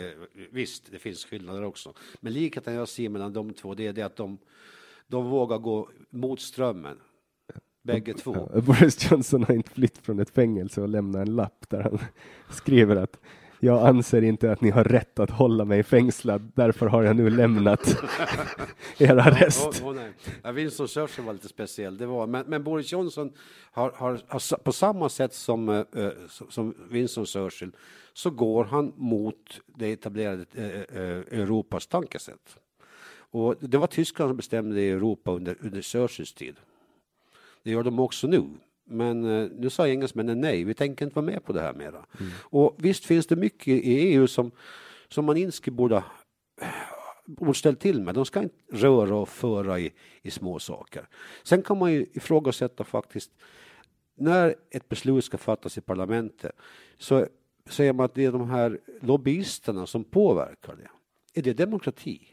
[0.51, 4.01] visst, det finns skillnader också, men likheten jag ser mellan de två, det är det
[4.01, 4.37] att de,
[5.07, 6.97] de vågar gå mot strömmen,
[7.83, 8.49] bägge två.
[8.53, 11.99] Ja, Boris Johnson har inte flytt från ett fängelse och lämnat en lapp där han
[12.49, 13.19] skriver att
[13.63, 17.29] jag anser inte att ni har rätt att hålla mig fängslad, därför har jag nu
[17.29, 17.95] lämnat
[18.97, 19.81] er arrest.
[19.85, 20.11] Åh, nej.
[20.43, 23.33] Ja, Winston Churchill var lite speciell, det var, men, men Boris Johnson
[23.71, 27.71] har, har, har på samma sätt som, eh, eh, som- som Winston Churchill
[28.13, 30.65] så går han mot det etablerade eh,
[31.01, 32.57] eh, Europas tankesätt.
[33.13, 36.55] Och det var Tyskland som bestämde i Europa under, under Churchills tid.
[37.63, 38.49] Det gör de också nu.
[38.85, 42.05] Men eh, nu sa engelsmännen nej, vi tänker inte vara med på det här mera.
[42.39, 44.51] Och visst finns det mycket i EU som,
[45.09, 46.03] som man inte borde
[47.25, 48.15] borde ställa till med.
[48.15, 51.07] De ska inte röra och föra i, i små saker.
[51.43, 53.31] Sen kan man ju ifrågasätta faktiskt
[54.15, 56.51] när ett beslut ska fattas i parlamentet
[56.97, 57.27] så
[57.69, 60.89] säger man att det är de här lobbyisterna som påverkar det.
[61.39, 62.27] Är det demokrati?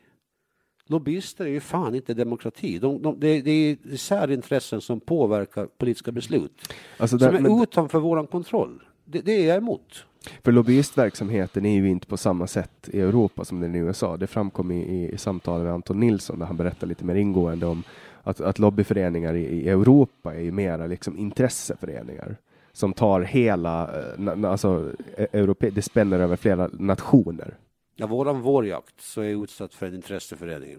[0.91, 2.79] Lobbyister är ju fan inte demokrati.
[2.79, 6.53] De, de, det, det är särintressen som påverkar politiska beslut.
[6.97, 8.83] Alltså som där, är men, utanför våran kontroll.
[9.05, 10.05] Det, det är jag emot.
[10.45, 14.17] för lobbyistverksamheten är ju inte på samma sätt i Europa som den är i USA.
[14.17, 17.67] Det framkom i, i, i samtal med Anton Nilsson där han berättar lite mer ingående
[17.67, 17.83] om
[18.23, 22.37] att, att lobbyföreningar i, i Europa är ju mera liksom intresseföreningar
[22.73, 27.55] som tar hela, eh, alltså e- europe, det spänner över flera nationer.
[28.01, 30.77] Ja, våran vårjakt så är jag utsatt för en intresseförening.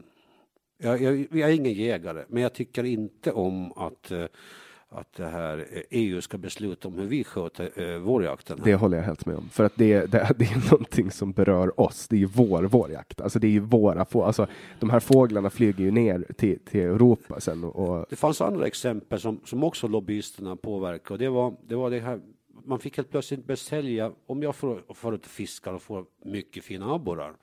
[0.78, 4.26] Jag, jag, jag är ingen jägare, men jag tycker inte om att, eh,
[4.90, 8.60] att det här eh, EU ska besluta om hur vi sköter eh, vårjakten.
[8.64, 9.50] Det håller jag helt med om.
[9.50, 12.08] För att det, det, det är någonting som berör oss.
[12.08, 13.22] Det är ju vår vårjakt.
[13.22, 14.48] Alltså det är ju våra få, alltså
[14.80, 19.20] de här fåglarna flyger ju ner till, till Europa sen och, Det fanns andra exempel
[19.20, 21.12] som, som också lobbyisterna påverkar.
[21.12, 22.20] Och det, var, det var det här,
[22.70, 26.64] man fick helt plötsligt börja sälja, om jag får, får ut fiskar och får mycket
[26.64, 27.36] fina abborrar,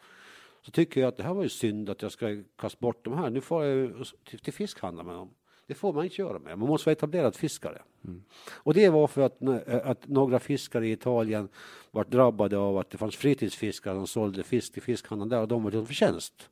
[0.62, 3.19] så tycker jag att det här var ju synd att jag ska kasta bort de
[3.19, 3.31] här.
[3.31, 5.31] Nu får jag till, till fiskhandla med dem.
[5.66, 6.59] Det får man inte göra med.
[6.59, 7.82] Man måste vara etablerad fiskare.
[8.05, 8.23] Mm.
[8.51, 9.43] Och det var för att,
[9.85, 11.48] att några fiskare i Italien
[11.90, 15.62] var drabbade av att det fanns fritidsfiskare som sålde fisk till fiskhandeln där och de
[15.62, 16.51] var till förtjänst.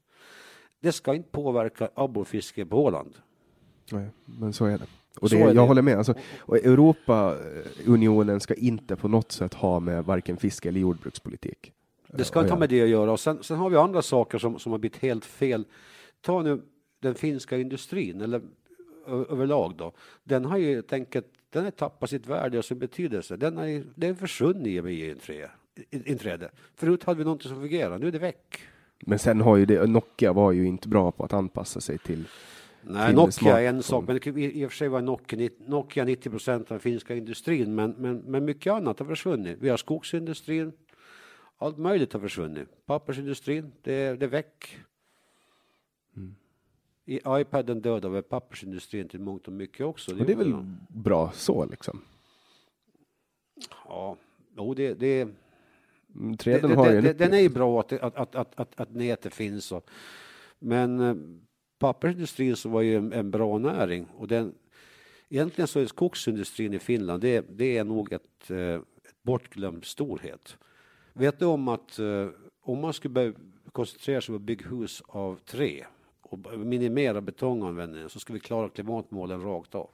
[0.81, 3.17] Det ska inte påverka abborrfiske på Åland.
[3.93, 4.87] Nej, men så är det.
[5.21, 5.61] Och det, jag det.
[5.61, 5.99] håller med.
[5.99, 11.73] Alltså, och Europaunionen ska inte på något sätt ha med varken fiske eller jordbrukspolitik.
[12.09, 13.13] Det ska inte ha med det att göra.
[13.13, 15.65] Och sen, sen har vi andra saker som, som har blivit helt fel.
[16.21, 16.63] Ta nu
[17.01, 18.41] den finska industrin, eller
[19.07, 19.93] överlag då.
[20.25, 21.17] Den har ju tänkt,
[21.51, 23.37] den har tappat sitt värde och sin betydelse.
[23.37, 26.51] Den har, den försvunnit i EU-inträde.
[26.75, 28.61] Förut hade vi någonting som fungerade, nu är det väck.
[29.01, 32.25] Men sen har ju det, Nokia var ju inte bra på att anpassa sig till
[32.87, 36.63] Nej, Nokia är en sak, men i och för sig var Nokia, Nokia 90 procent
[36.63, 39.59] av den finska industrin, men, men, men mycket annat har försvunnit.
[39.61, 40.73] Vi har skogsindustrin,
[41.59, 42.69] allt möjligt har försvunnit.
[42.87, 44.79] Pappersindustrin, det, det är väck.
[46.17, 46.35] Mm.
[47.05, 50.15] I iPaden dödar väl pappersindustrin till mångt och mycket också.
[50.15, 50.55] Det, det är väl
[50.89, 52.01] bra så liksom?
[53.89, 54.17] Ja,
[54.57, 55.29] jo, det, det
[56.15, 58.81] mm, Träden det, har det, det, Den är ju bra att, att, att, att, att,
[58.81, 59.73] att nätet finns.
[59.73, 59.91] Och,
[60.59, 61.15] men eh,
[61.85, 64.55] pappersindustrin så var ju en, en, bra näring och den
[65.29, 70.57] egentligen så är skogsindustrin i Finland det, det är nog ett, eh, ett bortglömd storhet.
[71.13, 72.29] Vet du om att eh,
[72.63, 73.33] om man skulle börja
[73.73, 75.87] koncentrera sig på att bygga hus av trä
[76.23, 79.91] och minimera betonganvändningen så skulle vi klara klimatmålen rakt av.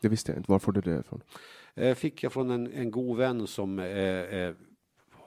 [0.00, 0.52] Det visste jag inte.
[0.52, 1.22] Var får du det ifrån?
[1.74, 4.54] Eh, fick jag från en, en god vän som eh, eh,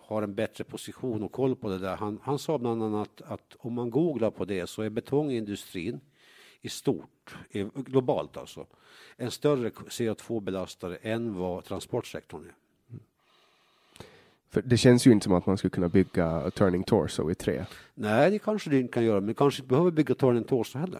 [0.09, 1.95] har en bättre position och koll på det där.
[1.95, 5.99] Han, han sa bland annat att om man googlar på det så är betongindustrin
[6.61, 7.35] i stort,
[7.73, 8.65] globalt alltså,
[9.17, 12.53] en större CO2-belastare än vad transportsektorn är.
[14.49, 17.65] För det känns ju inte som att man skulle kunna bygga Turning Torso i trä.
[17.93, 20.99] Nej, det kanske det inte kan göra, men kanske inte behöver bygga Turning Torso heller.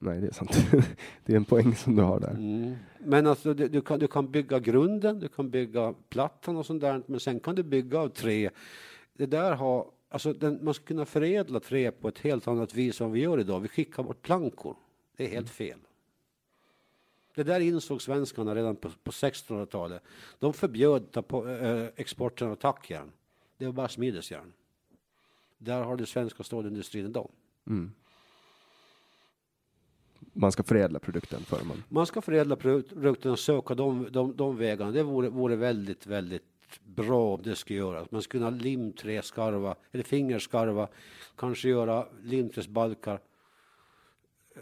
[0.00, 0.50] Nej, det är sant.
[1.24, 2.30] det är en poäng som du har där.
[2.30, 2.74] Mm.
[2.98, 6.80] Men alltså, du, du, kan, du kan bygga grunden, du kan bygga plattan och sånt
[6.80, 8.50] där, men sen kan du bygga av trä.
[9.12, 13.00] Det där har, alltså den, man ska kunna förädla trä på ett helt annat vis
[13.00, 13.60] än vi gör idag.
[13.60, 14.76] Vi skickar bort plankor.
[15.16, 15.72] Det är helt mm.
[15.72, 15.78] fel.
[17.34, 20.02] Det där insåg svenskarna redan på, på 1600-talet.
[20.38, 23.12] De förbjöd på, äh, exporten av tackjärn.
[23.56, 24.52] Det var bara smidesjärn.
[25.58, 27.30] Där har du svenska stålindustrin idag.
[27.66, 27.92] Mm.
[30.40, 31.82] Man ska förädla produkten för man...
[31.88, 34.90] Man ska förädla produkten och söka de, de, de vägarna.
[34.90, 36.42] Det vore, vore väldigt, väldigt
[36.84, 38.10] bra om det skulle göras.
[38.10, 40.88] Man skulle kunna limträskarva eller fingerskarva,
[41.36, 43.20] kanske göra limträsbalkar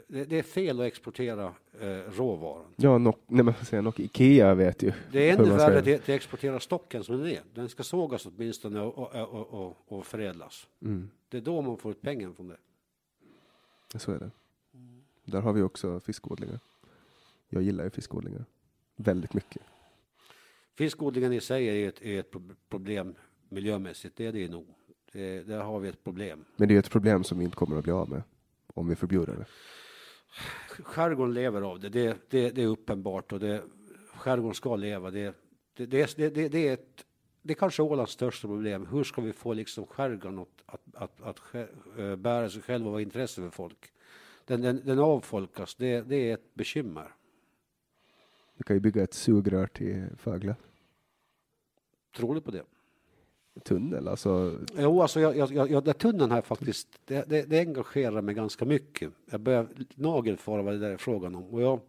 [0.09, 2.65] det, det, är fel att exportera eh, råvaran.
[2.77, 4.93] Ja, no, nej, men säga, no, Ikea vet ju.
[5.13, 7.41] Det är ännu värre att, att exportera stocken som den är.
[7.55, 10.67] Den ska sågas åtminstone och, och, och, och förädlas.
[10.83, 11.11] Mm.
[11.29, 12.59] Det är då man får ut pengar från det.
[13.99, 14.31] Så är det.
[15.27, 16.59] Där har vi också fiskodlingar.
[17.49, 18.45] Jag gillar ju fiskodlingar
[18.97, 19.63] väldigt mycket.
[20.75, 22.35] Fiskodlingen i sig är ett, är ett
[22.69, 23.15] problem
[23.49, 24.67] miljömässigt, det är det nog.
[25.13, 26.45] Det, där har vi ett problem.
[26.57, 28.23] Men det är ett problem som vi inte kommer att bli av med
[28.67, 29.47] om vi förbjuder det
[30.83, 31.89] skärgården lever av det.
[31.89, 33.63] Det, det, det är uppenbart och det,
[34.15, 35.11] skärgården ska leva.
[35.11, 35.35] Det,
[35.75, 37.05] det, det, det, det är ett,
[37.43, 38.87] det är kanske Ålands största problem.
[38.87, 43.03] Hur ska vi få liksom skärgården att, att, att, att, bära sig själv och vara
[43.03, 43.93] intresse för folk?
[44.47, 47.15] Den, den, den avfolkas, det, det är ett bekymmer.
[48.57, 50.57] Du kan ju bygga ett sugrör till Fögle.
[52.17, 52.65] Tror du på det?
[53.65, 54.09] tunnel?
[54.09, 54.59] Alltså...
[54.79, 59.13] Jo, alltså jag, jag, jag, tunneln här faktiskt, det, det, det engagerar mig ganska mycket.
[59.31, 61.45] Jag börjar nagelfara vad det där är frågan om.
[61.45, 61.81] Och jag,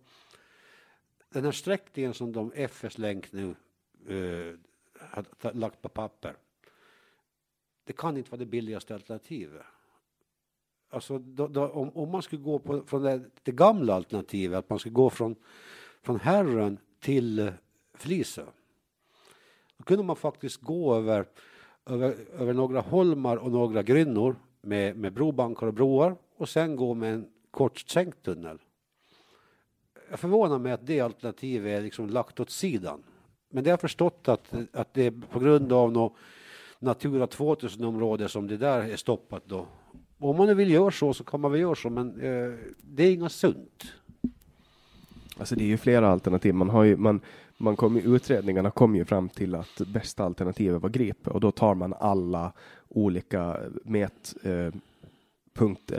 [1.29, 3.55] den här sträckningen som de FS Länk nu
[4.09, 4.55] uh,
[4.99, 6.35] har lagt på papper,
[7.83, 9.61] det kan inte vara det billigaste alternativet.
[10.89, 14.69] Alltså, då, då, om, om, man skulle gå på, från det, det, gamla alternativet, att
[14.69, 15.35] man skulle gå från,
[16.03, 17.51] från Herren till
[17.93, 18.45] Flisö,
[19.77, 21.25] då kunde man faktiskt gå över
[21.87, 26.93] över, över några holmar och några grynnor med, med brobankar och broar och sen gå
[26.93, 28.59] med en kort sänkt tunnel.
[30.09, 33.03] Jag förvånar mig att det alternativet är liksom lagt åt sidan.
[33.49, 36.13] Men det har förstått att, att det är på grund av något
[36.79, 39.67] Natura 2000-område som det där är stoppat då.
[40.19, 43.03] Om man nu vill göra så så kan man väl göra så men eh, det
[43.03, 43.93] är inget sunt.
[45.37, 46.53] Alltså det är ju flera alternativ.
[46.53, 47.21] Man har ju, man,
[47.57, 51.75] man kom, utredningarna kom ju fram till att bästa alternativet var Gripe och då tar
[51.75, 52.53] man alla
[52.87, 54.81] olika mätpunkter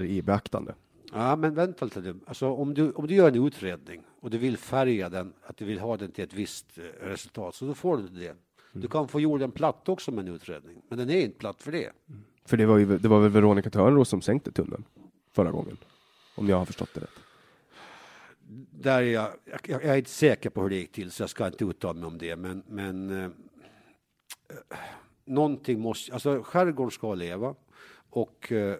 [0.02, 0.74] eh, i beaktande.
[1.12, 4.56] Ja, men vänta lite Alltså, om, du, om du gör en utredning och du vill
[4.56, 7.96] färga den, att du vill ha den till ett visst eh, resultat, så då får
[7.96, 8.36] du det.
[8.72, 8.90] Du mm.
[8.90, 11.90] kan få jorden platt också med en utredning, men den är inte platt för det.
[12.08, 12.24] Mm.
[12.48, 14.84] För det var, ju, det var väl Veronica Törnros som sänkte tunneln
[15.32, 15.76] förra gången,
[16.34, 17.20] om jag har förstått det rätt.
[18.70, 21.30] där är jag, jag, jag är inte säker på hur det gick till, så jag
[21.30, 22.36] ska inte uttala mig om det.
[22.36, 23.30] Men, men eh,
[25.24, 27.54] någonting måste, alltså skärgården ska leva
[28.10, 28.76] och eh,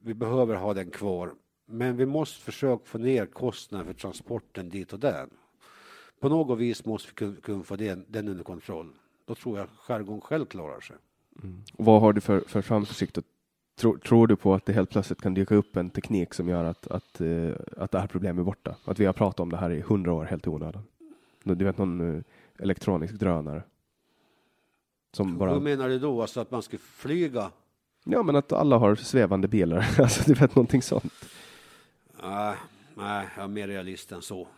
[0.00, 1.34] vi behöver ha den kvar.
[1.66, 5.28] Men vi måste försöka få ner kostnaden för transporten dit och där.
[6.20, 8.92] På något vis måste vi kunna, kunna få den, den under kontroll.
[9.24, 10.96] Då tror jag skärgården själv klarar sig.
[11.42, 11.62] Mm.
[11.72, 13.18] Vad har du för, för framförsikt?
[13.78, 16.64] Tror, tror du på att det helt plötsligt kan dyka upp en teknik som gör
[16.64, 18.76] att, att, uh, att det här problemet är borta?
[18.84, 20.82] Att vi har pratat om det här i hundra år helt i onödan?
[21.42, 22.22] Du vet någon uh,
[22.58, 23.62] elektronisk drönare?
[25.12, 25.52] Som bara...
[25.52, 26.20] Hur menar du då?
[26.22, 27.50] Alltså att man ska flyga?
[28.04, 29.86] Ja, men att alla har svävande bilar.
[29.98, 31.12] alltså, du vet någonting sånt.
[32.22, 32.56] Nej,
[32.94, 34.48] nej, jag är mer realist än så.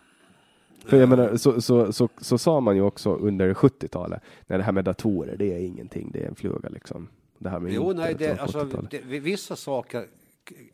[0.85, 4.65] För jag menar, så, så, så, så sa man ju också under 70-talet, när det
[4.65, 7.09] här med datorer, det är ingenting, det är en fluga liksom.
[7.39, 10.07] Det här med jo, nej, det, alltså, det, vissa saker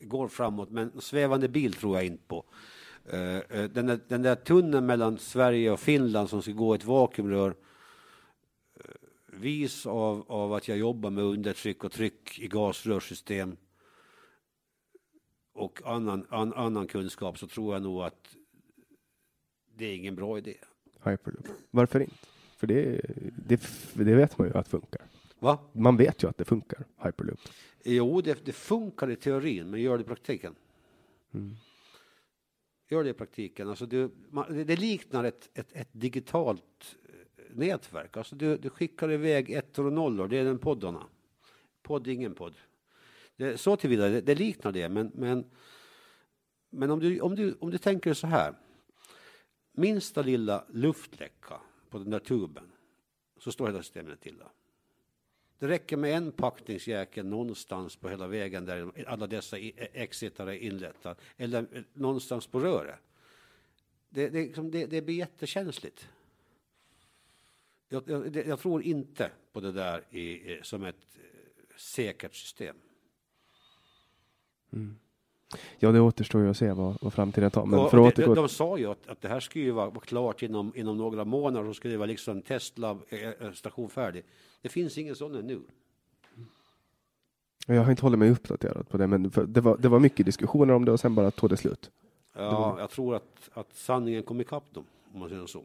[0.01, 2.45] går framåt, men svävande bil tror jag inte på.
[3.07, 7.49] Uh, den, där, den där tunneln mellan Sverige och Finland som ska gå ett vakuumrör
[7.49, 7.55] uh,
[9.27, 13.57] vis av, av att jag jobbar med undertryck och tryck i gasrörsystem
[15.55, 18.37] och annan, an, annan kunskap så tror jag nog att
[19.77, 20.55] det är ingen bra idé.
[21.05, 21.49] Hyperloop.
[21.71, 22.15] Varför inte?
[22.57, 23.01] För det,
[23.47, 23.61] det,
[23.93, 25.03] det vet man ju att funkar.
[25.39, 25.59] Va?
[25.73, 27.41] Man vet ju att det funkar, Hyperloop.
[27.85, 30.55] Jo, det, det funkar i teorin, men gör det i praktiken.
[31.35, 31.55] Mm.
[32.89, 33.69] Gör det i praktiken.
[33.69, 38.17] Alltså du, man, det liknar ett, ett, ett, digitalt eh, nätverk.
[38.17, 41.07] Alltså du, du skickar iväg ettor och nollor, det är den poddarna.
[41.83, 42.55] Podd, ingen podd.
[43.37, 45.45] Det, så tillvida, det, det liknar det, men, men,
[46.71, 48.55] men om, du, om, du, om du tänker så här
[49.75, 51.61] minsta lilla luftläcka
[51.91, 52.73] på den där tuben
[53.39, 54.51] så står hela systemet stilla.
[55.59, 61.21] Det räcker med en packningsjäkel någonstans på hela vägen där alla dessa exitar är inrättade
[61.37, 62.99] eller någonstans på röret.
[64.09, 66.09] Det, det, liksom, det, det blir jättekänsligt.
[67.89, 72.77] Jag, jag, jag, tror inte på det där i, som ett eh, säkert system.
[74.73, 74.99] Mm.
[75.79, 77.67] Ja, det återstår ju att se vad, vad framtiden tar.
[77.67, 78.35] Men för att återgå...
[78.35, 81.25] de, de sa ju att, att det här skulle vara, vara klart inom, inom några
[81.25, 84.25] månader och skulle vara liksom teststation färdig.
[84.63, 85.61] Det finns ingen sån ännu.
[87.67, 90.75] Jag har inte hållit mig uppdaterad på det, men det var, det var mycket diskussioner
[90.75, 91.91] om det och sen bara tog det slut.
[92.37, 92.81] Ja, det var...
[92.81, 95.65] jag tror att, att sanningen kom ikapp dem, om man säger så.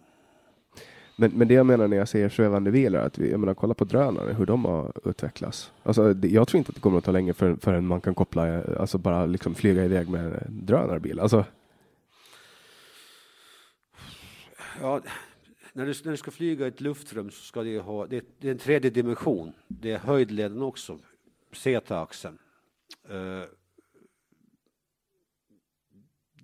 [1.19, 3.73] Men, men det jag menar när jag säger svävande bilar, att vi, jag menar, kolla
[3.73, 5.71] på drönare, hur de har utvecklats.
[5.83, 8.15] Alltså, det, jag tror inte att det kommer att ta länge för, förrän man kan
[8.15, 11.19] koppla, eh, alltså bara liksom flyga iväg med en drönarbil.
[11.19, 11.45] Alltså.
[14.81, 15.01] Ja,
[15.73, 18.47] när du, när du ska flyga i ett luftrum så ska det ha, det, det
[18.47, 19.53] är en tredje dimension.
[19.67, 20.99] Det är höjdleden också,
[21.53, 22.37] Z-axeln.
[23.11, 23.43] Uh, eh,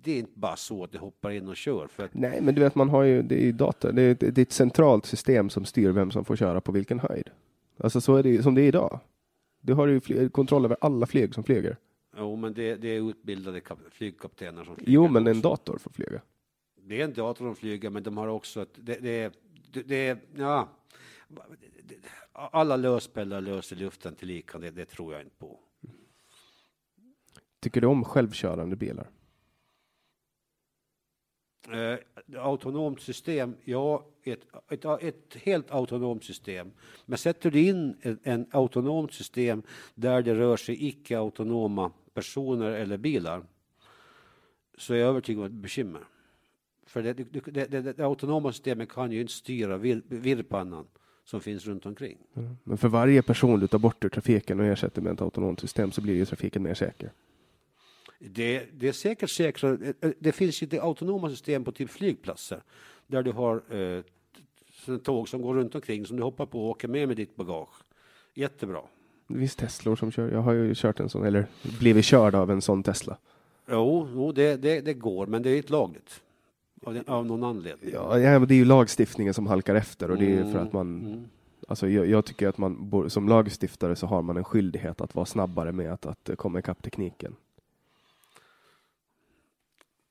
[0.06, 1.86] det är inte bara så att det hoppar in och kör.
[1.86, 2.14] För att...
[2.14, 4.52] Nej, men du vet, man har ju, det är data, det är, det är ett
[4.52, 7.30] centralt system som styr vem som får köra på vilken höjd.
[7.78, 9.00] Alltså så är det som det är idag.
[9.60, 11.76] Du har ju kontroll över alla flyg som flyger.
[12.18, 13.60] Jo, men det, det är utbildade
[13.90, 14.92] flygkaptener som flyger.
[14.92, 16.20] Jo, men en dator får flyga.
[16.82, 19.32] Det är en dator som flyger, men de har också ett, det, det,
[19.72, 20.68] det, det ja.
[22.32, 25.60] Alla löspelare löser luften till lika, det, det tror jag inte på.
[27.60, 29.10] Tycker du om självkörande bilar?
[31.72, 31.98] Eh,
[32.38, 34.40] autonomt system, ja, ett,
[34.70, 36.70] ett, ett, helt autonomt system.
[37.06, 39.62] Men sätter du in en, en autonomt system
[39.94, 43.42] där det rör sig icke-autonoma personer eller bilar
[44.78, 46.00] så är jag övertygad om ett bekymmer.
[46.86, 50.86] För det, det, det, det, autonoma systemet kan ju inte styra vir, virrpannan
[51.24, 52.18] som finns runt omkring.
[52.34, 52.56] Mm.
[52.64, 55.92] Men för varje person du tar bort ur trafiken och ersätter med ett autonomt system
[55.92, 57.12] så blir ju trafiken mer säker.
[58.18, 59.94] Det, det är säkert säkrare.
[60.18, 62.62] Det finns ju autonoma system på typ flygplatser
[63.06, 66.88] där du har eh, tåg som går runt omkring som du hoppar på och åker
[66.88, 67.82] med med ditt bagage.
[68.34, 68.80] Jättebra.
[69.28, 70.30] Det finns Teslor som kör.
[70.30, 71.46] Jag har ju kört en sån, eller
[71.78, 73.18] blivit körd av en sån Tesla.
[73.70, 76.22] Jo, jo det, det, det går, men det är inte lagligt.
[76.82, 77.90] Av, av någon anledning.
[77.92, 81.00] Ja, ja, det är ju lagstiftningen som halkar efter och det är för att man
[81.06, 81.24] mm.
[81.68, 85.26] Alltså jag, jag, tycker att man som lagstiftare så har man en skyldighet att vara
[85.26, 87.36] snabbare med att, att komma ikapp tekniken.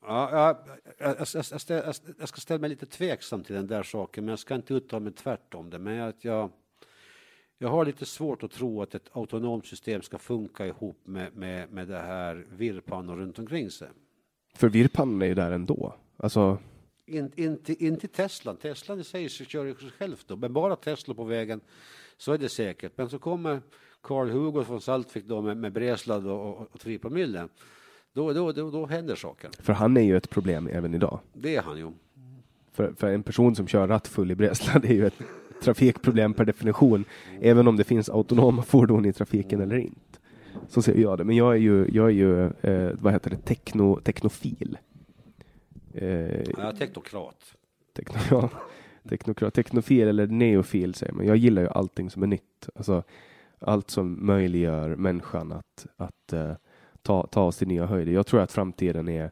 [0.07, 1.27] Ja, jag, jag,
[1.67, 4.73] jag, jag, ska ställa mig lite tveksam till den där saken, men jag ska inte
[4.73, 5.79] uttala mig tvärt om det.
[5.79, 6.51] Men att jag,
[7.57, 11.71] jag har lite svårt att tro att ett autonomt system ska funka ihop med, med,
[11.71, 13.87] med det här virrpannor runt omkring sig.
[14.55, 15.95] För virrpannan är ju där ändå.
[16.17, 16.57] Alltså...
[17.07, 18.55] Inte in, in till Tesla.
[18.55, 21.61] Tesla i sig kör sig självt då, men bara Tesla på vägen
[22.17, 22.91] så är det säkert.
[22.95, 23.61] Men så kommer
[24.01, 27.47] Carl Hugo från Saltvik då med, med Breslad och, och, och 3 promille
[28.15, 29.49] Då, då, då, då händer saker.
[29.59, 31.19] För han är ju ett problem även idag.
[31.33, 31.91] Det är han ju.
[32.71, 35.21] För, för en person som kör rattfull i Bresla, det är ju ett
[35.63, 37.05] trafikproblem per definition,
[37.41, 40.19] även om det finns autonoma fordon i trafiken eller inte.
[40.67, 41.23] Så ser jag det.
[41.23, 44.77] Men jag är ju, jag är ju eh, vad heter det, Tekno, teknofil.
[45.93, 47.55] Eh, Ja, teknokrat.
[47.95, 48.49] Tekno, ja,
[49.09, 51.25] teknokrat, teknofil eller neofil säger man.
[51.25, 52.69] Jag gillar ju allting som är nytt.
[52.75, 53.03] Alltså,
[53.59, 56.51] allt som möjliggör människan att, att eh,
[57.05, 58.11] ta, ta oss till nya höjder.
[58.11, 59.31] Jag tror att framtiden är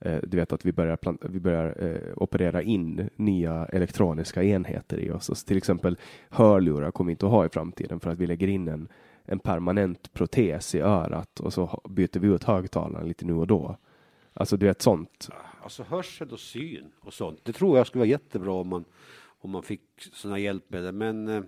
[0.00, 4.98] eh, du vet att vi börjar, plant- vi börjar eh, operera in nya elektroniska enheter
[4.98, 5.24] i oss.
[5.26, 5.98] Så till exempel
[6.30, 8.88] hörlurar kommer vi inte att ha i framtiden för att vi lägger in en,
[9.24, 13.76] en permanent protes i örat och så byter vi ut högtalaren lite nu och då.
[14.34, 15.28] Alltså du vet sånt.
[15.62, 17.40] Alltså hörsel och syn och sånt.
[17.42, 18.84] Det tror jag skulle vara jättebra om man,
[19.40, 19.82] om man fick
[20.12, 20.94] sådana hjälpmedel.
[20.94, 21.42] Men eh,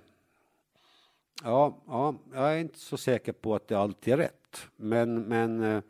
[1.44, 4.43] ja, ja, jag är inte så säker på att det alltid är rätt.
[4.76, 5.82] Men, men eh,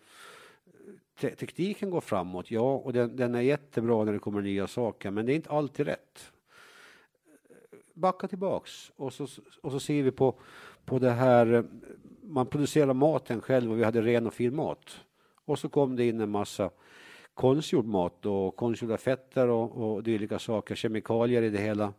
[1.20, 5.11] te tekniken går framåt, ja, och den, den är jättebra när det kommer nya saker.
[5.11, 6.32] Men det är inte alltid rätt.
[7.95, 9.27] Backa tillbaks och så,
[9.62, 10.35] och så ser vi på,
[10.85, 11.53] på det här.
[11.53, 11.65] Eh,
[12.23, 15.01] man producerar maten själv och vi hade ren och fin mat.
[15.45, 16.70] Och så kom det in en massa
[17.35, 21.93] konstgjord mat och konstgjorda fetter och, och dylika saker, kemikalier i det hela.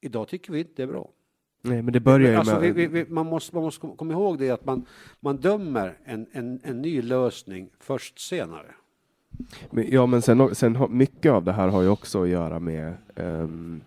[0.00, 1.10] Idag tycker vi inte det är bra.
[1.66, 2.74] Nej, men det börjar ju Alltså, med...
[2.74, 4.86] vi, vi, man, måste, man måste komma ihåg det att man,
[5.20, 8.66] man dömer en, en, en ny lösning först senare.
[9.70, 12.58] Men- Ja, men sen, sen har, mycket av det här har ju också att göra
[12.60, 13.80] med ehm,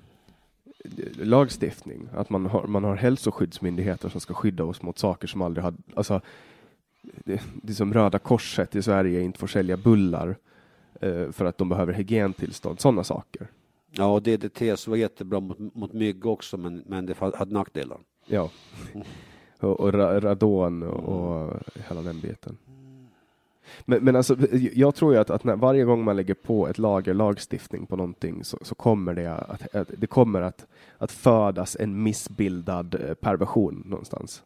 [1.17, 2.09] lagstiftning.
[2.15, 5.73] Att man har, man har hälsoskyddsmyndigheter som ska skydda oss mot saker som aldrig har...
[5.95, 6.21] Alltså,
[7.01, 10.35] det, det är som Röda Korset i Sverige inte får sälja bullar
[11.01, 12.79] eh, för att de behöver hygientillstånd.
[12.79, 13.47] Sådana saker.
[13.91, 17.97] Ja, och DDT var jättebra mot, mot mygg också, men, men det hade nackdelar.
[18.26, 18.49] Ja.
[19.59, 21.53] Och, och ra- radon och, och
[21.89, 22.57] hela den biten.
[23.85, 24.35] Men, men alltså,
[24.73, 27.95] jag tror ju att, att när, varje gång man lägger på ett lager lagstiftning på
[27.95, 30.65] någonting så, så kommer det att, att, det kommer att,
[30.97, 34.43] att födas en missbildad eh, perversion någonstans.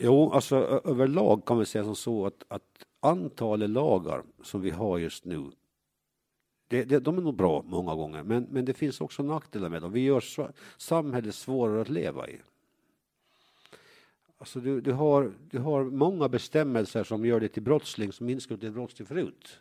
[0.00, 2.62] Jo, alltså överlag kan vi säga som så att, att
[3.00, 5.44] antalet lagar som vi har just nu,
[6.74, 9.82] det, det, de är nog bra många gånger, men, men det finns också nackdelar med
[9.82, 9.92] dem.
[9.92, 12.40] Vi gör så, samhället svårare att leva i.
[14.38, 18.56] Alltså du, du, har, du har många bestämmelser som gör dig till brottsling som inte
[18.56, 19.60] till brottsling förut.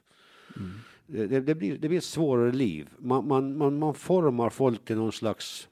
[1.05, 2.89] Det, det, det, blir, det blir ett svårare liv.
[2.97, 5.67] Man, man, man, man formar folk till någon slags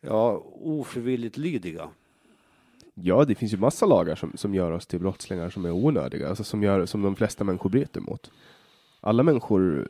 [0.00, 1.90] ja, ofrivilligt lydiga.
[2.94, 6.28] Ja, det finns ju massa lagar som, som gör oss till brottslingar som är onödiga,
[6.28, 8.30] alltså som, gör, som de flesta människor bryter mot.
[9.00, 9.86] Alla människor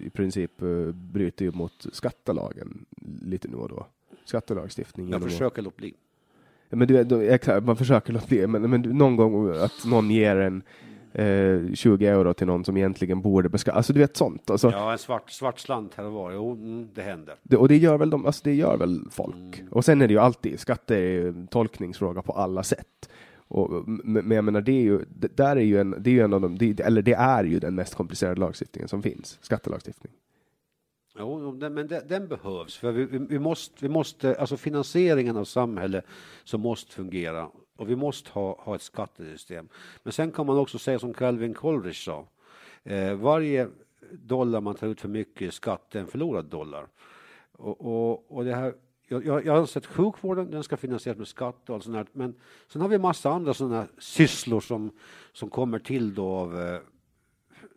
[0.00, 2.84] eh, i princip eh, bryter ju mot skattelagen
[3.22, 3.86] lite nu och då.
[4.24, 5.10] Skattelagstiftning.
[5.10, 5.94] Jag försöker låta bli.
[6.68, 10.10] Ja, men du, då- exakt, man försöker låta bli, men, men någon gång att någon
[10.10, 10.62] ger en
[11.12, 13.76] eh, 20 euro till någon som egentligen borde beskattas.
[13.76, 14.50] Alltså du vet sånt.
[14.50, 16.32] Alltså, Ja, en svart, svart slant här och var.
[16.32, 17.34] Jo, mm, det händer.
[17.42, 19.62] det, och det gör väl de, alltså det gör väl folk.
[19.70, 23.10] Och sen är det ju alltid, skatte är ju en tolkningsfråga på alla sätt.
[23.48, 26.20] Och, men jag menar, det är ju, det, där är ju en, det är ju
[26.20, 30.12] en av de, det, eller det är ju den mest komplicerade lagstiftningen som finns, skattelagstiftning.
[31.18, 32.76] Jo, men den, den behövs.
[32.76, 36.04] För vi, vi, vi, måste, vi måste, alltså finansieringen av samhället
[36.44, 37.50] som måste fungera.
[37.76, 39.68] Och vi måste ha, ha ett skattesystem.
[40.02, 42.26] Men sen kan man också säga som Calvin Coolidge sa.
[42.82, 43.68] Eh, varje
[44.12, 46.86] dollar man tar ut för mycket i skatt är en förlorad dollar.
[47.52, 48.74] Och, och, och det här,
[49.06, 52.06] jag, jag jag anser att sjukvården den ska finansieras med skatt och allt sånt där.
[52.12, 52.34] Men
[52.68, 54.90] sen har vi massa andra sådana sysslor som,
[55.32, 56.78] som kommer till då av eh,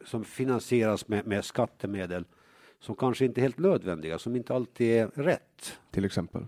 [0.05, 2.25] som finansieras med, med skattemedel
[2.79, 5.79] som kanske inte är helt nödvändiga, som inte alltid är rätt.
[5.91, 6.45] Till exempel.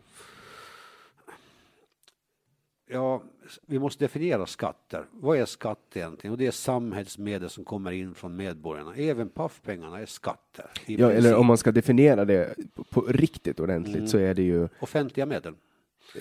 [2.91, 3.23] Ja,
[3.65, 5.05] vi måste definiera skatter.
[5.11, 6.31] Vad är skatt egentligen?
[6.31, 8.95] Och det är samhällsmedel som kommer in från medborgarna.
[8.95, 10.65] Även paffpengarna är skatter.
[10.85, 12.55] Ja, eller om man ska definiera det
[12.89, 14.67] på, riktigt ordentligt så är det ju...
[14.79, 15.53] Offentliga medel.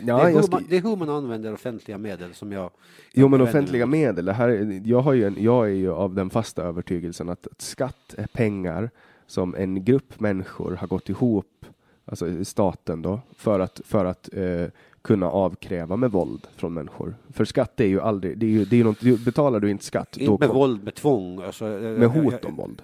[0.01, 2.71] Ja, det, är hur ska, man, det är hur man använder offentliga medel som jag...
[3.13, 4.25] Jo, men offentliga mig medel.
[4.25, 7.47] Det här, är- jag, har ju en, jag är ju av den fasta övertygelsen att,
[7.47, 8.91] att skatt är pengar
[9.27, 11.67] som en grupp människor har gått ihop,
[12.05, 14.67] alltså i staten då, för att, för att eh,
[15.03, 17.17] kunna avkräva med våld från människor.
[17.33, 19.85] För skatt är ju aldrig, det är ju, det är ju något, betalar du inte
[19.85, 21.43] skatt, Inte med kom- våld, med tvång.
[21.43, 22.83] Alltså, med hot om våld.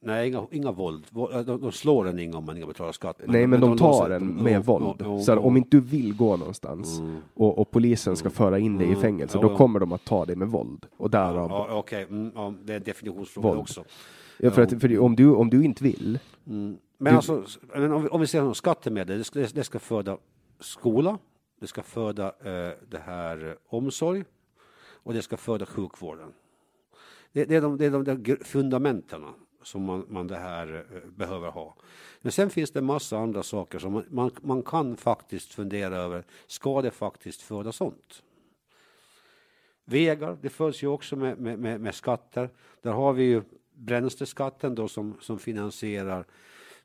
[0.00, 1.04] Nej, inga, inga våld.
[1.10, 3.20] Vå- De, de slår en inga om man inte betalar skatt.
[3.26, 4.96] Nej, men de tar låser- en de- med ja, våld.
[4.98, 7.00] ja, Så här, om inte du vill gå någonstans
[7.34, 10.04] och, och polisen ska föra in dig i Mm, fängelse, ja, då kommer de att
[10.04, 10.86] ta dig med våld.
[10.96, 13.84] Och därav Ja, Okej, mm, ja, det är en definitionsfråga också.
[14.38, 17.42] Ja, för, att, för om, du, om du inte vill, Men Du- alltså,
[17.74, 20.16] men om, vi, om vi ser som skattemedel, det ska, det ska föda
[20.60, 21.18] skola,
[21.58, 24.24] det ska föda eh, det här eh, omsorg
[24.78, 26.32] och det ska föda sjukvården.
[27.32, 29.24] Det, det är de, det är de där fundamenten
[29.62, 31.76] som man, man det här eh, behöver ha.
[32.20, 36.24] Men sen finns det massa andra saker som man, man, man kan faktiskt fundera över.
[36.46, 38.22] Ska det faktiskt föda sånt?
[39.84, 42.50] Vägar, det följs ju också med, med, med, med skatter.
[42.82, 43.42] Där har vi ju
[43.72, 46.26] bränsleskatten då som, som finansierar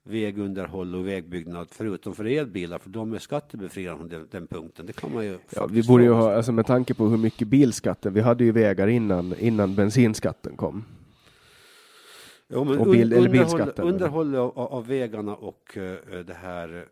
[0.04, 4.86] vägunderhåll och vägbyggnad förutom för elbilar, för de är skattebefriade från den, den, punkten.
[4.86, 7.48] Det kan man ju ja, Vi borde ju ha, alltså med tanke på hur mycket
[7.48, 10.86] bilskatten, vi hade ju vägar innan, innan bensinskatten kom.
[12.48, 16.88] Jo, men och bil, un, underhåll, underhåll av, av, vägarna och uh, det här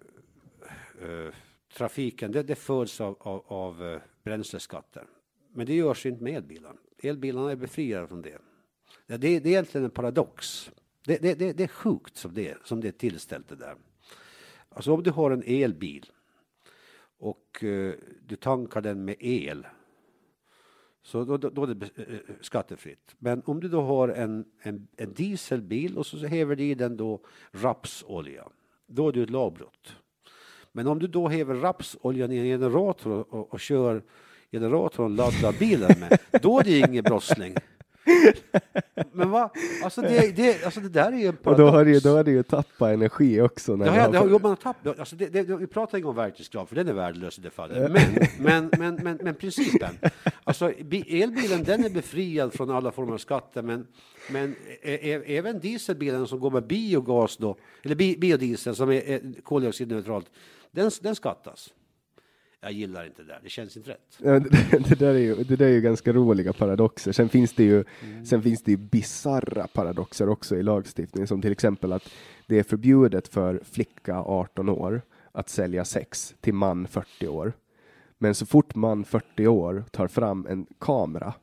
[1.03, 1.29] uh,
[1.77, 5.03] trafiken, det, det föds av, av, av uh, bränsleskatter.
[5.53, 6.73] Men det görs inte med elbilar.
[7.03, 8.37] Elbilarna är befriade från det.
[9.07, 10.71] Det, det, är egentligen en paradox.
[11.05, 13.75] Det, det, det, det är sjukt som det, som det är tillställt det där.
[14.69, 16.11] Alltså om du har en elbil
[17.17, 17.93] och eh,
[18.25, 19.67] du tankar den med el
[21.01, 23.15] så då, då, då, är det eh, eh, skattefritt.
[23.17, 26.97] Men om du då har en, en, en dieselbil och så häver du i den
[26.97, 27.19] då
[27.51, 28.47] rapsolja,
[28.87, 29.95] då är det ett lagbrott.
[30.71, 34.03] Men om du då häver rapsoljan i en generator och, och, och kör
[34.51, 37.55] generatorn och laddar bilen med, då är det ingen brottsling.
[39.11, 39.49] Men vad?
[39.83, 41.37] Alltså det, det, alltså det där är ju en.
[41.43, 43.75] Och då har det ju, då har det ju tappat energi också.
[43.75, 44.29] När ja, ja, har...
[44.29, 47.37] man har tappat, alltså det, det, vi pratar inte om verktygskrav, för den är värdelös
[47.37, 47.91] i det fallet.
[47.91, 48.01] Men,
[48.39, 49.97] men, men, men, men principen.
[50.43, 53.87] Alltså elbilen, den är befriad från alla former av skatter, men,
[54.31, 54.55] men
[55.25, 60.25] även dieselbilen som går med biogas då, eller biodiesel som är, är koldioxidneutralt,
[60.71, 61.73] den, den skattas
[62.61, 64.17] jag gillar inte det där, det känns inte rätt.
[64.23, 64.39] Ja,
[64.71, 67.11] det, det, där är ju, det där är ju ganska roliga paradoxer.
[67.11, 68.25] Sen finns det ju, mm.
[68.25, 72.09] sen finns det ju bizarra paradoxer också i lagstiftningen, som till exempel att
[72.47, 77.53] det är förbjudet för flicka 18 år att sälja sex till man 40 år.
[78.17, 81.33] Men så fort man 40 år tar fram en kamera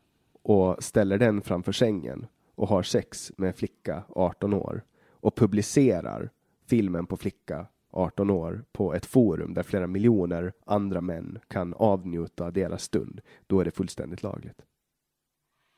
[0.43, 6.30] och ställer den framför sängen och har sex med flicka 18 år och publicerar
[6.66, 7.66] filmen på flicka
[7.97, 13.60] 18 år på ett forum där flera miljoner andra män kan avnjuta deras stund, då
[13.60, 14.62] är det fullständigt lagligt.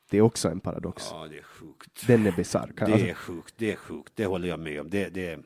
[0.09, 1.07] Det är också en paradox.
[1.11, 2.07] Ja, det är sjukt.
[2.07, 2.71] Den är bisarr.
[2.75, 4.89] Det alltså, är sjukt, det är sjukt, det håller jag med om.
[4.89, 5.39] Det, det...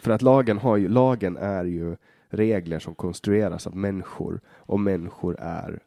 [0.00, 1.96] För att lagen, har ju, lagen är ju
[2.28, 5.82] regler som konstrueras av människor och människor är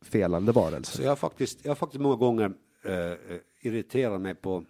[0.00, 0.96] felande varelser.
[0.96, 2.52] Så jag har faktiskt, jag har faktiskt många gånger
[2.84, 4.64] eh, irriterat mig på,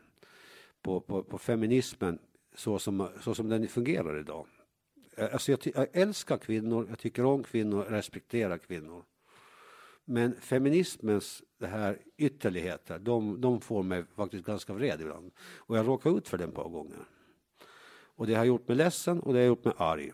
[0.82, 2.18] på, på, på feminismen
[2.54, 4.46] så som, så som den fungerar idag.
[5.16, 9.04] Eh, alltså jag, jag älskar kvinnor, jag tycker om kvinnor, respekterar kvinnor.
[10.04, 15.32] Men feminismens det här ytterligheter, de, de får mig faktiskt ganska vred ibland.
[15.38, 17.04] Och jag råkar ut för den ett par gånger.
[18.16, 20.12] Och det har gjort mig ledsen och det har gjort mig arg.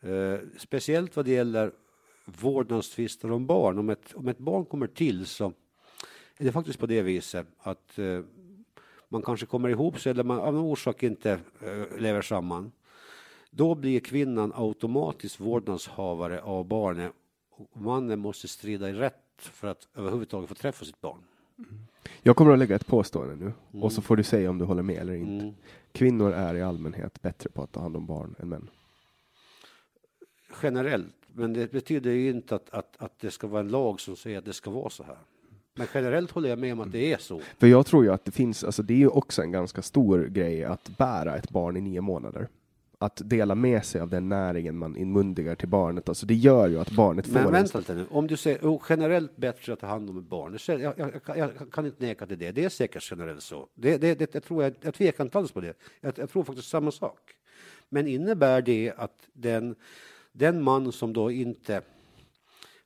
[0.00, 1.72] Eh, speciellt vad det gäller
[2.24, 3.78] vårdnadstvister om barn.
[3.78, 5.52] Om ett, om ett barn kommer till så
[6.38, 8.20] är det faktiskt på det viset att eh,
[9.12, 11.30] man kanske kommer ihop sig eller man av någon orsak inte
[11.60, 12.72] äh, lever samman.
[13.50, 17.12] Då blir kvinnan automatiskt vårdnadshavare av barnet
[17.50, 21.18] och mannen måste strida i rätt för att överhuvudtaget få träffa sitt barn.
[21.58, 21.86] Mm.
[22.22, 23.82] Jag kommer att lägga ett påstående nu mm.
[23.82, 25.44] och så får du säga om du håller med eller inte.
[25.44, 25.54] Mm.
[25.92, 28.70] Kvinnor är i allmänhet bättre på att ta hand om barn än män.
[30.62, 34.16] Generellt, men det betyder ju inte att, att, att det ska vara en lag som
[34.16, 35.18] säger att det ska vara så här.
[35.80, 37.40] Men generellt håller jag med om att det är så.
[37.58, 40.24] För jag tror ju att det finns, alltså det är ju också en ganska stor
[40.24, 42.48] grej att bära ett barn i nio månader.
[42.98, 46.80] Att dela med sig av den näringen man inmundigar till barnet, alltså det gör ju
[46.80, 47.34] att barnet får...
[47.34, 50.24] Men vänta lite nu, om du säger oh, generellt bättre att ta hand om ett
[50.24, 53.68] barn, jag, jag, jag, jag kan inte neka till det, det är säkert generellt så.
[53.74, 56.44] Det, det, det, jag, tror jag, jag tvekar inte alls på det, jag, jag tror
[56.44, 57.20] faktiskt samma sak.
[57.88, 59.74] Men innebär det att den,
[60.32, 61.82] den man som då inte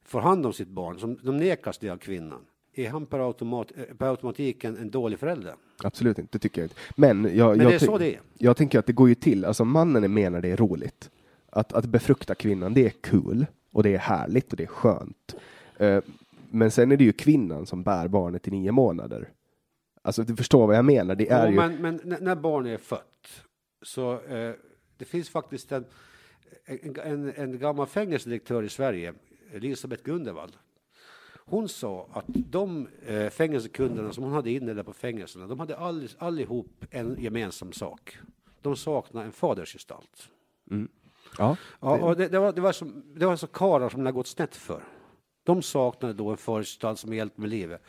[0.05, 2.41] får hand om sitt barn, som de nekas det av kvinnan,
[2.75, 5.55] är han per, automat, eh, per automatik en, en dålig förälder?
[5.83, 6.77] Absolut inte, det tycker jag inte.
[6.97, 8.19] Men, jag, Men det är så det.
[8.39, 11.11] Jag tänker att det går ju till, alltså mannen när det är roligt.
[11.51, 15.35] Att, att befrukta kvinnan, det är kul och det är härligt och det är skönt.
[15.81, 15.99] Uh,
[16.51, 19.29] men sen är det ju kvinnan som bär barnet i nio månader.
[20.03, 21.15] Alltså du förstår vad jag menar.
[21.15, 21.57] Det är ja, ju...
[21.57, 23.45] men, men när barnet är fött
[23.83, 24.53] så uh,
[24.97, 25.85] det finns faktiskt en,
[26.65, 29.15] en, en, en gammal fängelsedirektör i Sverige,
[29.53, 30.57] Elisabeth Gundevall,
[31.45, 35.77] hon sa att de eh, fängelsekunderna som hon hade inne där på fängelserna, de hade
[35.77, 38.19] all, allihop en gemensam sak.
[38.61, 40.29] De saknade en fadersgestalt.
[40.71, 40.89] Mm.
[41.39, 44.09] Ja, ja, och det, det, var, det, var som, det var så karlar som det
[44.09, 44.83] har gått snett för.
[45.45, 47.83] De saknade då en fadersgestalt som hjälpt med livet.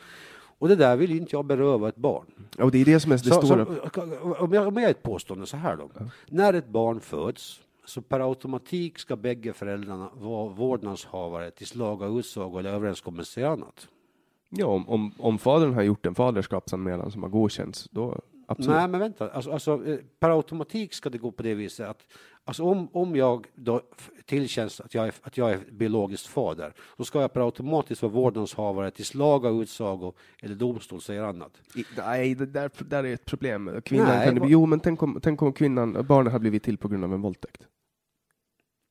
[0.58, 2.26] Och det där vill inte jag beröva ett barn.
[2.58, 3.64] Och det är det som är det så, stora...
[3.64, 4.00] Så,
[4.44, 5.90] om, jag, om jag är ett påstående så här då.
[5.98, 6.04] Ja.
[6.26, 12.58] När ett barn föds så per automatik ska bägge föräldrarna vara vårdnadshavare tills laga utsago
[12.58, 13.88] eller överenskommelse i annat.
[14.48, 18.76] Ja, om, om, om fadern har gjort en faderskapsanmälan som har godkänts, då absolut.
[18.76, 19.30] Nej, men vänta.
[19.30, 22.06] Alltså, alltså, eh, per automatik ska det gå på det viset att
[22.44, 23.80] alltså, om, om jag då
[24.24, 28.12] tillkänns att jag, är, att jag är biologisk fader, då ska jag per automatiskt vara
[28.12, 30.12] vårdnadshavare tills lag och utsago
[30.42, 31.52] eller domstol säger annat.
[31.74, 33.80] I, nej, det där, där är ett problem.
[33.84, 36.88] Kvinnan Nej, kan jo, men tänk om, tänk om kvinnan, barnet har blivit till på
[36.88, 37.62] grund av en våldtäkt.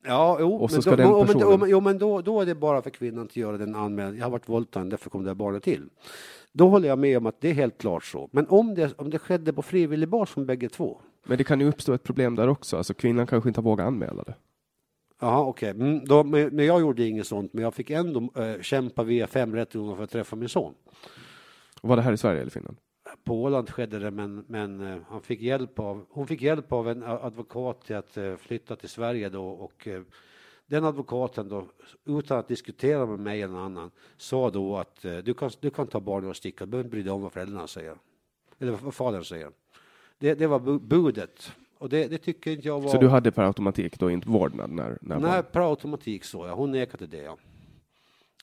[0.08, 2.46] Ja, jo, Och så men, ska då, den personen- men, jo, men då, då är
[2.46, 4.18] det bara för kvinnan att göra den anmälan.
[4.18, 5.90] Jag har varit våldtagen, därför kom det här barnet till.
[6.58, 8.30] Då håller jag med om att det är helt klart så.
[8.32, 11.60] Men om det, om det skedde på frivillig bas från bägge två, Men det kan
[11.60, 12.78] ju uppstå ett problem där också.
[12.78, 14.36] Alltså kvinnan kanske inte vågar anmäla det.
[15.22, 15.70] Jaha, okej.
[15.70, 19.56] Mm, då- men, jag gjorde inget sånt, men jag fick ändå eh, kämpa via fem
[19.56, 20.74] rättegångar för att träffa min son.
[21.82, 22.78] Var det här i Sverige eller Finland?
[23.24, 26.90] På Åland skedde det, men, men eh, han fick hjälp av, hon fick hjälp av
[26.90, 29.88] en advokat till att eh, flytta till Sverige då och
[30.68, 31.68] den advokaten då,
[32.06, 35.70] utan att diskutera med mig eller någon annan, sa då att eh, du, kan, du
[35.70, 37.98] kan ta barnet och sticka, du behöver inte bry dig om vad föräldrarna säger.
[38.60, 39.52] Eller vad fadern säger.
[40.18, 41.52] Det, det var bu- budet.
[41.78, 42.90] Och det, det tycker inte jag var...
[42.90, 46.54] Så du hade per automatik då inte vårdnad när, när Nej, per automatik så ja.
[46.54, 47.38] Hon nekade det ja.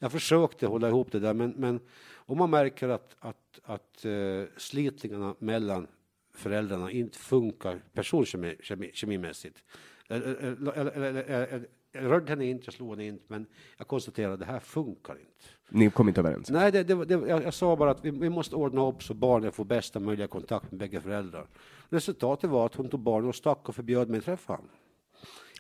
[0.00, 1.80] Jag försökte hålla ihop det där, men, men
[2.14, 5.86] om man märker att, att, att uh, slitningarna mellan
[6.34, 9.64] föräldrarna inte funkar personkemimässigt.
[10.08, 13.46] Eller, eller, eller, eller, eller, jag rörde henne inte, jag slog henne inte, men
[13.78, 15.30] jag konstaterade att det här funkar inte.
[15.68, 16.50] Ni kom inte överens?
[16.50, 19.14] Nej, det, det, det, jag, jag sa bara att vi, vi måste ordna upp så
[19.14, 21.46] barnen får bästa möjliga kontakt med bägge föräldrar.
[21.88, 24.68] Resultatet var att hon tog barnen och stack och förbjöd mig att träffa honom.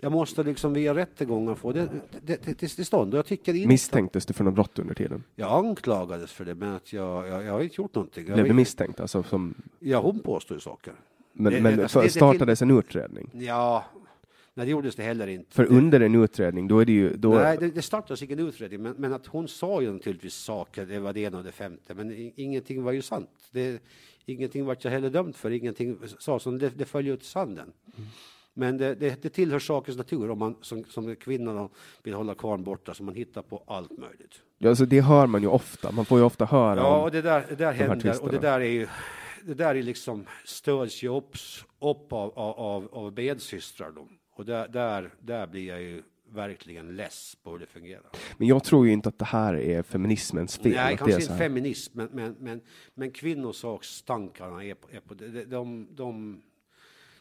[0.00, 1.88] Jag måste liksom via rättegången få det,
[2.22, 3.14] det, det till stånd.
[3.14, 5.24] Och jag tycker inte Misstänktes du för något brott under tiden?
[5.34, 8.24] Jag anklagades för det, men att jag, jag, jag har inte gjort någonting.
[8.24, 9.00] Blev du misstänkt?
[9.00, 10.94] Alltså, som, Ja, hon påstår ju saker.
[11.32, 13.30] men men alltså, startades en utredning?
[13.32, 13.84] Ja,
[14.54, 15.54] nej, det gjordes det heller inte.
[15.54, 17.16] För under en utredning, då är det ju...
[17.16, 20.86] Då, Nej, det, det startades ingen utredning, men, men att hon sa ju naturligtvis saker,
[20.86, 23.30] det var det ena och det femte, men i- ingenting var ju sant.
[23.50, 23.82] Det,
[24.26, 27.72] ingenting var jag heller dömd för, ingenting sa som det, det följer ut sanden.
[28.54, 31.68] Men det, det, det tillhör sakens natur om man som, som kvinna
[32.02, 34.42] vill hålla karln borta, så man hittar på allt möjligt.
[34.64, 35.92] alltså, det hör man ju ofta.
[35.92, 38.60] Man får ju ofta höra Ja, och det där, det där händer, och det där
[38.60, 38.86] är ju,
[39.44, 41.36] det där är liksom stöds ju upp,
[41.80, 44.08] upp av, av, av, av medsystrar då.
[44.34, 46.02] Och där, där, där blir jag ju
[46.32, 48.10] verkligen less på hur det fungerar.
[48.36, 50.72] Men jag tror ju inte att det här är feminismens fel.
[50.72, 52.60] Nej, att det är kanske inte feminism, men, men, men,
[52.94, 56.42] men kvinnosakstankarna är på, är på de, de, de,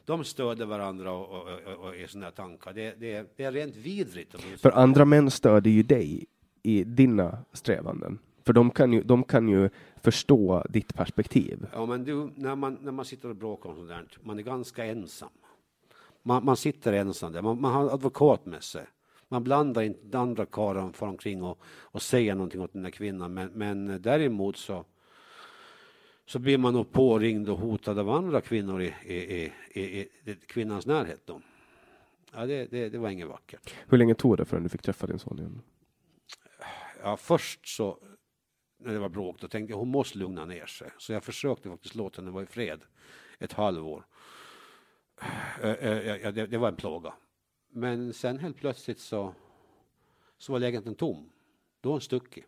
[0.06, 2.74] de stöder varandra och, och, och, och är sådana tankar.
[2.74, 4.36] Det, det, det är rent vidrigt.
[4.62, 6.26] För andra män stödjer ju dig
[6.64, 8.20] i dina strävanden.
[8.46, 9.70] För de kan ju, de kan ju
[10.02, 11.68] förstå ditt perspektiv.
[11.74, 14.44] Ja, men du, när man, när man sitter och bråkar om sånt där, man är
[14.44, 15.30] ganska ensam.
[16.24, 18.86] Man, man sitter ensam där, man, man har advokat med sig.
[19.28, 23.34] Man blandar inte andra karlar far omkring och, och säger någonting åt den där kvinnan,
[23.34, 24.86] men, men däremot så,
[26.26, 30.36] så blir man nog påringd och hotad av andra kvinnor i, i, i, i, i
[30.36, 31.22] kvinnans närhet.
[31.26, 31.42] Då.
[32.34, 33.74] Ja, det, det, det var inget vackert.
[33.88, 35.62] Hur länge tog det förrän du fick träffa din son igen?
[37.04, 37.98] Ja, först så,
[38.80, 40.92] när det var bråk, då tänkte jag hon måste lugna ner sig.
[40.98, 42.82] Så jag försökte faktiskt låta henne vara i fred
[43.40, 44.06] ett halvår.
[45.62, 47.14] Eh, eh, ja, det, det var en plåga.
[47.70, 49.36] Men sen helt plötsligt så,
[50.38, 51.30] så var lägenheten tom.
[51.82, 52.46] Då har hon stuckit.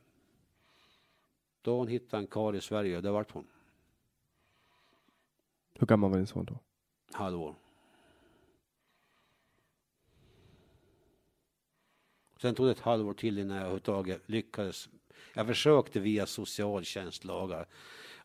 [1.61, 3.47] Då hon hittat en karl i Sverige och det vart hon.
[5.73, 6.59] Hur gammal var din son då?
[7.11, 7.55] Halvår.
[12.41, 14.89] Sen tog det ett halvår till innan jag överhuvudtaget lyckades.
[15.33, 17.67] Jag försökte via socialtjänstlagar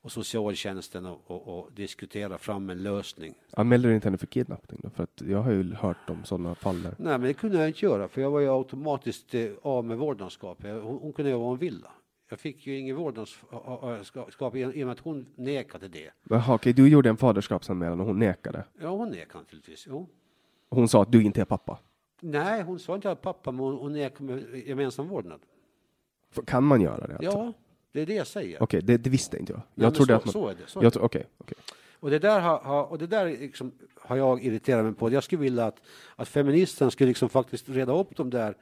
[0.01, 3.35] och socialtjänsten och, och, och diskutera fram en lösning.
[3.51, 4.91] Anmälde du inte henne för kidnappning då?
[4.91, 6.95] För att jag har ju hört om sådana fall där.
[6.99, 9.99] Nej, men det kunde jag inte göra för jag var ju automatiskt eh, av med
[9.99, 10.59] vårdnadsskap.
[10.65, 11.87] Jag- Hon, hon kunde göra vad hon ville.
[12.31, 16.11] Jag fick ju ingen vårdnadsskap i och med att hon nekade det.
[16.31, 18.65] Jaha, okej, du gjorde en faderskapsanmälan och hon nekade.
[18.81, 19.85] Ja, hon nekade naturligtvis.
[19.89, 20.09] Jo.
[20.71, 21.79] Hon sa att du inte är pappa.
[22.21, 25.41] Nej, hon sa inte att pappa, men hon, hon nekade med gemensam vårdnad.
[26.47, 27.17] Kan man göra det?
[27.17, 27.31] Alltså?
[27.39, 27.53] Ja,
[27.93, 28.63] det är det jag säger.
[28.63, 29.63] Okej, det, det visste inte jag.
[29.75, 30.33] Jag trodde så, att man...
[30.33, 30.61] så är det.
[30.67, 30.99] Så är Jag det.
[30.99, 31.59] Okej, okej.
[32.01, 35.13] Och det där, har, har, och det där liksom, har jag irriterat mig på.
[35.13, 35.83] Jag skulle vilja att,
[36.17, 38.55] att feministerna skulle liksom faktiskt reda upp de där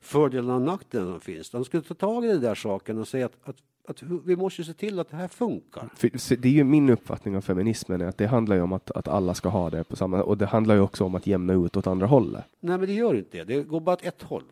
[0.00, 1.50] fördelarna och nackdelarna som finns.
[1.50, 3.56] De skulle ta tag i den där saken och säga att, att,
[3.88, 5.88] att vi måste se till att det här funkar.
[5.96, 8.90] För, det är ju min uppfattning av feminismen, är att det handlar ju om att,
[8.90, 10.22] att alla ska ha det på samma...
[10.22, 12.44] Och det handlar ju också om att jämna ut åt andra hållet.
[12.60, 13.44] Nej, men det gör inte det.
[13.44, 14.44] Det går bara åt ett håll.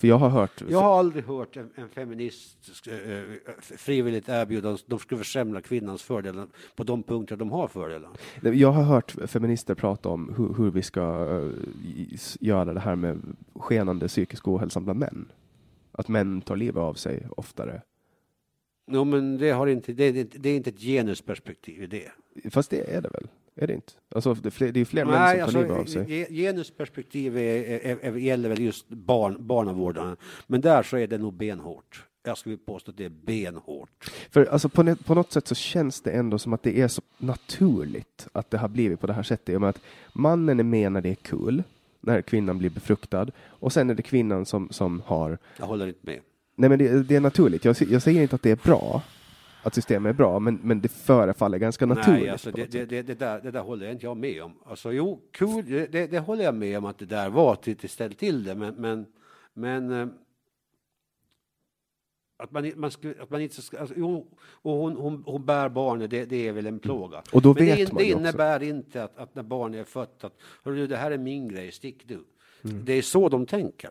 [0.00, 0.62] För jag har hört...
[0.68, 2.56] Jag har aldrig hört en, en feminist
[2.88, 6.46] eh, frivilligt erbjuda de skulle försämra kvinnans fördelar
[6.76, 8.10] på de punkter de har fördelar.
[8.42, 11.00] Jag har hört feminister prata om hur, hur vi ska
[11.30, 11.50] eh,
[12.14, 13.20] s- göra det här med
[13.54, 15.32] skenande psykisk ohälsa bland män.
[15.92, 17.82] Att män tar livet av sig oftare.
[18.90, 22.12] Jo, men det, har inte, det, det, det är inte ett genusperspektiv i det.
[22.50, 23.28] Fast det är det väl?
[23.60, 23.92] Är det inte?
[24.14, 26.12] Alltså, det är fler, det är fler Nej, män som tar livet av alltså, sig.
[26.18, 30.16] ge- genusperspektiv är, är, är, gäller väl just barn, barnavårdaren.
[30.46, 32.04] Men där så är det nog benhårt.
[32.24, 34.10] Jag skulle påstå att det är benhårt.
[34.30, 37.02] För alltså på, på något sätt så känns det ändå som att det är så
[37.18, 39.48] naturligt att det har blivit på det här sättet.
[39.48, 39.80] I att
[40.12, 41.62] mannen är med när det är kul,
[42.00, 45.38] när kvinnan blir befruktad, och sen är det kvinnan som, som har...
[45.58, 46.20] Jag håller inte med.
[46.54, 47.64] Nej, men det, det är naturligt.
[47.64, 49.02] Jag, jag säger inte att det är bra,
[49.62, 52.20] att systemet är bra, men, men det förefaller ganska naturligt.
[52.20, 54.54] Nej, alltså det, det, det, det, där, det där håller inte jag med om.
[54.64, 58.14] Alltså, jo, kul, det, det, håller jag med om att det där var till, ställ
[58.14, 59.06] till det, men, men,
[59.54, 60.08] men eh,
[62.36, 65.68] att man, man, skulle, att man inte ska, alltså, jo, och hon, hon, hon bär
[65.68, 67.22] barnet, det, det är väl en plåga.
[67.32, 68.20] Och då men vet det, man det ju också.
[68.20, 71.72] innebär inte att, att när barnet är fött att Hörru, det här är min grej,
[71.72, 72.24] stick du.
[72.64, 72.84] Mm.
[72.84, 73.90] Det är så de tänker.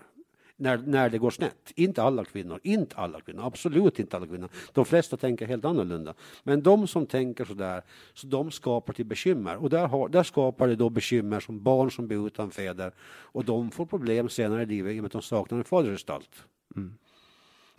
[0.59, 1.71] När, när det går snett.
[1.75, 4.49] Inte alla kvinnor, inte alla kvinnor, absolut inte alla kvinnor.
[4.73, 6.13] De flesta tänker helt annorlunda.
[6.43, 7.81] Men de som tänker sådär,
[8.13, 9.55] så de skapar till bekymmer.
[9.55, 12.91] Och där, har, där skapar det då bekymmer som barn som blir utan fäder.
[13.07, 16.43] Och de får problem senare i livet i och med att de saknar en fadersgestalt.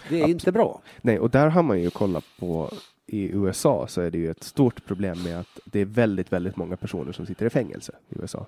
[0.09, 0.83] Det är inte bra.
[1.03, 2.71] Nej, och där har man ju kollat på
[3.07, 6.57] i USA så är det ju ett stort problem med att det är väldigt, väldigt
[6.57, 8.47] många personer som sitter i fängelse i USA.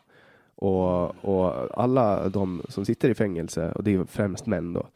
[0.60, 4.86] Och, och alla de som sitter i fängelse, och det är främst män då,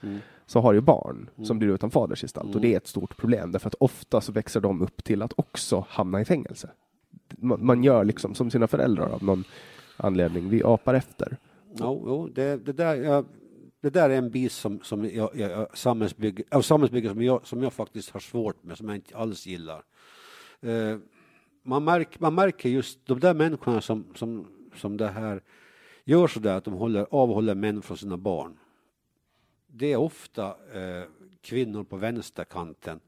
[0.47, 2.55] så har ju barn som blir utan fadersgestalt.
[2.55, 5.32] Och det är ett stort problem därför att ofta så växer de upp till att
[5.36, 6.70] också hamna i fängelse.
[7.36, 9.45] Man, man gör liksom som sina föräldrar av någon
[9.97, 10.49] anledning.
[10.49, 11.36] Vi apar efter.
[11.78, 13.24] Jo, jo det, det, där, jag,
[13.81, 17.62] det där är en bit som, som jag, jag, samhällsbygge, av samhällsbygge som jag, som
[17.62, 19.82] jag faktiskt har svårt med, som jag inte alls gillar.
[20.61, 20.99] Eh,
[21.62, 25.42] man, märk, man märker just de där människorna som, som, som det här
[26.05, 28.59] gör så där att de håller, avhåller män från sina barn.
[29.66, 31.05] Det är ofta eh,
[31.40, 33.01] kvinnor på vänsterkanten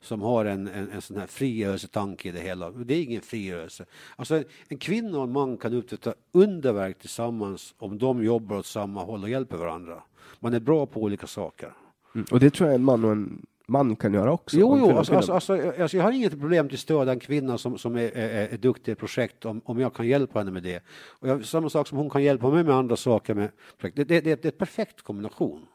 [0.00, 2.70] som har en, en, en sån här frigörelsetanke i det hela.
[2.70, 3.86] Det är ingen frigörelse.
[4.16, 9.04] Alltså, en kvinna och en man kan uträtta underverk tillsammans om de jobbar åt samma
[9.04, 10.02] håll och hjälper varandra.
[10.40, 11.72] Man är bra på olika saker.
[12.14, 12.26] Mm.
[12.30, 14.56] Och det tror jag en man och en man kan göra också.
[14.56, 17.12] Jo, En jo alltså, alltså, alltså, jag- alltså, jag har inget problem till att stödja
[17.12, 20.06] en kvinna som, som är, är, är duktig i ett projekt om, om jag kan
[20.06, 20.82] hjälpa henne med det.
[20.88, 23.96] Och jag, samma sak som hon kan hjälpa mig med andra saker med projekt.
[23.96, 25.66] Det, det, det, det är ett perfekt kombination.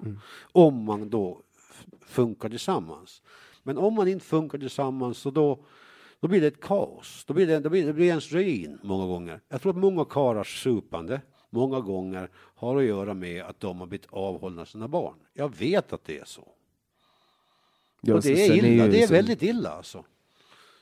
[0.51, 1.41] Om man då
[2.05, 3.21] funkar tillsammans.
[3.63, 5.59] Men om man inte funkar tillsammans så då,
[6.19, 7.23] då blir det ett kaos.
[7.27, 9.39] Då blir det, då blir, det blir en ruin många gånger.
[9.49, 13.87] Jag tror att många karlars supande många gånger har att göra med att de har
[13.87, 15.15] blivit avhållna sina barn.
[15.33, 16.47] Jag vet att det är så.
[18.01, 20.05] Ja, Och det är illa, ju det är så- väldigt illa alltså.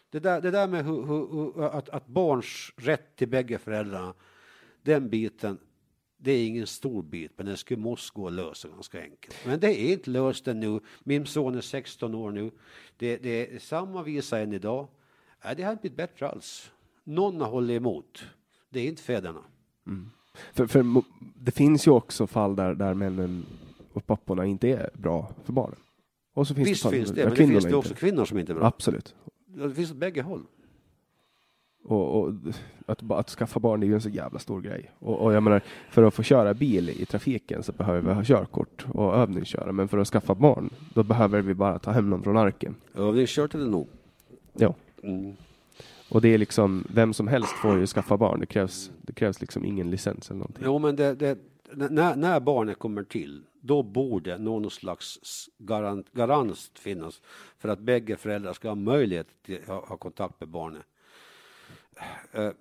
[0.09, 4.13] Det där, det där med hur, hur, att, att barns rätt till bägge föräldrarna,
[4.81, 5.57] den biten,
[6.17, 9.35] det är ingen stor bit, men den skulle måste gå att lösa ganska enkelt.
[9.45, 10.79] Men det är inte löst ännu.
[11.03, 12.51] Min son är 16 år nu.
[12.97, 14.87] Det, det är samma visa än idag.
[15.45, 16.71] Nej, det har inte blivit bättre alls.
[17.03, 18.23] Någon har hållit emot.
[18.69, 19.43] Det är inte fäderna.
[20.53, 21.05] För, för mo-
[21.35, 23.45] det finns ju också fall där, där männen
[23.93, 25.79] och papporna inte är bra för barnen.
[26.39, 28.37] Och så finns Visst det finns det, men det finns det inte- också kvinnor som
[28.37, 28.65] inte är bra.
[28.65, 29.15] Absolut.
[29.45, 30.43] Det finns åt bägge håll.
[31.83, 32.33] Och, och
[32.85, 34.91] att, att skaffa barn är ju en så jävla stor grej.
[34.99, 38.23] Och, och jag menar, för att få köra bil i trafiken så behöver vi ha
[38.23, 39.71] körkort och övningsköra.
[39.71, 42.75] Men för att skaffa barn, då behöver vi bara ta hem någon från arken.
[42.95, 43.87] Övningskört är det nog.
[44.53, 44.75] Ja.
[45.03, 45.33] Mm.
[46.09, 48.39] Och det är liksom, vem som helst får ju skaffa barn.
[48.39, 50.63] Det krävs, det krävs liksom ingen licens eller någonting.
[50.65, 51.37] Jo, men det, det,
[51.73, 55.19] när, när barnet kommer till, då borde någon slags
[55.57, 57.21] garant, garant finnas
[57.57, 60.83] för att bägge föräldrar ska ha möjlighet att ha, ha kontakt med barnet.
[62.31, 62.51] Eh,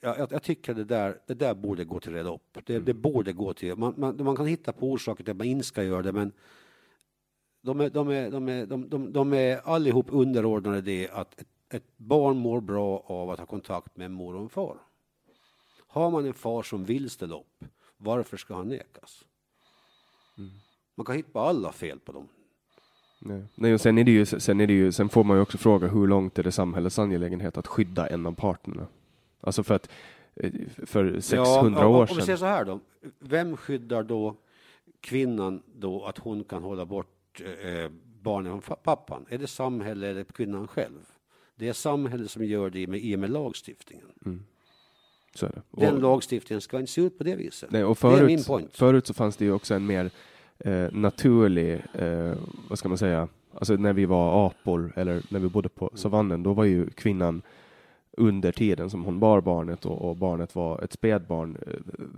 [0.00, 2.58] jag, jag, tycker det där, det där borde gå till reda upp.
[2.64, 5.46] Det, det borde gå till, man, man, man kan hitta på orsaker till att man
[5.46, 6.32] inte ska göra det, men
[7.62, 11.48] de är, de är, de är, de, de, de är allihop underordnade det att ett,
[11.68, 14.76] ett barn mår bra av att ha kontakt med mor och en far.
[15.86, 17.64] Har man en far som vill ställa upp,
[17.96, 19.24] varför ska han nekas?
[20.94, 22.28] Man kan hitta alla fel på dem.
[23.18, 23.42] Nej.
[23.54, 25.58] Nej, och sen, är det ju, sen, är det ju, sen får man ju också
[25.58, 28.86] fråga hur långt är det samhällets angelägenhet att skydda en av parterna?
[29.40, 29.88] Alltså för att
[30.34, 30.52] eh,
[30.86, 32.38] för 600 Ja, år om, om vi säger sedan.
[32.38, 32.80] så här då,
[33.18, 34.36] vem skyddar då
[35.00, 37.90] kvinnan då att hon kan hålla bort eh,
[38.22, 39.26] barnen från pappan?
[39.28, 41.00] Är det samhället eller kvinnan själv?
[41.54, 44.06] Det är samhället som gör det i och med, i och med lagstiftningen.
[45.34, 45.62] Så är det.
[45.70, 47.70] Och- Den lagstiftningen ska inte se ut på det viset.
[47.70, 48.76] Nej, och det är förut, min point.
[48.76, 50.10] förut så fanns det ju också en mer
[50.58, 52.32] eh, naturlig, eh,
[52.68, 56.42] vad ska man säga, alltså när vi var apor eller när vi bodde på savannen,
[56.42, 57.42] då var ju kvinnan
[58.16, 61.72] under tiden som hon bar barnet och, och barnet var ett spädbarn eh,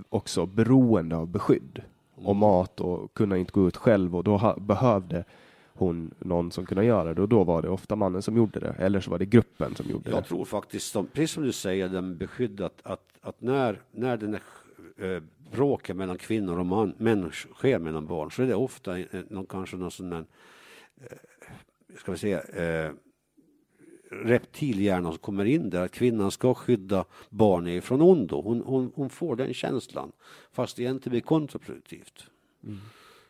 [0.09, 1.83] också beroende av beskydd
[2.15, 5.25] och mat och kunna inte gå ut själv och då ha, behövde
[5.75, 8.75] hon någon som kunde göra det och då var det ofta mannen som gjorde det
[8.79, 10.29] eller så var det gruppen som gjorde Jag det.
[10.29, 14.43] tror faktiskt, som, precis som du säger, den beskyddat att, att när, när den är
[15.17, 15.23] eh,
[15.53, 19.47] bråken mellan kvinnor och man, män sker mellan barn så är det ofta eh, någon,
[19.47, 20.25] kanske någon sån där,
[20.97, 21.17] eh,
[21.99, 22.93] ska vi säga, eh,
[24.11, 28.43] reptilhjärna som kommer in där, att kvinnan ska skydda barnet från ondo.
[28.43, 30.13] Hon, hon, hon får den känslan,
[30.53, 32.25] fast det egentligen blir kontraproduktivt.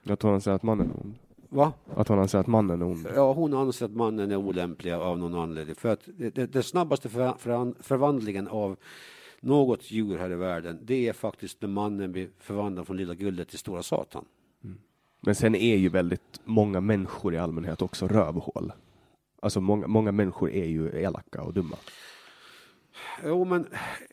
[0.03, 1.15] Jag tror han säger att mannen är ond.
[1.55, 1.73] Va?
[1.95, 3.07] Att hon anser att mannen är ond.
[3.15, 5.75] Ja, hon anser att mannen är olämplig av någon anledning.
[5.75, 6.09] För att
[6.53, 8.77] det snabbaste för, för, förvandlingen av
[9.41, 13.49] något djur här i världen, det är faktiskt när mannen blir förvandlad från lilla guldet
[13.49, 14.25] till stora satan.
[15.21, 18.73] Men sen är ju väldigt många människor i allmänhet också rövhål.
[19.41, 21.77] Alltså många, många människor är ju elaka och dumma.
[23.25, 23.67] Jo, men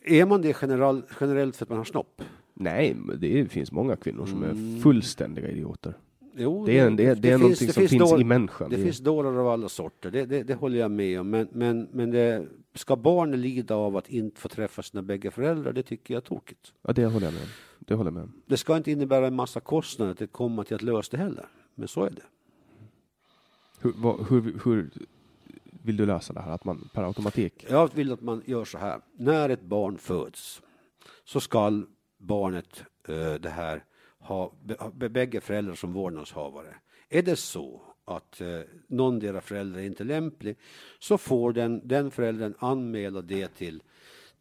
[0.04, 2.22] är man det general, generellt för att man har snopp?
[2.54, 5.94] Nej, men det finns många kvinnor som är fullständiga idioter.
[6.36, 8.70] Jo, Det är, en, det, är- det är någonting som finns dår- i människan.
[8.70, 11.30] Det Det- finns dårar av alla sorter, det, det, det håller jag med om.
[11.30, 15.72] Men, men, men det, ska barnen lida av att inte få träffa sina bägge föräldrar,
[15.72, 16.72] det tycker jag är tokigt.
[16.82, 17.48] Ja, det håller jag med om.
[17.78, 18.32] Det håller jag med om.
[18.46, 21.46] Det ska inte innebära en massa kostnader att komma till att lösa det heller.
[21.74, 22.22] Men så är det.
[23.80, 24.90] Hur, vad, hur, hur
[25.82, 26.50] vill du lösa det här?
[26.52, 27.66] Att man per automatik?
[27.70, 29.00] Jag vill att man gör så här.
[29.16, 30.62] När ett barn föds
[31.24, 31.82] så ska
[32.18, 33.84] barnet eh, det här
[34.22, 34.52] ha
[34.92, 36.74] bägge föräldrar som vårdnadshavare.
[37.08, 40.56] Är det så att eh, någon deras föräldrar är inte lämplig
[40.98, 43.82] så får den, den föräldern anmäla det till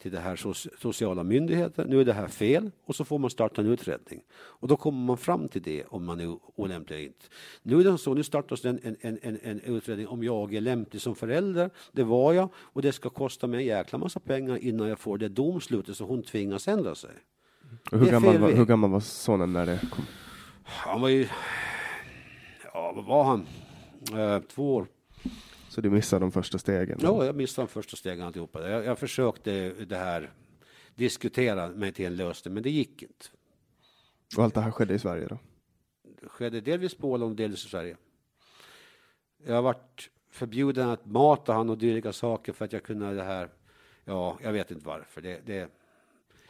[0.01, 0.35] till det här
[0.79, 1.87] sociala myndigheten.
[1.89, 4.23] Nu är det här fel och så får man starta en utredning.
[4.33, 7.25] Och då kommer man fram till det om man är olämplig eller inte.
[7.63, 10.61] Nu är det så, nu startas det en, en, en, en utredning om jag är
[10.61, 11.69] lämplig som förälder.
[11.91, 15.17] Det var jag och det ska kosta mig en jäkla massa pengar innan jag får
[15.17, 17.11] det domslutet så hon tvingas ändra sig.
[17.91, 20.06] Och Hur gammal, var, hur gammal var sonen när det kom?
[20.64, 21.27] Han var ju,
[22.73, 23.48] ja vad var han?
[24.19, 24.88] Eh, två år.
[25.69, 26.99] Så du missade de första stegen?
[27.02, 28.69] Ja, jag missade de första stegen alltihopa.
[28.69, 30.31] Jag, jag försökte det här
[30.95, 33.26] diskutera mig till en lösning men det gick inte.
[34.38, 35.38] Och allt det här skedde i Sverige då?
[36.22, 37.98] Det skedde delvis på Åland och delvis i Sverige.
[39.45, 43.23] Jag har varit förbjuden att mata han och dylika saker för att jag kunde det
[43.23, 43.49] här.
[44.06, 45.22] Ja, jag vet inte varför.
[45.22, 45.69] Det, det,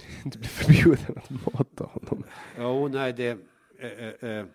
[0.24, 2.24] Du blev förbjuden att mata honom.
[2.58, 3.38] ja, nej, det,
[3.80, 4.46] eh, eh, eh,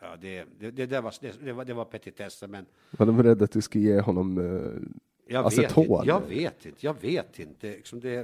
[0.00, 3.22] ja, det, det, det, där var, det, det var, det var petitesser, men Var de
[3.22, 4.88] rädda att du skulle ge honom eh,
[5.26, 5.84] jag vet, aceton?
[5.84, 6.86] inte, jag vet inte.
[6.86, 7.70] Jag vet inte.
[7.70, 8.18] Liksom det,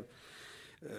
[0.80, 0.90] eh,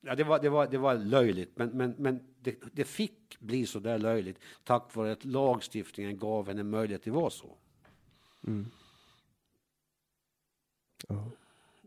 [0.00, 3.66] ja, det, var, det, var, det var löjligt, men, men, men det, det fick bli
[3.66, 7.56] så där löjligt tack vare att lagstiftningen gav henne möjlighet att vara så.
[8.46, 8.66] Mm.
[11.08, 11.30] Ja.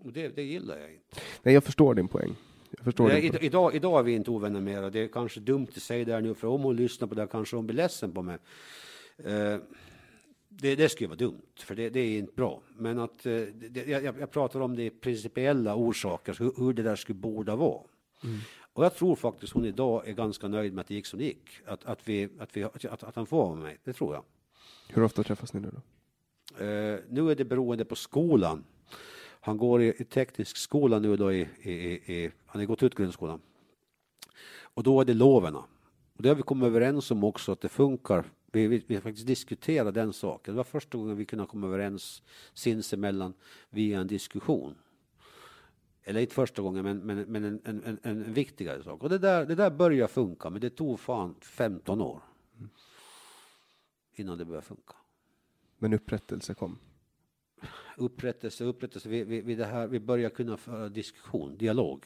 [0.04, 1.22] Och det, det gillar jag inte.
[1.44, 2.36] Nej, jag förstår din poäng.
[2.78, 5.40] Jag förstår Nej, din idag, idag är vi inte ovänner mer och det är kanske
[5.40, 7.68] dumt att säga det här nu för om hon lyssnar på det här kanske hon
[7.68, 8.38] blir ledsen på mig.
[9.18, 9.58] Eh,
[10.50, 12.62] det, det skulle vara dumt, för det, det är inte bra.
[12.78, 16.96] Men att, eh, det, jag, jag pratar om det principiella orsaker, hur, hur det där
[16.96, 17.82] skulle borde vara.
[18.74, 21.26] Och jag tror faktiskt hon idag är ganska nöjd med att det gick som det
[21.26, 21.50] gick.
[21.66, 24.24] Att, att, vi, att, vi, att, att han får vara med mig, det tror jag.
[24.90, 25.82] Hur ofta träffas ni nu då?
[26.66, 28.64] Eh, nu är det beroende på skolan.
[29.48, 32.96] Han går i, i teknisk skola nu då i, i, i, han har gått ut
[32.96, 33.42] grundskolan.
[34.62, 35.60] Och då är det loverna.
[36.16, 38.26] Och det har vi kommit överens om också att det funkar.
[38.52, 40.54] Vi, vi, vi har faktiskt diskuterat den saken.
[40.54, 42.22] Det var första gången vi kunde komma överens
[42.54, 43.34] sinsemellan
[43.70, 44.76] via en diskussion.
[46.04, 49.04] Eller inte första gången, men, men, men en, en, en, en viktigare sak.
[49.04, 52.22] Och det där, det där börjar funka, men det tog fan 15 år
[54.16, 54.94] innan det började funka
[55.78, 56.80] Men upprättelse kom.
[57.98, 62.06] Upprättelse, upprättelse, vi, vi, vi, det här, vi börjar kunna föra diskussion, dialog.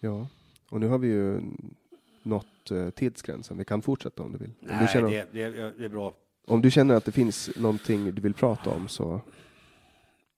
[0.00, 0.28] Ja,
[0.70, 1.40] och nu har vi ju
[2.22, 3.58] nått eh, tidsgränsen.
[3.58, 4.52] Vi kan fortsätta om du vill.
[4.60, 6.14] Om du, Nej, känner, det, det, det är bra.
[6.46, 9.20] om du känner att det finns någonting du vill prata om så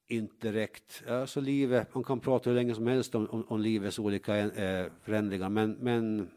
[0.09, 1.03] Inte direkt.
[1.09, 4.87] Alltså livet, man kan prata hur länge som helst om, om, om livets olika eh,
[5.03, 6.31] förändringar, men, men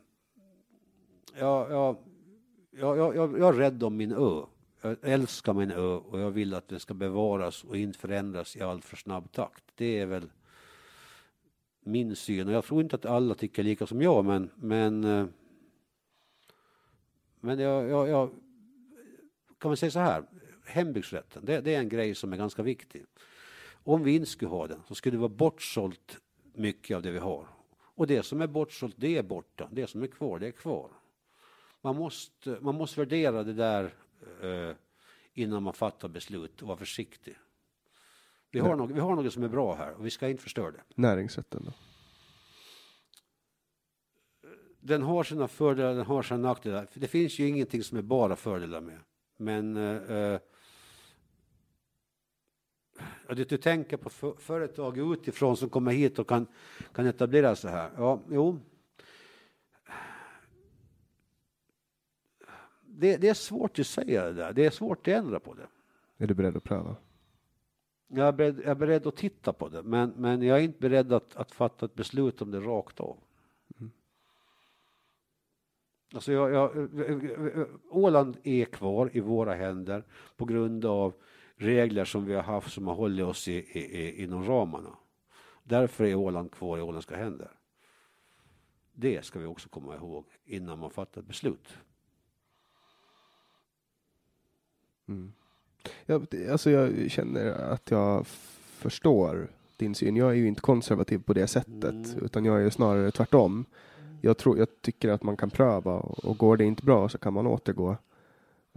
[1.39, 1.99] ja, ja,
[2.71, 4.41] ja, ja, jag, jag är rädd om min ö.
[4.85, 8.61] Jag älskar min ö och jag vill att den ska bevaras och inte förändras i
[8.61, 9.63] allt för snabb takt.
[9.75, 10.29] Det är väl
[11.79, 15.25] min syn och jag tror inte att alla tycker lika som jag, men, men, eh,
[17.39, 18.29] men jag, jag, jag
[19.57, 20.23] kan man säga så här,
[20.65, 23.05] hembygdsrätten, det, det är en grej som är ganska viktig.
[23.83, 26.19] Om vi inte skulle ha den så skulle det vara bortsålt
[26.53, 27.47] mycket av det vi har.
[27.95, 29.69] Och det som är bortsålt, det är borta.
[29.71, 30.89] Det som är kvar, det är kvar.
[31.81, 33.93] Man måste, man måste värdera det där
[34.41, 34.75] eh,
[35.33, 37.35] innan man fattar beslut och vara försiktig.
[38.51, 40.71] Vi har, något, vi har något som är bra här och vi ska inte förstöra
[40.71, 40.83] det.
[40.95, 41.73] näringsrätten då?
[44.83, 46.87] den har sina fördelar, den har sina nackdelar.
[46.93, 48.99] Det finns ju ingenting som är bara fördelar med.
[49.37, 50.39] Men eh,
[53.27, 56.47] Ja, du, du tänker på för, företag utifrån som kommer hit och kan,
[56.93, 57.91] kan etablera sig här.
[57.97, 58.59] Ja, jo.
[62.95, 64.53] Det, det, är svårt att säga det där.
[64.53, 65.67] Det är svårt att ändra på det.
[66.17, 66.95] Är du beredd att pröva?
[68.07, 70.79] Jag är beredd, jag är beredd att titta på det, men, men jag är inte
[70.79, 73.17] beredd att, att fatta ett beslut om det rakt av.
[73.79, 73.91] Mm.
[76.13, 76.89] Alltså jag, jag,
[77.89, 80.03] Åland är kvar i våra händer
[80.37, 81.13] på grund av
[81.55, 84.97] regler som vi har haft som har hållit oss i, i, i, inom ramarna.
[85.63, 87.51] Därför är Åland kvar i åländska händer.
[88.93, 91.77] Det ska vi också komma ihåg innan man fattar ett beslut.
[95.07, 95.33] Mm.
[96.05, 98.27] Jag, alltså jag känner att jag
[98.77, 99.47] förstår
[99.77, 100.15] din syn.
[100.15, 102.25] Jag är ju inte konservativ på det sättet, mm.
[102.25, 103.65] utan jag är snarare tvärtom.
[104.21, 107.17] Jag, tror, jag tycker att man kan pröva och, och går det inte bra så
[107.17, 107.97] kan man återgå.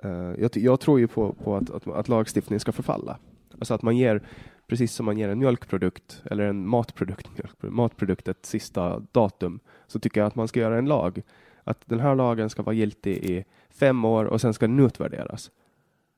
[0.05, 3.19] Uh, jag, jag, tror ju på, på att, att, att, lagstiftning ska förfalla.
[3.53, 4.23] Alltså att man ger,
[4.67, 7.29] precis som man ger en mjölkprodukt eller en matprodukt,
[7.61, 11.23] matprodukt ett sista datum, så tycker jag att man ska göra en lag.
[11.65, 15.51] Att den här lagen ska vara giltig i fem år och sen ska den utvärderas.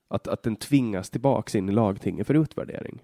[0.08, 3.02] Att, att den tvingas tillbaks in i lagtinget för utvärdering.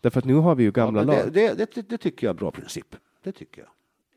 [0.00, 1.32] Därför att nu har vi ju gamla ja, lag.
[1.32, 2.96] Det, det, det, det, tycker jag är bra princip.
[3.22, 3.70] Det tycker jag.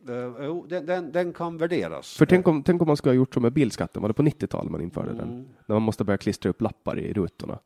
[0.10, 2.18] Uh, den, den, den, kan värderas.
[2.18, 4.24] För tänk om, tänk om man skulle ha gjort så med bilskatten, var det på
[4.24, 5.18] 90-talet man införde mm.
[5.18, 5.48] den?
[5.66, 7.60] När man måste börja klistra upp lappar i rutorna.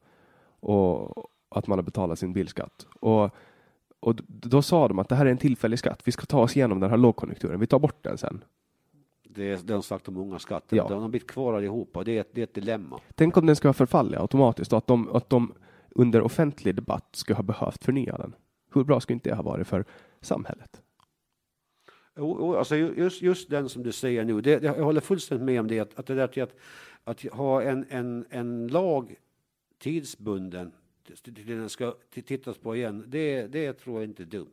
[0.60, 2.88] Och att man har betalat sin bilskatt.
[3.00, 3.36] Och,
[4.00, 6.58] och då sa de att det här är en tillfällig skatt, vi ska ta oss
[6.58, 8.44] igenom den här lågkonjunkturen, vi tar bort den sen.
[9.36, 10.88] Det, det har sagt om många skatter, ja.
[10.88, 13.00] de har blivit kvar allihopa, det är, det är ett dilemma.
[13.16, 15.54] Tänk om den ska förfalla automatiskt och att de, att de
[15.90, 18.36] under offentlig debatt skulle ha behövt förnya den.
[18.74, 19.86] Hur bra skulle inte det ha varit för
[20.22, 20.82] samhället?
[22.58, 25.80] Alltså just, just den som du säger nu, det, jag håller fullständigt med om det,
[25.80, 26.56] att, att det där till att,
[27.04, 29.16] att ha en, en, en lag
[29.80, 30.72] tidsbunden
[31.24, 34.48] till den ska tittas på igen, det, det tror jag inte är dumt.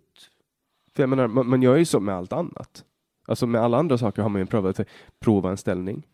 [0.94, 2.84] För jag menar, man, man gör ju så med allt annat.
[3.28, 4.80] Alltså med alla andra saker har man ju provat
[5.18, 6.06] provanställning.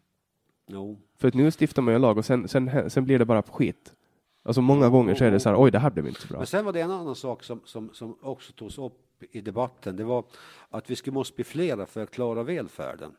[0.67, 0.99] No.
[1.19, 3.43] För att nu stiftar man ju en lag och sen, sen, sen blir det bara
[3.43, 3.95] skit.
[4.43, 6.39] Alltså många gånger så är det så här, oj det här blev inte så bra.
[6.39, 9.97] Men sen var det en annan sak som, som, som också togs upp i debatten.
[9.97, 10.25] Det var
[10.71, 13.17] att vi skulle måste bli flera för att klara välfärden.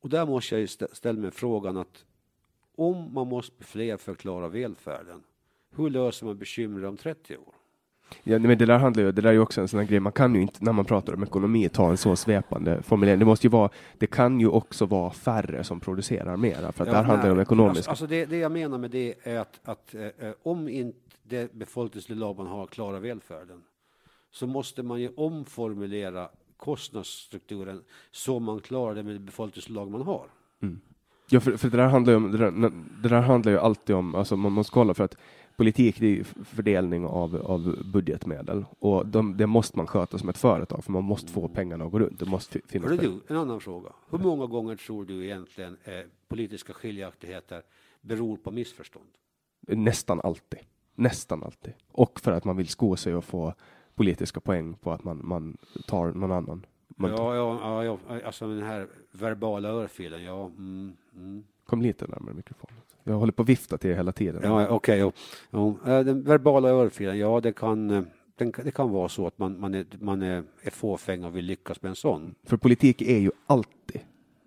[0.00, 2.04] Och där måste jag ställa mig frågan att
[2.76, 5.22] om man måste bli fler för att klara välfärden,
[5.76, 7.54] hur löser man bekymmer om 30 år?
[8.22, 10.00] Ja, men det där handlar ju, det där är ju också en sån här grej,
[10.00, 13.18] man kan ju inte när man pratar om ekonomi ta en så svepande formulering.
[13.18, 16.88] Det måste ju vara, det kan ju också vara färre som producerar mera, för att
[16.88, 17.90] ja, där handlar det om ekonomiska.
[17.90, 21.52] Alltså, det, det, jag menar med det är att, att eh, eh om inte det
[21.52, 23.62] befolkningsunderlag man har klarar välfärden,
[24.30, 30.26] så måste man ju omformulera kostnadsstrukturen så man klarar det med det befolkningsunderlag man har.
[30.62, 30.80] Mm.
[31.30, 32.50] Ja, för, för det där handlar ju om, det där,
[33.02, 35.16] det där handlar ju alltid om, alltså man måste kolla för att
[35.58, 40.84] politik är fördelning av, av budgetmedel och de, det måste man sköta som ett företag
[40.84, 42.18] för man måste få pengarna att gå runt.
[42.18, 43.90] Det måste finnas du, en annan fråga.
[44.10, 45.92] Hur många gånger tror du egentligen eh,
[46.28, 47.62] politiska skiljaktigheter
[48.00, 49.08] beror på missförstånd?
[49.60, 50.60] Nästan alltid.
[50.94, 51.72] Nästan alltid.
[51.92, 53.54] Och för att man vill sko sig och få
[53.94, 55.56] politiska poäng på att man, man
[55.86, 56.66] tar någon annan.
[56.88, 60.46] Man ja, ja, ja, alltså den här verbala örfilen, ja.
[60.46, 61.44] Mm, mm.
[61.68, 62.76] Kom lite närmare mikrofonen.
[63.04, 64.40] Jag håller på att vifta till er hela tiden.
[64.44, 65.04] Ja, okej.
[65.04, 65.12] Okay,
[65.50, 65.74] ja.
[65.84, 66.02] ja.
[66.02, 68.02] Den verbala örfilen, ja, det kan, eh,
[68.36, 71.44] den, det kan vara så att man, man, är, man är, är fåfäng och vill
[71.44, 72.34] lyckas med en sån.
[72.44, 74.00] För politik är ju alltid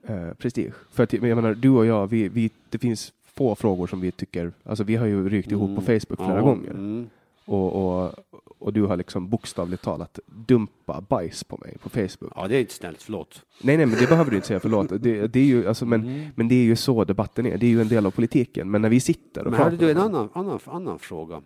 [0.07, 0.73] eh, prestige.
[0.91, 4.11] För att, jag menar, du och jag, vi, vi, det finns få frågor som vi
[4.11, 5.75] tycker, alltså vi har ju rykt ihop mm.
[5.75, 6.71] på Facebook flera ja, gånger.
[6.71, 7.09] Mm.
[7.51, 8.13] Och, och,
[8.59, 12.33] och du har liksom bokstavligt talat dumpa bajs på mig på Facebook.
[12.35, 13.45] Ja, det är inte snällt, förlåt.
[13.61, 14.89] Nej, nej, men det behöver du inte säga förlåt.
[15.01, 16.29] Det, det är ju, alltså, men, mm.
[16.35, 17.57] men det är ju så debatten är.
[17.57, 18.71] Det är ju en del av politiken.
[18.71, 19.71] Men när vi sitter och men pratar.
[19.71, 21.41] Hade du en annan, annan, annan fråga?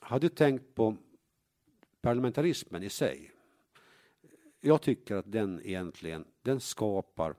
[0.00, 0.96] Har du tänkt på
[2.02, 3.30] parlamentarismen i sig?
[4.60, 7.34] Jag tycker att den egentligen, den skapar,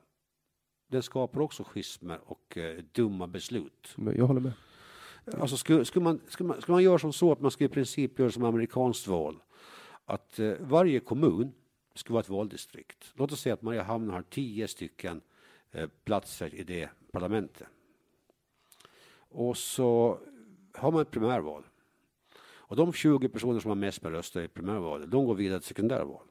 [0.87, 3.95] den skapar också schismer och eh, dumma beslut.
[4.15, 4.53] Jag håller med.
[5.25, 7.73] Alltså skulle, skulle, man, skulle, man, skulle man göra som så att man skulle i
[7.73, 9.39] princip göra som amerikanskt val,
[10.05, 11.51] att eh, varje kommun
[11.95, 13.13] skulle vara ett valdistrikt.
[13.15, 15.21] Låt oss säga att Mariehamn har tio stycken
[15.71, 17.67] eh, platser i det parlamentet.
[19.13, 20.19] Och så
[20.73, 21.63] har man ett primärval.
[22.43, 25.67] Och de 20 personer som har mest med röster i primärvalet, de går vidare till
[25.67, 26.25] sekundärval.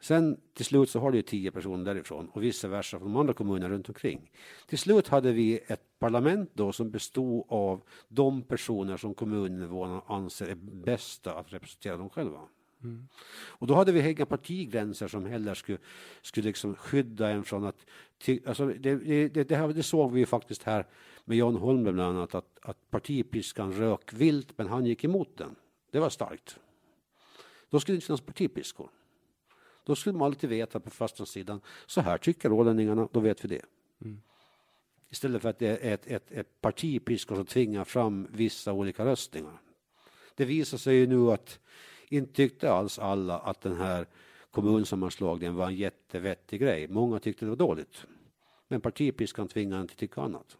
[0.00, 3.34] Sen till slut så har du tio personer därifrån och vice versa från de andra
[3.34, 4.30] kommunerna runt omkring.
[4.66, 10.46] Till slut hade vi ett parlament då som bestod av de personer som kommuninvånarna anser
[10.46, 12.40] är bästa att representera dem själva.
[12.82, 13.08] Mm.
[13.32, 15.78] Och då hade vi inga partigränser som heller skulle,
[16.22, 17.86] skulle liksom skydda en från att...
[18.46, 20.86] Alltså det, det, det, det, såg vi ju faktiskt här
[21.24, 25.54] med Jan Holmberg bland annat, att, att partipiskan rök vilt, men han gick emot den.
[25.90, 26.58] Det var starkt.
[27.70, 28.90] Då skulle det inte finnas partipiskor.
[29.88, 33.62] Då skulle man alltid veta på fastlandssidan, så här tycker ålänningarna, då vet vi det.
[34.04, 34.20] Mm.
[35.10, 39.60] Istället för att det är ett, ett, ett partipiskor som tvingar fram vissa olika röstningar.
[40.34, 41.58] Det visar sig ju nu att
[42.08, 44.06] inte tyckte alls alla att den här
[44.50, 46.88] kommunsammanslagningen var en jättevettig grej.
[46.88, 48.06] Många tyckte det var dåligt.
[48.68, 50.56] Men partipiskan tvingade inte tycka annat.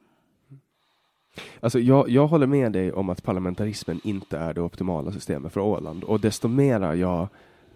[1.60, 5.60] Alltså jag, jag håller med dig om att parlamentarismen inte är det optimala systemet för
[5.60, 7.28] Åland och desto mera jag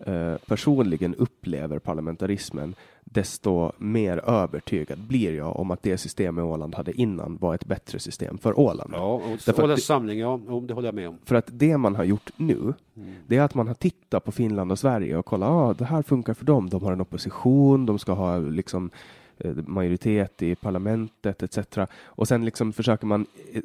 [0.07, 2.75] eh, personligen upplever parlamentarismen,
[3.05, 7.99] desto mer övertygad blir jag om att det system Åland hade innan var ett bättre
[7.99, 8.91] system för Åland.
[8.95, 11.19] Ja, och Ålands samling, ja, det håller jag med om.
[11.25, 13.15] För att det man har gjort nu, mm.
[13.27, 16.03] det är att man har tittat på Finland och Sverige och kollat, ah, det här
[16.03, 16.69] funkar för dem.
[16.69, 18.91] De har en opposition, de ska ha liksom
[19.39, 21.79] eh, majoritet i parlamentet etc.
[22.05, 23.63] Och sen liksom försöker man eh,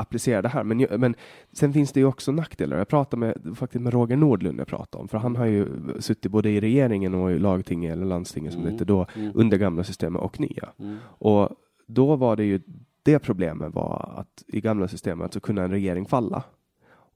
[0.00, 0.64] applicera det här.
[0.64, 1.14] Men, men
[1.52, 2.78] sen finns det ju också nackdelar.
[2.78, 5.68] Jag pratade med, faktiskt med Roger Nordlund, jag pratade om, för han har ju
[5.98, 8.72] suttit både i regeringen och i lagtinget eller landstinget som mm.
[8.72, 9.32] det hette då, mm.
[9.34, 10.68] under gamla systemet och nya.
[10.78, 10.96] Mm.
[11.04, 11.48] Och
[11.86, 12.60] då var det ju
[13.02, 16.42] det problemet var att i gamla systemet så kunde en regering falla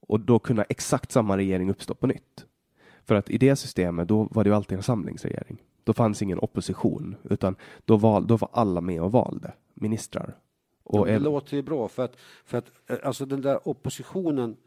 [0.07, 2.45] och då kunde exakt samma regering uppstå på nytt.
[3.05, 5.61] För att i det systemet, då var det ju alltid en samlingsregering.
[5.83, 7.55] Då fanns ingen opposition, utan
[7.85, 10.35] då, val, då var alla med och valde ministrar.
[10.83, 14.57] Och det låter ju bra för att, för att eh, alltså den där oppositionen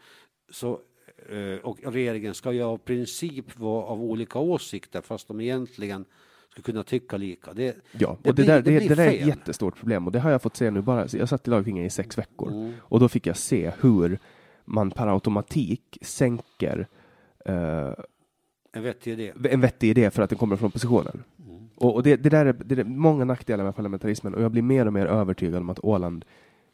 [0.51, 0.81] så,
[1.29, 6.05] eh, och regeringen ska ju av princip vara av olika åsikter fast de egentligen
[6.51, 7.53] ska kunna tycka lika.
[7.53, 10.13] Det, ja, och det, det, blir, där, det, det, där är ett jättestort problem och
[10.13, 11.07] det har jag fått se nu bara.
[11.13, 12.73] Jag satt i lagtinget i sex veckor mm.
[12.81, 14.19] och då fick jag se hur
[14.65, 16.87] man per automatik sänker
[17.49, 17.93] uh,
[18.73, 19.33] en vettig idé.
[19.51, 21.25] En vettig idé för att den kommer från oppositionen.
[21.77, 24.63] Och, och det, det, där är, det är många nackdelar med parlamentarismen och jag blir
[24.63, 26.25] mer och mer övertygad om att Åland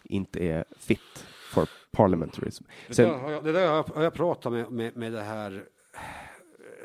[0.05, 2.65] inte är fit for parliamentarism.
[2.91, 5.65] Sen, det där, har jag, det där har jag pratat med, med, med det här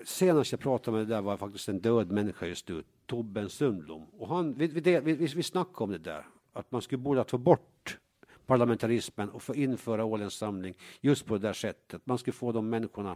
[0.06, 4.06] senast jag pratade med det där var faktiskt en död människa just nu, Tobben Sundblom.
[4.18, 7.38] Och han, vi, vi, vi, vi snackade om det där, att man skulle borde ta
[7.38, 7.98] bort
[8.45, 12.02] parlamentarismen och få införa Ålens samling just på det där sättet.
[12.06, 13.15] Man skulle få de människorna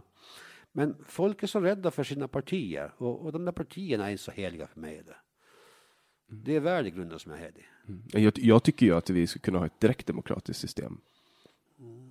[0.72, 4.22] men folk är så rädda för sina partier och, och de där partierna är inte
[4.22, 5.02] så heliga för mig.
[5.06, 5.16] Det,
[6.26, 7.68] det är värdegrunden som är helig.
[7.88, 8.02] Mm.
[8.12, 11.00] Jag, jag, tycker ju att vi skulle kunna ha ett direktdemokratiskt system.
[11.78, 12.10] Mm.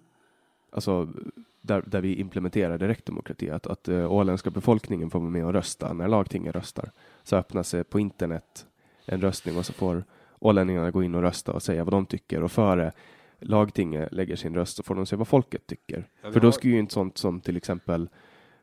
[0.70, 1.14] Alltså
[1.62, 5.94] där, där vi implementerar direktdemokrati, att, att uh, åländska befolkningen får vara med och rösta
[5.94, 6.92] när lagtinget röstar.
[7.24, 8.68] Så öppnas det på internet
[9.06, 10.04] en röstning och så får
[10.40, 12.92] ålänningarna gå in och rösta och säga vad de tycker och före
[13.40, 16.08] lagtinget lägger sin röst så får de se vad folket tycker.
[16.22, 18.10] Ja, För då skulle ju inte sånt som till exempel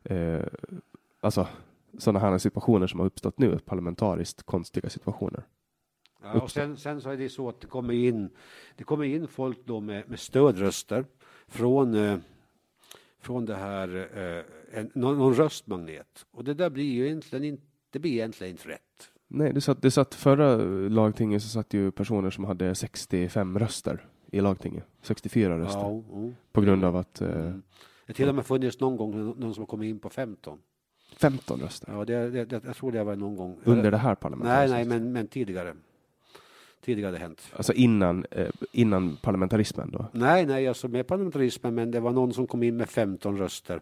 [0.08, 0.46] eh,
[1.20, 1.48] alltså
[1.98, 5.44] sådana här situationer som har uppstått nu, parlamentariskt konstiga situationer.
[6.22, 8.30] Ja, och sen, sen, så är det så att det kommer in,
[8.76, 11.04] det kommer in folk då med, med stödröster
[11.48, 12.18] från, eh,
[13.20, 16.26] från det här, eh, en, någon, någon, röstmagnet.
[16.30, 19.10] Och det där blir ju egentligen inte, det blir egentligen inte rätt.
[19.28, 20.56] Nej, det satt, det satt förra
[20.88, 24.84] lagtinget så satt ju personer som hade 65 röster i lagtinget.
[25.02, 25.80] 64 röster.
[25.80, 26.34] Ja, mm.
[26.52, 27.62] På grund av att eh, mm.
[28.08, 30.58] Det till och med funnits någon gång någon som har kommit in på 15.
[31.16, 31.92] 15 röster?
[31.92, 33.58] Ja, det, det, jag tror det var någon gång.
[33.64, 34.52] Under det här parlamentet?
[34.54, 35.74] Nej, nej, men, men tidigare.
[36.84, 37.42] Tidigare hade hänt.
[37.56, 40.06] Alltså innan, eh, innan parlamentarismen då?
[40.12, 43.80] Nej, nej, alltså med parlamentarismen, men det var någon som kom in med 15 röster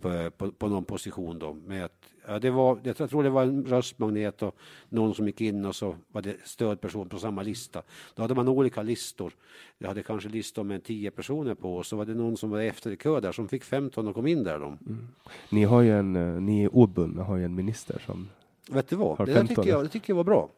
[0.00, 1.54] på, på, på, någon position då.
[1.54, 4.56] Med att, ja, det var, jag tror det var en röstmagnet och
[4.88, 7.82] någon som gick in och så var det stödperson på samma lista.
[8.14, 9.32] Då hade man olika listor.
[9.78, 12.60] Jag hade kanske listor med 10 personer på och så var det någon som var
[12.60, 14.58] efter i kö där som fick 15 och kom in där.
[14.58, 14.66] Då.
[14.66, 15.08] Mm.
[15.50, 18.28] Ni har ju en, eh, ni är obundna, har ju en minister som
[18.70, 19.26] Vet du vad?
[19.26, 20.50] Det, tycker jag, det tycker jag var bra.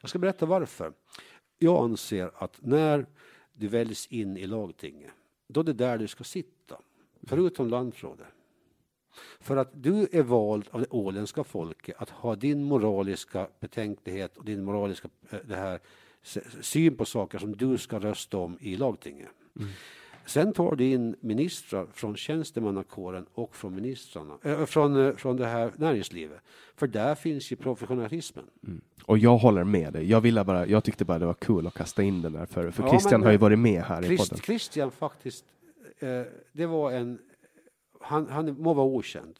[0.00, 0.92] Jag ska berätta varför.
[1.58, 3.06] Jag anser att när
[3.52, 5.10] du väljs in i lagtinget,
[5.48, 6.76] då är det där du ska sitta,
[7.22, 8.26] förutom landsrådet.
[9.40, 14.44] För att du är vald av det åländska folket att ha din moraliska betänklighet och
[14.44, 15.80] din moraliska eh, det här,
[16.60, 19.28] syn på saker som du ska rösta om i lagtinget.
[19.56, 19.70] Mm.
[20.26, 25.46] Sen tar du in ministrar från tjänstemannakåren och från ministrarna, äh, från, äh, från det
[25.46, 26.40] här näringslivet.
[26.76, 28.44] För där finns ju professionalismen.
[28.66, 28.80] Mm.
[29.04, 30.10] Och jag håller med dig.
[30.10, 32.70] Jag, ville bara, jag tyckte bara det var kul att kasta in den där, för,
[32.70, 34.42] för ja, Christian har ju varit med här Christ, i podden.
[34.42, 35.44] Christian faktiskt,
[35.98, 36.22] eh,
[36.52, 37.18] det var en,
[38.00, 39.38] han, han må vara okänd.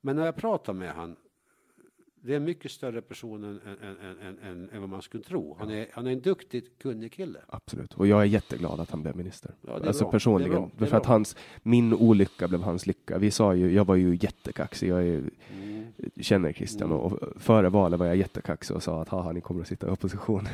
[0.00, 1.16] Men när jag pratar med han,
[2.22, 5.56] det är en mycket större person än, än, än, än, än vad man skulle tro.
[5.58, 7.38] Han är, han är en duktig, kunnig kille.
[7.48, 9.54] Absolut, och jag är jätteglad att han blev minister.
[9.66, 10.10] Ja, alltså bra.
[10.10, 13.18] personligen, för att hans, min olycka blev hans lycka.
[13.18, 15.86] Vi sa ju, jag var ju jättekaxig, jag är, Mm.
[16.20, 19.60] känner Christian och och före valet var jag jättekaxig och sa att haha, ni kommer
[19.60, 20.48] att sitta i opposition.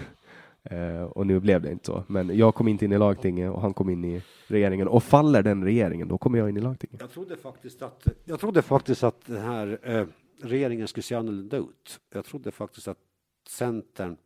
[0.70, 2.05] Eh, och nu blev det inte så.
[2.06, 4.88] Men jag kom inte in i lagtinget och han kom in i regeringen.
[4.88, 7.01] Och faller den regeringen, då kommer jag in i lagtinget.
[7.01, 10.06] Jag trodde faktiskt att, jag trodde faktiskt att den här eh,
[10.43, 12.01] regeringen skulle se annorlunda ut.
[12.12, 12.98] Jag trodde faktiskt att
[13.48, 14.16] Centern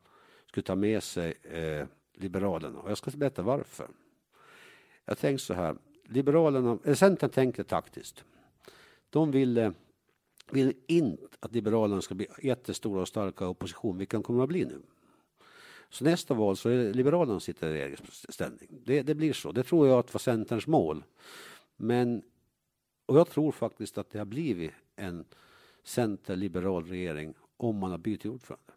[0.47, 3.87] skulle ta med sig eh, Liberalerna och jag ska berätta varför.
[5.05, 8.25] Jag tänkte så här, Liberalerna, eh, Centern tänkte taktiskt.
[9.11, 9.73] De ville, eh,
[10.51, 14.49] vill inte att Liberalerna ska bli jättestora och starka i opposition, vilket de kommer att
[14.49, 14.83] bli nu.
[15.91, 18.69] Så nästa val så är Liberalerna sitter i regeringsställning.
[18.85, 19.53] Det, det blir så.
[19.53, 21.05] Det tror jag att var Centerns mål.
[21.77, 22.23] Men
[23.07, 25.25] och jag tror faktiskt att det har blivit en
[25.85, 28.73] centerliberal regering om man har bytt ordförande.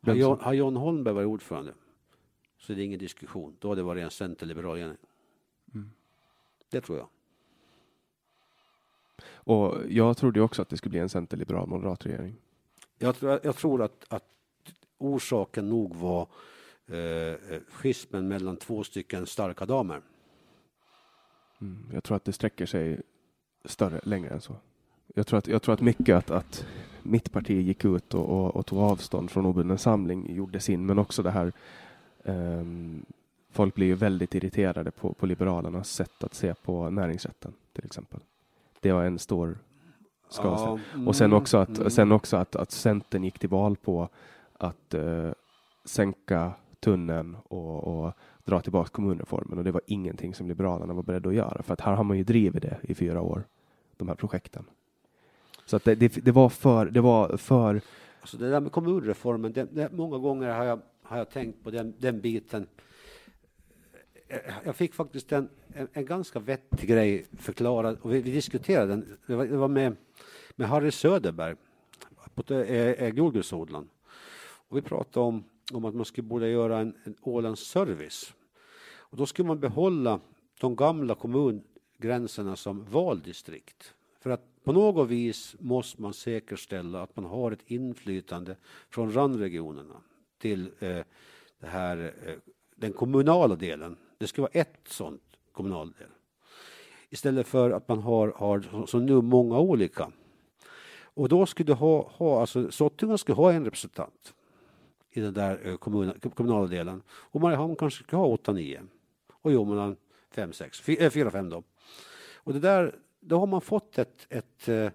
[0.00, 1.74] Har John, har John Holmberg varit ordförande
[2.58, 3.56] så är det ingen diskussion.
[3.58, 4.96] Då har det varit en centerliberal regering.
[5.74, 5.90] Mm.
[6.68, 7.08] Det tror jag.
[9.26, 12.36] Och jag trodde också att det skulle bli en centerliberal moderat regering.
[12.98, 14.24] Jag tror, jag tror att, att
[14.98, 16.28] orsaken nog var
[16.86, 20.00] eh, schismen mellan två stycken starka damer.
[21.60, 21.90] Mm.
[21.92, 23.00] Jag tror att det sträcker sig
[23.64, 24.56] större, längre än så.
[25.14, 26.66] Jag tror att, jag tror att mycket att, att
[27.02, 30.98] mitt parti gick ut och, och, och tog avstånd från obunden samling gjorde sin, men
[30.98, 31.52] också det här
[32.24, 33.04] ehm,
[33.54, 38.20] Folk blir ju väldigt irriterade på, på Liberalernas sätt att se på näringsrätten till exempel.
[38.80, 39.58] Det var en stor
[40.28, 40.80] skada.
[41.06, 41.90] Och sen mm, också att, mm.
[41.90, 44.08] sen också att, att Centern gick till val på
[44.58, 45.30] att eh,
[45.84, 48.12] sänka tunneln och, och
[48.44, 51.80] dra tillbaka kommunreformen och det var ingenting som Liberalerna var beredda att göra för att
[51.80, 53.44] här har man ju drivit det i fyra år,
[53.96, 54.64] de här projekten.
[55.66, 57.80] Så att det, det, det var för, det var för,
[58.20, 61.70] Alltså det där med kommunreformen, det, det, många gånger har jag, har jag tänkt på
[61.70, 62.66] den, den biten.
[64.64, 69.16] Jag fick faktiskt en, en, en ganska vettig grej förklarad och vi, vi diskuterade den.
[69.26, 69.96] Det var, det var med,
[70.56, 71.54] med Harry Söderberg
[72.34, 73.88] på eh, eh, jordgubbsodlaren.
[74.74, 78.34] Och vi pratade om, om att man skulle borde göra en, en Ålands service.
[78.86, 80.20] Och då skulle man behålla
[80.60, 83.94] de gamla kommungränserna som valdistrikt.
[84.20, 88.56] För att på något vis måste man säkerställa att man har ett inflytande
[88.90, 89.94] från randregionerna
[90.38, 91.00] till eh,
[91.60, 92.34] det här, eh,
[92.76, 93.96] den kommunala delen.
[94.18, 96.08] Det ska vara ett sånt kommunal del.
[97.10, 100.12] Istället för att man har, har som nu många olika.
[101.00, 104.34] Och då skulle du ha, ha alltså Sottunga skulle ha en representant
[105.16, 107.02] i den där eh, kommunala, kommunala delen.
[107.08, 108.88] Och Mariehamn kanske ska ha 8-9.
[109.42, 109.96] Och Jomland
[110.34, 111.62] 5-6, 4-5 då.
[112.34, 114.90] Och det där, då har man fått ett, ett, eh,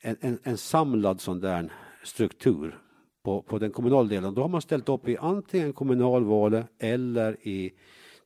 [0.00, 1.72] en, en, en samlad sån där
[2.02, 2.78] struktur
[3.22, 4.34] på, på den kommunala delen.
[4.34, 7.72] Då har man ställt upp i antingen kommunalvalet eller i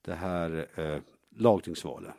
[0.02, 0.98] det här eh,
[1.36, 2.14] lagtingsvalet.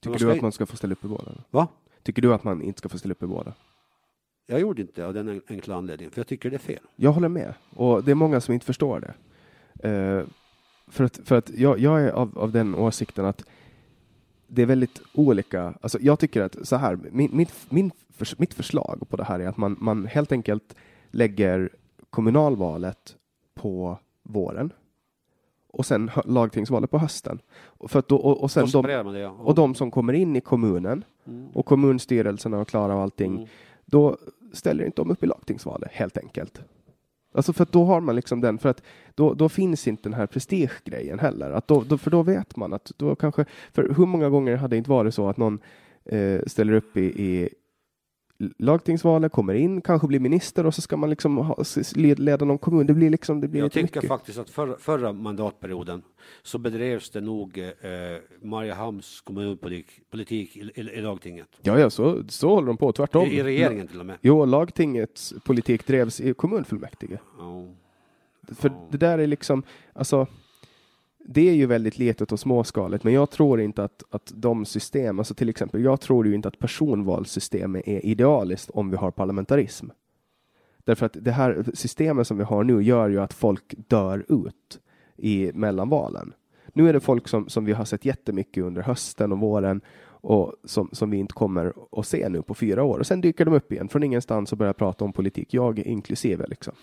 [0.00, 1.32] tycker du att man ska få ställa upp i båda?
[1.50, 1.68] Va?
[2.02, 3.54] Tycker du att man inte ska få ställa upp i båda?
[4.46, 6.78] Jag gjorde inte det av den enkla anledningen, för jag tycker det är fel.
[6.96, 7.54] Jag håller med.
[7.76, 9.14] Och det är många som inte förstår det.
[9.88, 10.24] Eh,
[10.88, 13.44] för att, för att jag, jag är av, av den åsikten att
[14.46, 15.74] det är väldigt olika.
[15.80, 19.40] Alltså jag tycker att så här, min, mitt, min, förs- mitt förslag på det här
[19.40, 20.74] är att man, man helt enkelt
[21.10, 21.70] lägger
[22.10, 23.16] kommunalvalet
[23.54, 24.72] på våren
[25.70, 27.38] och sen lagtingsvalet på hösten.
[27.64, 29.30] Och, för då, och, och, sen de, det, ja.
[29.30, 31.48] och de som kommer in i kommunen Mm.
[31.54, 33.48] och kommunstyrelserna och klarar allting, Mm
[33.86, 34.16] då
[34.52, 36.60] ställer inte de upp i lagtingsvalet helt enkelt.
[37.34, 38.82] Alltså för att då har man liksom den, för att
[39.14, 41.50] då, då finns inte den här prestigegrejen heller.
[41.50, 44.76] Att då, då, för då vet man att då kanske, för hur många gånger hade
[44.76, 45.58] det inte varit så att någon
[46.04, 47.48] eh, ställer upp i, i
[48.38, 52.86] lagtingsvalet, kommer in, kanske blir minister och så ska man liksom ha, leda någon kommun.
[52.86, 54.08] Det blir liksom, det blir Jag tycker mycket.
[54.08, 56.02] faktiskt att förra, förra mandatperioden
[56.42, 57.66] så bedrevs det nog eh,
[58.42, 61.48] Mariehamns kommunpolitik politik i, i, i lagtinget.
[61.62, 63.26] Ja, ja, så, så håller de på, tvärtom.
[63.26, 64.16] I, I regeringen till och med.
[64.20, 67.18] Jo, lagtingets politik drevs i kommunfullmäktige.
[67.38, 67.66] Ja.
[68.54, 69.62] För det där är liksom,
[69.92, 70.26] alltså,
[71.26, 75.18] det är ju väldigt litet och småskaligt, men jag tror inte att, att de system,
[75.18, 79.86] alltså till exempel, jag tror ju inte att personvalssystemet är idealiskt om vi har parlamentarism.
[80.84, 84.80] Därför att det här systemet som vi har nu gör ju att folk dör ut
[85.16, 86.32] i mellanvalen.
[86.72, 90.54] Nu är det folk som, som vi har sett jättemycket under hösten och våren och
[90.64, 92.98] som, som vi inte kommer att se nu på fyra år.
[92.98, 96.46] Och sen dyker de upp igen från ingenstans och börjar prata om politik, jag inklusive.
[96.46, 96.74] Liksom.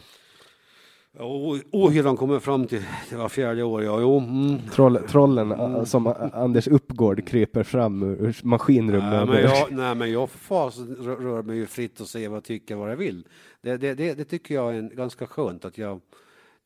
[1.20, 4.18] Ohyran kommer fram till, det var fjärde år, ja, jo.
[4.18, 4.60] Mm.
[4.72, 5.86] Troll, trollen mm.
[5.86, 9.12] som Anders Uppgård kryper fram ur maskinrummet.
[9.12, 12.44] Nej, men jag, nej, men jag fas, rör mig ju fritt och säger vad jag
[12.44, 13.28] tycker, vad jag vill.
[13.62, 16.02] Det, det, det, det, tycker jag är ganska skönt, att jag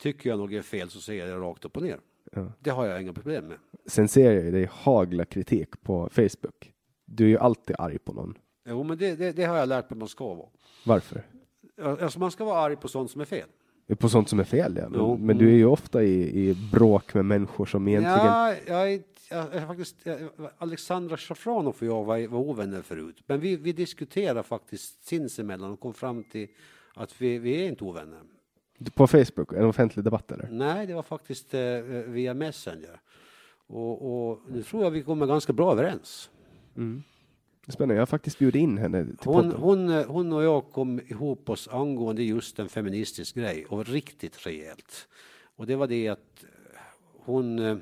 [0.01, 1.99] tycker jag något är fel så säger jag det rakt upp och ner.
[2.31, 2.51] Ja.
[2.59, 3.57] Det har jag inga problem med.
[3.85, 6.71] Sen ser jag ju dig hagla kritik på Facebook.
[7.05, 8.37] Du är ju alltid arg på någon.
[8.69, 10.47] Jo, men det, det, det har jag lärt mig att man ska vara.
[10.85, 11.23] Varför?
[11.81, 13.47] Alltså man ska vara arg på sånt som är fel.
[13.99, 14.89] På sånt som är fel, ja.
[14.89, 15.17] Men, jo.
[15.17, 18.25] men du är ju ofta i, i bråk med människor som egentligen...
[18.25, 19.95] Ja, jag är, jag är faktiskt...
[20.57, 23.23] Alexandra Shafranov och jag var, var ovänner förut.
[23.27, 26.47] Men vi, vi diskuterade faktiskt sinsemellan och kom fram till
[26.93, 28.19] att vi, vi är inte ovänner.
[28.93, 29.53] På Facebook?
[29.53, 30.47] En offentlig debatt eller?
[30.51, 31.61] Nej, det var faktiskt eh,
[32.07, 33.01] via Messenger.
[33.67, 36.29] Och, och nu tror jag vi kommer ganska bra överens.
[36.75, 37.03] Mm.
[37.67, 37.95] Spännande.
[37.95, 41.67] Jag har faktiskt bjudit in henne till hon, hon, hon och jag kom ihop oss
[41.67, 45.07] angående just en feministisk grej och riktigt rejält.
[45.55, 46.45] Och det var det att
[47.25, 47.59] hon...
[47.59, 47.77] Eh,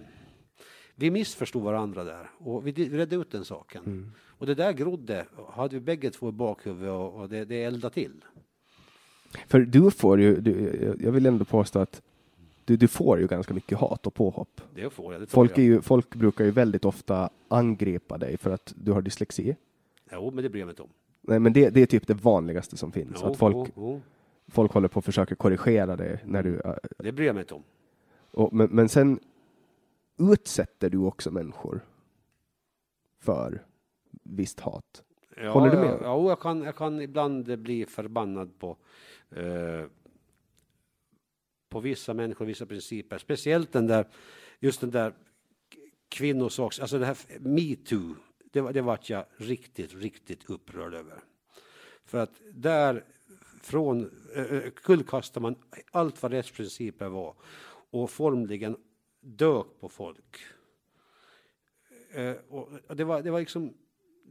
[0.96, 3.84] vi missförstod varandra där och vi redde ut den saken.
[3.86, 4.12] Mm.
[4.38, 7.94] Och det där grodde, hade vi bägge två i bakhuvudet och, och det, det eldade
[7.94, 8.26] till.
[9.48, 12.02] För du får ju, du, jag vill ändå påstå att
[12.66, 14.62] du, du får ju ganska mycket hat och påhopp.
[14.76, 15.60] Det får jag, det folk, jag.
[15.60, 19.56] Är ju, folk brukar ju väldigt ofta angripa dig för att du har dyslexi.
[20.14, 20.90] Jo, men det bryr jag mig inte om.
[21.22, 23.18] Nej, men det, det är typ det vanligaste som finns.
[23.22, 24.02] Jo, att folk, jo, jo.
[24.48, 26.60] folk håller på att försöka korrigera det när du...
[26.60, 27.64] Äh, det bryr jag mig inte om.
[28.32, 29.20] Och, men, men sen
[30.18, 31.82] utsätter du också människor
[33.20, 33.66] för
[34.24, 35.04] visst hat.
[35.38, 36.00] Ja, Håller du med?
[36.02, 38.78] Ja, jag kan, jag kan ibland bli förbannad på,
[39.30, 39.86] eh,
[41.70, 43.18] på vissa människor, vissa principer.
[43.18, 44.08] Speciellt den där,
[44.60, 45.14] just den där
[46.10, 48.16] kvinnosaks, alltså det här metoo
[48.54, 51.20] det, var, det vart jag riktigt, riktigt upprörd över.
[52.06, 53.04] För att där
[53.62, 55.56] från äh, kullkastar man
[55.92, 57.34] allt vad rättsprinciper var
[57.92, 58.78] och formligen
[59.22, 60.38] dök på folk.
[62.14, 63.74] Äh, och det, var, det var liksom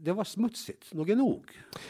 [0.01, 1.45] det var smutsigt, nog är nog.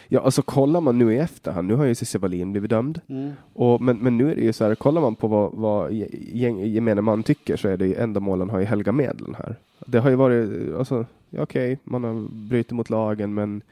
[0.09, 3.33] Ja, alltså kollar man nu i efterhand, nu har ju Cissi Wallin blivit dömd, mm.
[3.53, 7.01] och, men, men nu är det ju så här, kollar man på vad, vad gemene
[7.01, 9.57] man tycker så är det ju ändamålen har ju helga medlen här.
[9.87, 13.63] Det har ju varit, alltså, okej, okay, man har brutit mot lagen, men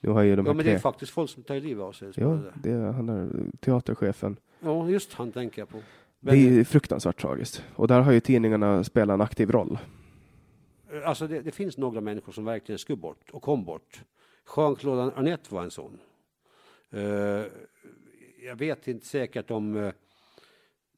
[0.00, 2.12] nu har ju de Ja, men det är faktiskt folk som tar livet av sig.
[2.16, 3.28] Ja, det är han är
[3.60, 4.36] teaterchefen.
[4.60, 5.78] Ja, just han tänker jag på.
[6.20, 7.64] Men det är fruktansvärt tragiskt.
[7.74, 9.78] Och där har ju tidningarna spelat en aktiv roll.
[11.04, 14.02] Alltså det, det finns några människor som verkligen skulle bort och kom bort.
[14.56, 15.98] Jean-Claude Arnett var en sån.
[16.94, 17.44] Uh,
[18.44, 19.92] jag vet inte säkert om uh,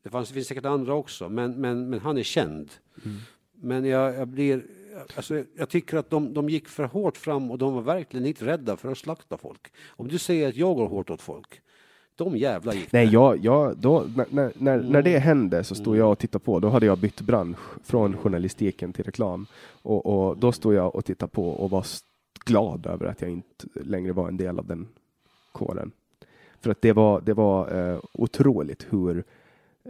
[0.02, 2.70] det, fanns, det finns säkert andra också, men, men, men han är känd.
[3.04, 3.18] Mm.
[3.52, 4.66] Men jag, jag blir
[5.16, 8.46] Alltså, jag tycker att de, de gick för hårt fram och de var verkligen inte
[8.46, 9.72] rädda för att slakta folk.
[9.86, 11.60] Om du säger att jag går hårt åt folk,
[12.16, 16.12] de jävla gick Nej, jag, jag, då, när, när, när det hände så stod jag
[16.12, 16.60] och tittade på.
[16.60, 19.46] Då hade jag bytt bransch från journalistiken till reklam.
[19.82, 21.86] Och, och då stod jag och tittade på och var
[22.44, 24.88] glad över att jag inte längre var en del av den
[25.52, 25.90] kåren.
[26.60, 29.24] För att det var, det var eh, otroligt hur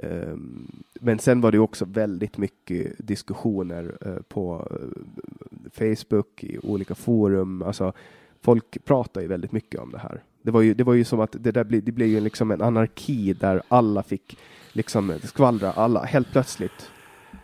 [0.02, 6.94] Ehm, men sen var det också väldigt mycket diskussioner eh, på eh, Facebook, i olika
[6.94, 7.62] forum.
[7.62, 7.92] Alltså,
[8.40, 10.22] folk pratar ju väldigt mycket om det här.
[10.42, 12.50] Det var ju, det var ju som att det där blev, det blev ju liksom
[12.50, 14.38] en anarki där alla fick
[14.72, 16.90] liksom skvallra, alla helt plötsligt.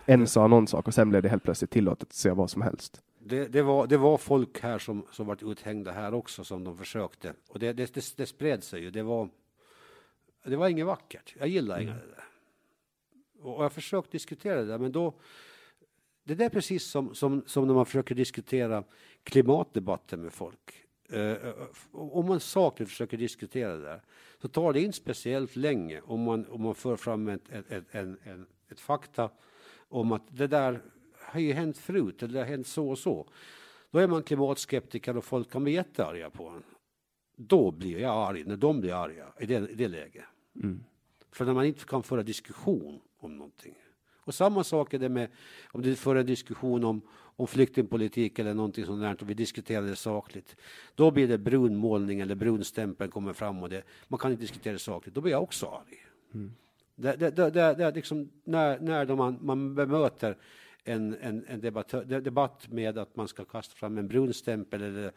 [0.06, 2.62] En sa någon sak och sen blev det helt plötsligt tillåtet att säga vad som
[2.62, 3.02] helst.
[3.18, 6.78] Det, det, var, det var folk här som, som varit uthängda här också som de
[6.78, 8.90] försökte och det, det, det, det spred sig ju.
[8.90, 9.28] Det var,
[10.44, 11.35] det var inget vackert.
[11.39, 11.89] Jag gillar mm.
[11.89, 12.01] inga
[13.45, 13.55] där.
[13.55, 15.15] Och jag försökt diskutera det där, men då...
[16.27, 18.85] Det där är precis som, som, som när man försöker diskutera
[19.23, 20.85] klimatdebatten med folk.
[21.12, 21.37] Uh,
[21.93, 24.03] om man sakligt försöker diskutera det där
[24.43, 27.85] så tar det inte speciellt länge om man, om man för fram ett, ett, ett,
[27.91, 29.31] en, en, ett fakta
[29.89, 30.83] om att det där
[31.19, 33.29] har ju hänt förut, eller det har hänt så och så.
[33.91, 36.62] Då är man klimatskeptiker och folk kan bli jättearga på en.
[37.37, 40.25] Då blir jag arg, när de blir arga i det, i det läget.
[40.62, 40.85] Mm.
[41.31, 43.75] För när man inte kan föra diskussion om någonting.
[44.17, 45.29] Och samma sak är det med
[45.73, 47.03] om du för en diskussion om,
[47.37, 50.57] om flyktingpolitik eller någonting sånt där och vi diskuterar det sakligt.
[50.95, 54.79] Då blir det brunmålning eller brunstämpeln kommer fram och det, man kan inte diskutera det
[54.79, 55.15] sakligt.
[55.15, 56.07] Då blir jag också arg.
[56.35, 56.55] Mm.
[56.95, 60.37] Det, det, det, det, det liksom när, när man, man bemöter
[60.85, 65.13] en, en, en debattör, debatt med att man ska kasta fram en brunstämpel eller,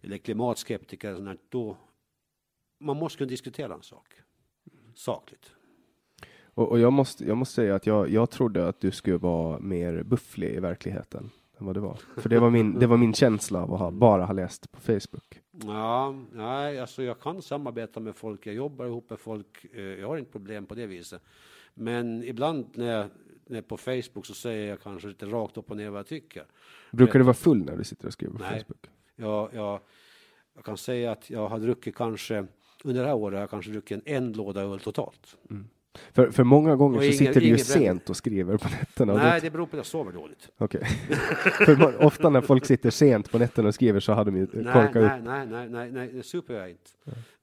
[0.00, 1.76] eller klimatskeptiker, eller sånt då
[2.78, 4.14] man måste kunna diskutera en sak
[4.94, 5.52] sakligt.
[6.54, 9.58] Och, och, jag, måste, jag måste säga att jag, jag trodde att du skulle vara
[9.58, 11.98] mer bufflig i verkligheten än vad du var.
[12.16, 14.80] För det var min, det var min känsla av att ha, bara ha läst på
[14.80, 15.40] Facebook.
[15.52, 20.08] Ja, nej, alltså jag kan samarbeta med folk, jag jobbar ihop med folk, eh, jag
[20.08, 21.22] har inte problem på det viset.
[21.74, 23.06] Men ibland när jag,
[23.46, 26.44] när på Facebook så säger jag kanske lite rakt upp och ner vad jag tycker.
[26.90, 28.64] Brukar du vara full när du sitter och skriver på Nej.
[28.64, 28.86] Facebook?
[29.16, 29.80] Jag, jag,
[30.54, 32.46] jag kan säga att jag har druckit kanske,
[32.84, 35.36] under det här året har jag kanske druckit en, en låda öl totalt.
[36.12, 39.14] För, för många gånger Och så ingen- sitter du ju sent och skriver på nätterna.
[39.14, 40.48] Nej, det, beror på att jag sover dåligt.
[40.58, 40.84] Okej.
[41.66, 44.46] för må- ofta när folk sitter sent på nätterna och skriver så hade de ju
[44.52, 45.02] Nej, korkat upp.
[45.02, 46.90] nej, nej, nej, nej, nej, det super jag inte.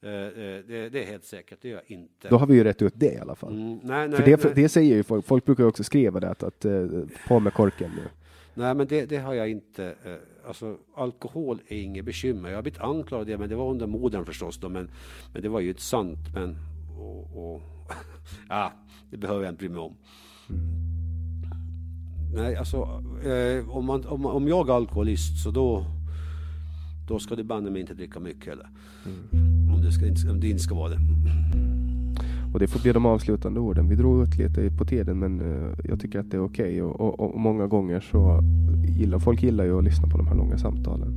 [0.01, 0.30] Eh, eh,
[0.67, 2.27] det, det är helt säkert, det gör jag inte.
[2.30, 3.53] Då har vi ju rätt ut det i alla fall.
[3.53, 4.53] Mm, nej, nej, för det, nej.
[4.55, 6.88] det säger ju folk, folk brukar ju också skriva det att, att eh,
[7.27, 8.03] på med korken nu.
[8.53, 9.85] Nej, men det, det har jag inte.
[10.05, 10.13] eh,
[10.47, 12.49] Alltså, alkohol är inget bekymmer.
[12.49, 14.57] Jag har blivit anklagad men det var under moden förstås.
[14.57, 14.89] Då, men,
[15.34, 16.17] men det var ju inte sant.
[16.35, 16.57] Men,
[16.99, 17.61] och, och,
[18.49, 18.72] ja,
[19.11, 19.94] det behöver jag inte bry mig om.
[22.34, 22.78] Nej, alltså,
[23.26, 25.86] eh, om, man, om, om jag är alkoholist så då,
[27.07, 28.68] då ska det banne mig inte dricka mycket heller.
[29.76, 30.99] Om, det ska, inte- om det inte ska vara det.
[32.53, 33.90] Och det får bli de avslutande orden.
[33.90, 36.99] Vi drog ut lite på tiden men eh, jag tycker att det är okej och,
[37.02, 38.40] och, och många gånger så
[38.99, 41.14] gillar folk gillar ju att lyssna på de här långa samtalen.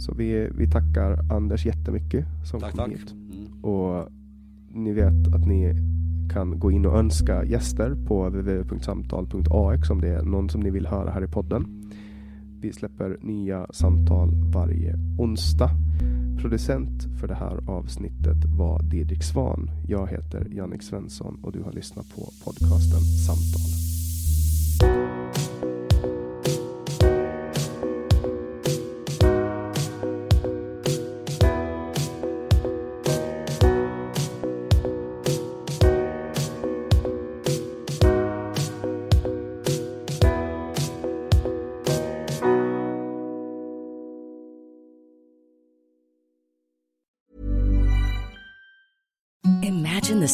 [0.00, 2.90] Så vi, vi tackar Anders jättemycket som Tack, kom tack.
[3.00, 3.12] hit.
[3.12, 3.64] Mm.
[3.64, 4.08] Och
[4.74, 5.74] ni vet att ni
[6.32, 10.86] kan gå in och önska gäster på www.samtal.ax om det är någon som ni vill
[10.86, 11.90] höra här i podden.
[12.60, 15.70] Vi släpper nya samtal varje onsdag.
[16.40, 19.70] Producent för det här avsnittet var Didrik Svan.
[19.88, 23.93] Jag heter Jannik Svensson och du har lyssnat på podcasten Samtal.